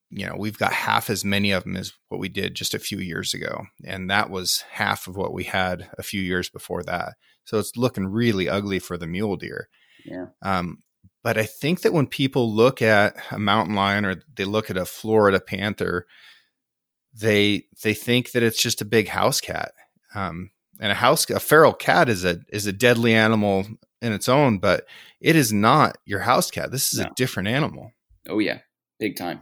you 0.09 0.25
know 0.25 0.35
we've 0.37 0.57
got 0.57 0.73
half 0.73 1.09
as 1.09 1.25
many 1.25 1.51
of 1.51 1.63
them 1.63 1.77
as 1.77 1.93
what 2.09 2.19
we 2.19 2.29
did 2.29 2.55
just 2.55 2.73
a 2.73 2.79
few 2.79 2.99
years 2.99 3.33
ago. 3.33 3.65
And 3.85 4.09
that 4.09 4.29
was 4.29 4.63
half 4.71 5.07
of 5.07 5.15
what 5.15 5.33
we 5.33 5.45
had 5.45 5.89
a 5.97 6.03
few 6.03 6.21
years 6.21 6.49
before 6.49 6.83
that. 6.83 7.13
So 7.43 7.59
it's 7.59 7.75
looking 7.75 8.07
really 8.07 8.47
ugly 8.47 8.79
for 8.79 8.97
the 8.97 9.07
mule 9.07 9.35
deer. 9.35 9.67
Yeah. 10.05 10.27
Um, 10.41 10.79
but 11.23 11.37
i 11.37 11.43
think 11.43 11.81
that 11.81 11.93
when 11.93 12.07
people 12.07 12.53
look 12.53 12.81
at 12.81 13.15
a 13.31 13.39
mountain 13.39 13.75
lion 13.75 14.05
or 14.05 14.15
they 14.35 14.45
look 14.45 14.69
at 14.69 14.77
a 14.77 14.85
florida 14.85 15.39
panther 15.39 16.05
they 17.13 17.65
they 17.83 17.93
think 17.93 18.31
that 18.31 18.43
it's 18.43 18.61
just 18.61 18.81
a 18.81 18.85
big 18.85 19.07
house 19.09 19.41
cat 19.41 19.71
um, 20.15 20.51
and 20.79 20.91
a 20.91 20.95
house 20.95 21.29
a 21.29 21.39
feral 21.39 21.73
cat 21.73 22.09
is 22.09 22.25
a 22.25 22.39
is 22.49 22.67
a 22.67 22.73
deadly 22.73 23.13
animal 23.13 23.65
in 24.01 24.13
its 24.13 24.27
own 24.27 24.57
but 24.57 24.85
it 25.19 25.35
is 25.35 25.53
not 25.53 25.97
your 26.05 26.19
house 26.19 26.49
cat 26.49 26.71
this 26.71 26.93
is 26.93 26.99
no. 26.99 27.05
a 27.05 27.11
different 27.15 27.47
animal 27.47 27.91
oh 28.29 28.39
yeah 28.39 28.59
big 28.99 29.15
time 29.15 29.41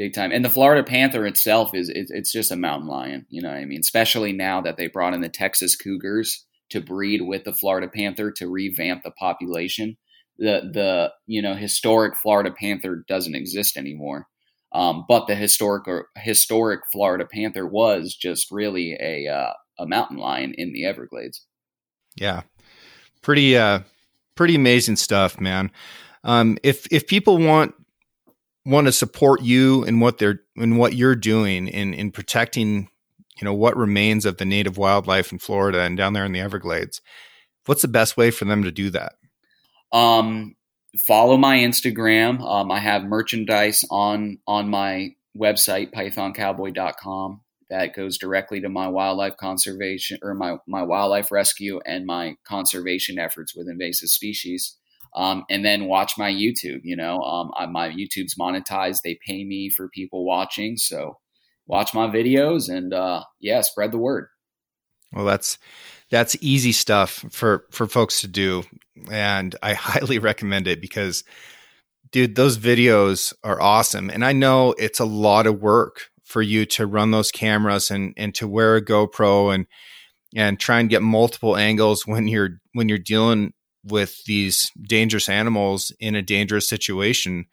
big 0.00 0.14
time. 0.14 0.32
And 0.32 0.42
the 0.42 0.48
Florida 0.48 0.82
Panther 0.82 1.26
itself 1.26 1.74
is 1.74 1.90
it, 1.90 2.06
it's 2.08 2.32
just 2.32 2.50
a 2.50 2.56
mountain 2.56 2.88
lion. 2.88 3.26
You 3.28 3.42
know 3.42 3.50
what 3.50 3.58
I 3.58 3.66
mean? 3.66 3.80
Especially 3.80 4.32
now 4.32 4.62
that 4.62 4.78
they 4.78 4.86
brought 4.86 5.12
in 5.12 5.20
the 5.20 5.28
Texas 5.28 5.76
Cougars 5.76 6.46
to 6.70 6.80
breed 6.80 7.20
with 7.20 7.44
the 7.44 7.52
Florida 7.52 7.86
Panther 7.86 8.30
to 8.32 8.48
revamp 8.48 9.02
the 9.02 9.10
population. 9.10 9.98
The 10.38 10.70
the 10.72 11.12
you 11.26 11.42
know 11.42 11.54
historic 11.54 12.16
Florida 12.16 12.50
Panther 12.50 13.04
doesn't 13.06 13.34
exist 13.34 13.76
anymore. 13.76 14.26
Um, 14.72 15.04
but 15.06 15.26
the 15.26 15.34
historic 15.34 15.84
historic 16.16 16.80
Florida 16.90 17.26
Panther 17.30 17.66
was 17.66 18.14
just 18.14 18.50
really 18.50 18.96
a 18.98 19.26
uh, 19.26 19.52
a 19.80 19.86
mountain 19.86 20.18
lion 20.18 20.54
in 20.56 20.72
the 20.72 20.84
Everglades. 20.84 21.44
Yeah, 22.16 22.42
pretty 23.22 23.56
uh, 23.56 23.80
pretty 24.34 24.54
amazing 24.54 24.96
stuff, 24.96 25.40
man. 25.40 25.70
Um, 26.22 26.58
if 26.62 26.86
if 26.92 27.06
people 27.06 27.38
want 27.38 27.74
want 28.66 28.86
to 28.86 28.92
support 28.92 29.42
you 29.42 29.84
and 29.84 30.00
what 30.00 30.18
they're 30.18 30.42
and 30.56 30.78
what 30.78 30.94
you're 30.94 31.16
doing 31.16 31.66
in 31.66 31.94
in 31.94 32.12
protecting 32.12 32.88
you 33.40 33.44
know 33.44 33.54
what 33.54 33.76
remains 33.76 34.26
of 34.26 34.36
the 34.36 34.44
native 34.44 34.76
wildlife 34.76 35.32
in 35.32 35.38
Florida 35.38 35.80
and 35.80 35.96
down 35.96 36.12
there 36.12 36.26
in 36.26 36.32
the 36.32 36.40
Everglades. 36.40 37.00
What's 37.66 37.82
the 37.82 37.88
best 37.88 38.16
way 38.16 38.30
for 38.30 38.44
them 38.44 38.64
to 38.64 38.70
do 38.70 38.90
that? 38.90 39.14
Um, 39.92 40.56
follow 41.06 41.36
my 41.36 41.58
Instagram. 41.58 42.40
Um, 42.42 42.70
I 42.70 42.78
have 42.78 43.04
merchandise 43.04 43.84
on 43.90 44.38
on 44.46 44.68
my 44.68 45.14
website 45.36 45.92
pythoncowboy.com 45.92 47.40
that 47.70 47.94
goes 47.94 48.18
directly 48.18 48.60
to 48.60 48.68
my 48.68 48.88
wildlife 48.88 49.36
conservation 49.36 50.18
or 50.22 50.34
my 50.34 50.56
my 50.66 50.82
wildlife 50.82 51.30
rescue 51.30 51.80
and 51.86 52.04
my 52.04 52.36
conservation 52.44 53.18
efforts 53.18 53.54
with 53.54 53.68
invasive 53.68 54.08
species 54.08 54.76
um, 55.14 55.44
and 55.50 55.64
then 55.64 55.86
watch 55.86 56.16
my 56.16 56.30
YouTube. 56.30 56.80
You 56.84 56.96
know, 56.96 57.20
um, 57.22 57.50
I, 57.56 57.66
my 57.66 57.90
YouTube's 57.90 58.36
monetized; 58.36 59.02
they 59.02 59.18
pay 59.26 59.44
me 59.44 59.70
for 59.70 59.88
people 59.88 60.24
watching, 60.24 60.76
so 60.76 61.18
watch 61.66 61.94
my 61.94 62.08
videos 62.08 62.68
and 62.68 62.92
uh, 62.92 63.24
yeah, 63.40 63.60
spread 63.62 63.92
the 63.92 63.98
word. 63.98 64.28
Well, 65.12 65.24
that's 65.24 65.58
that's 66.10 66.36
easy 66.40 66.72
stuff 66.72 67.24
for 67.30 67.66
for 67.70 67.86
folks 67.86 68.20
to 68.20 68.28
do, 68.28 68.64
and 69.10 69.54
I 69.62 69.74
highly 69.74 70.18
recommend 70.18 70.68
it 70.68 70.80
because, 70.80 71.24
dude, 72.12 72.36
those 72.36 72.58
videos 72.58 73.32
are 73.42 73.60
awesome, 73.60 74.10
and 74.10 74.24
I 74.24 74.32
know 74.32 74.74
it's 74.78 75.00
a 75.00 75.04
lot 75.04 75.46
of 75.46 75.60
work 75.60 76.10
for 76.30 76.40
you 76.40 76.64
to 76.64 76.86
run 76.86 77.10
those 77.10 77.32
cameras 77.32 77.90
and 77.90 78.14
and 78.16 78.34
to 78.36 78.46
wear 78.46 78.76
a 78.76 78.84
GoPro 78.84 79.52
and 79.52 79.66
and 80.36 80.60
try 80.60 80.78
and 80.78 80.88
get 80.88 81.02
multiple 81.02 81.56
angles 81.56 82.06
when 82.06 82.28
you're 82.28 82.60
when 82.72 82.88
you're 82.88 82.98
dealing 82.98 83.52
with 83.84 84.22
these 84.24 84.70
dangerous 84.80 85.28
animals 85.28 85.92
in 85.98 86.14
a 86.14 86.22
dangerous 86.22 86.68
situation. 86.68 87.46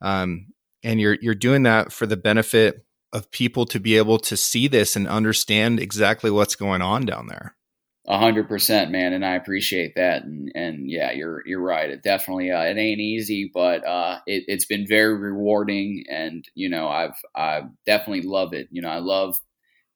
Um, 0.00 0.46
and 0.82 0.98
you're 1.00 1.18
you're 1.20 1.34
doing 1.34 1.64
that 1.64 1.92
for 1.92 2.06
the 2.06 2.16
benefit 2.16 2.84
of 3.12 3.30
people 3.30 3.66
to 3.66 3.78
be 3.78 3.98
able 3.98 4.18
to 4.18 4.36
see 4.36 4.66
this 4.66 4.96
and 4.96 5.06
understand 5.06 5.78
exactly 5.78 6.30
what's 6.30 6.56
going 6.56 6.80
on 6.80 7.04
down 7.04 7.26
there. 7.26 7.54
A 8.08 8.18
hundred 8.18 8.48
percent, 8.48 8.90
man, 8.90 9.12
and 9.12 9.24
I 9.24 9.36
appreciate 9.36 9.94
that. 9.94 10.24
And 10.24 10.50
and 10.56 10.90
yeah, 10.90 11.12
you're 11.12 11.42
you're 11.46 11.62
right. 11.62 11.88
It 11.88 12.02
definitely 12.02 12.50
uh, 12.50 12.62
it 12.62 12.76
ain't 12.76 13.00
easy, 13.00 13.48
but 13.54 13.86
uh, 13.86 14.18
it, 14.26 14.42
it's 14.48 14.64
been 14.64 14.88
very 14.88 15.16
rewarding, 15.16 16.04
and 16.10 16.44
you 16.56 16.68
know 16.68 16.88
I've 16.88 17.14
I 17.36 17.62
definitely 17.86 18.22
love 18.28 18.54
it. 18.54 18.66
You 18.72 18.82
know 18.82 18.88
I 18.88 18.98
love 18.98 19.36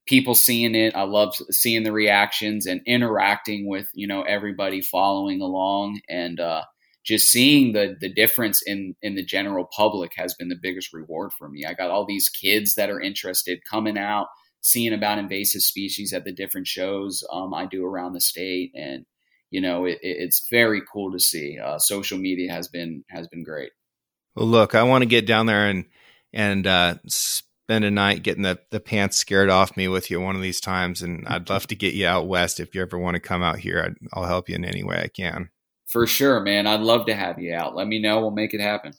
people 0.07 0.35
seeing 0.35 0.75
it. 0.75 0.95
I 0.95 1.03
love 1.03 1.35
seeing 1.51 1.83
the 1.83 1.91
reactions 1.91 2.65
and 2.65 2.81
interacting 2.85 3.67
with 3.67 3.87
you 3.93 4.07
know 4.07 4.23
everybody 4.23 4.81
following 4.81 5.41
along, 5.41 5.99
and 6.09 6.39
uh, 6.39 6.63
just 7.03 7.27
seeing 7.27 7.73
the 7.73 7.95
the 7.99 8.13
difference 8.13 8.61
in 8.65 8.95
in 9.01 9.15
the 9.15 9.25
general 9.25 9.67
public 9.75 10.11
has 10.17 10.33
been 10.33 10.49
the 10.49 10.59
biggest 10.61 10.93
reward 10.93 11.31
for 11.37 11.49
me. 11.49 11.65
I 11.67 11.73
got 11.73 11.91
all 11.91 12.05
these 12.05 12.29
kids 12.29 12.75
that 12.75 12.89
are 12.89 13.01
interested 13.01 13.59
coming 13.69 13.97
out, 13.97 14.27
seeing 14.67 14.93
about 14.93 15.17
invasive 15.17 15.61
species 15.61 16.11
at 16.11 16.25
the 16.25 16.33
different 16.33 16.67
shows 16.67 17.23
um, 17.31 17.53
I 17.53 17.67
do 17.67 17.85
around 17.85 18.13
the 18.13 18.19
state, 18.19 18.73
and 18.75 19.05
you 19.49 19.61
know 19.61 19.85
it, 19.85 19.99
it's 20.01 20.49
very 20.49 20.81
cool 20.91 21.13
to 21.13 21.19
see. 21.19 21.57
Uh, 21.57 21.79
social 21.79 22.17
media 22.17 22.51
has 22.51 22.67
been 22.67 23.05
has 23.09 23.29
been 23.29 23.43
great. 23.43 23.71
Well, 24.35 24.47
look, 24.47 24.75
I 24.75 24.83
want 24.83 25.03
to 25.03 25.07
get 25.07 25.25
down 25.25 25.45
there 25.45 25.67
and 25.67 25.85
and 26.33 26.67
uh, 26.67 26.95
spend 27.07 27.85
a 27.85 27.91
night 27.91 28.23
getting 28.23 28.43
the, 28.43 28.59
the 28.71 28.81
pants 28.81 29.15
scared 29.15 29.49
off 29.49 29.77
me 29.77 29.87
with 29.87 30.11
you 30.11 30.19
one 30.19 30.35
of 30.35 30.41
these 30.41 30.59
times, 30.59 31.01
and 31.01 31.25
I'd 31.27 31.49
love 31.49 31.67
to 31.67 31.75
get 31.75 31.93
you 31.93 32.05
out 32.05 32.27
west 32.27 32.59
if 32.59 32.75
you 32.75 32.81
ever 32.81 32.97
want 32.97 33.15
to 33.15 33.21
come 33.21 33.41
out 33.41 33.59
here. 33.59 33.95
i 33.95 34.07
I'll 34.13 34.27
help 34.27 34.49
you 34.49 34.55
in 34.55 34.65
any 34.65 34.83
way 34.83 35.01
I 35.01 35.07
can. 35.07 35.49
For 35.85 36.05
sure, 36.05 36.41
man. 36.41 36.67
I'd 36.67 36.81
love 36.81 37.05
to 37.05 37.15
have 37.15 37.39
you 37.39 37.55
out. 37.55 37.73
Let 37.73 37.87
me 37.87 38.01
know. 38.01 38.19
We'll 38.19 38.31
make 38.31 38.53
it 38.53 38.59
happen. 38.59 38.91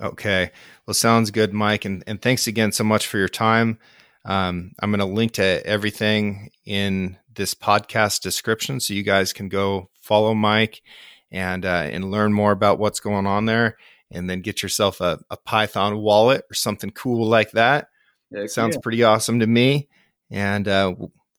Okay. 0.00 0.50
Well, 0.84 0.94
sounds 0.94 1.30
good, 1.30 1.52
Mike. 1.52 1.84
And, 1.84 2.02
and 2.08 2.20
thanks 2.20 2.48
again 2.48 2.72
so 2.72 2.82
much 2.82 3.06
for 3.06 3.18
your 3.18 3.28
time. 3.28 3.78
Um, 4.24 4.72
I'm 4.80 4.90
going 4.90 5.00
to 5.00 5.06
link 5.06 5.32
to 5.32 5.66
everything 5.66 6.50
in 6.64 7.16
this 7.34 7.54
podcast 7.54 8.20
description 8.20 8.80
so 8.80 8.94
you 8.94 9.02
guys 9.02 9.32
can 9.32 9.48
go 9.48 9.90
follow 10.00 10.34
Mike 10.34 10.82
and 11.30 11.64
uh, 11.64 11.88
and 11.90 12.10
learn 12.10 12.32
more 12.32 12.52
about 12.52 12.78
what's 12.78 13.00
going 13.00 13.26
on 13.26 13.46
there, 13.46 13.76
and 14.10 14.28
then 14.28 14.40
get 14.40 14.62
yourself 14.62 15.00
a, 15.00 15.18
a 15.30 15.36
Python 15.36 15.98
wallet 15.98 16.44
or 16.50 16.54
something 16.54 16.90
cool 16.90 17.26
like 17.26 17.52
that. 17.52 17.88
Yeah, 18.30 18.46
Sounds 18.46 18.76
yeah. 18.76 18.80
pretty 18.82 19.02
awesome 19.02 19.40
to 19.40 19.46
me. 19.46 19.88
And 20.30 20.68
uh, 20.68 20.94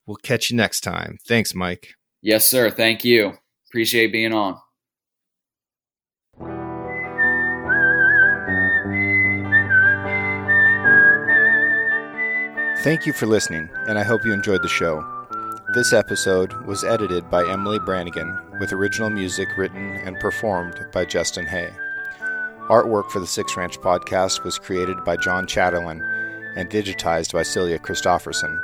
we'll 0.06 0.18
catch 0.18 0.50
you 0.50 0.58
next 0.58 0.82
time. 0.82 1.18
Thanks, 1.28 1.54
Mike. 1.54 1.90
Yes, 2.22 2.50
sir. 2.50 2.70
Thank 2.72 3.04
you. 3.06 3.34
Appreciate 3.70 4.12
being 4.12 4.34
on. 4.34 4.58
Thank 12.82 13.06
you 13.06 13.12
for 13.12 13.26
listening, 13.26 13.70
and 13.90 14.00
I 14.00 14.04
hope 14.04 14.24
you 14.24 14.32
enjoyed 14.32 14.64
the 14.64 14.70
show. 14.70 15.04
This 15.74 15.92
episode 15.92 16.54
was 16.66 16.86
edited 16.86 17.30
by 17.30 17.46
Emily 17.46 17.78
Brannigan, 17.78 18.40
with 18.58 18.72
original 18.72 19.10
music 19.10 19.50
written 19.58 19.98
and 19.98 20.18
performed 20.22 20.88
by 20.94 21.04
Justin 21.04 21.46
Hay. 21.46 21.72
Artwork 22.70 23.10
for 23.10 23.20
the 23.20 23.28
Six 23.28 23.58
Ranch 23.58 23.78
podcast 23.80 24.46
was 24.46 24.58
created 24.58 25.04
by 25.04 25.18
John 25.18 25.46
Chatterlin 25.46 26.02
and 26.56 26.70
digitized 26.70 27.34
by 27.34 27.44
Celia 27.44 27.80
Christofferson. 27.80 28.58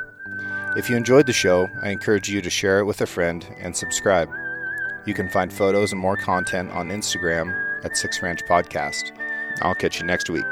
If 0.78 0.88
you 0.88 0.96
enjoyed 0.96 1.26
the 1.26 1.34
show, 1.34 1.68
I 1.82 1.90
encourage 1.90 2.30
you 2.30 2.40
to 2.40 2.48
share 2.48 2.78
it 2.78 2.86
with 2.86 3.02
a 3.02 3.06
friend 3.06 3.46
and 3.58 3.76
subscribe. 3.76 4.30
You 5.04 5.12
can 5.12 5.28
find 5.28 5.52
photos 5.52 5.92
and 5.92 6.00
more 6.00 6.16
content 6.16 6.70
on 6.70 6.88
Instagram 6.88 7.54
at 7.84 7.98
Six 7.98 8.22
Ranch 8.22 8.42
Podcast. 8.46 9.14
I'll 9.60 9.74
catch 9.74 10.00
you 10.00 10.06
next 10.06 10.30
week. 10.30 10.50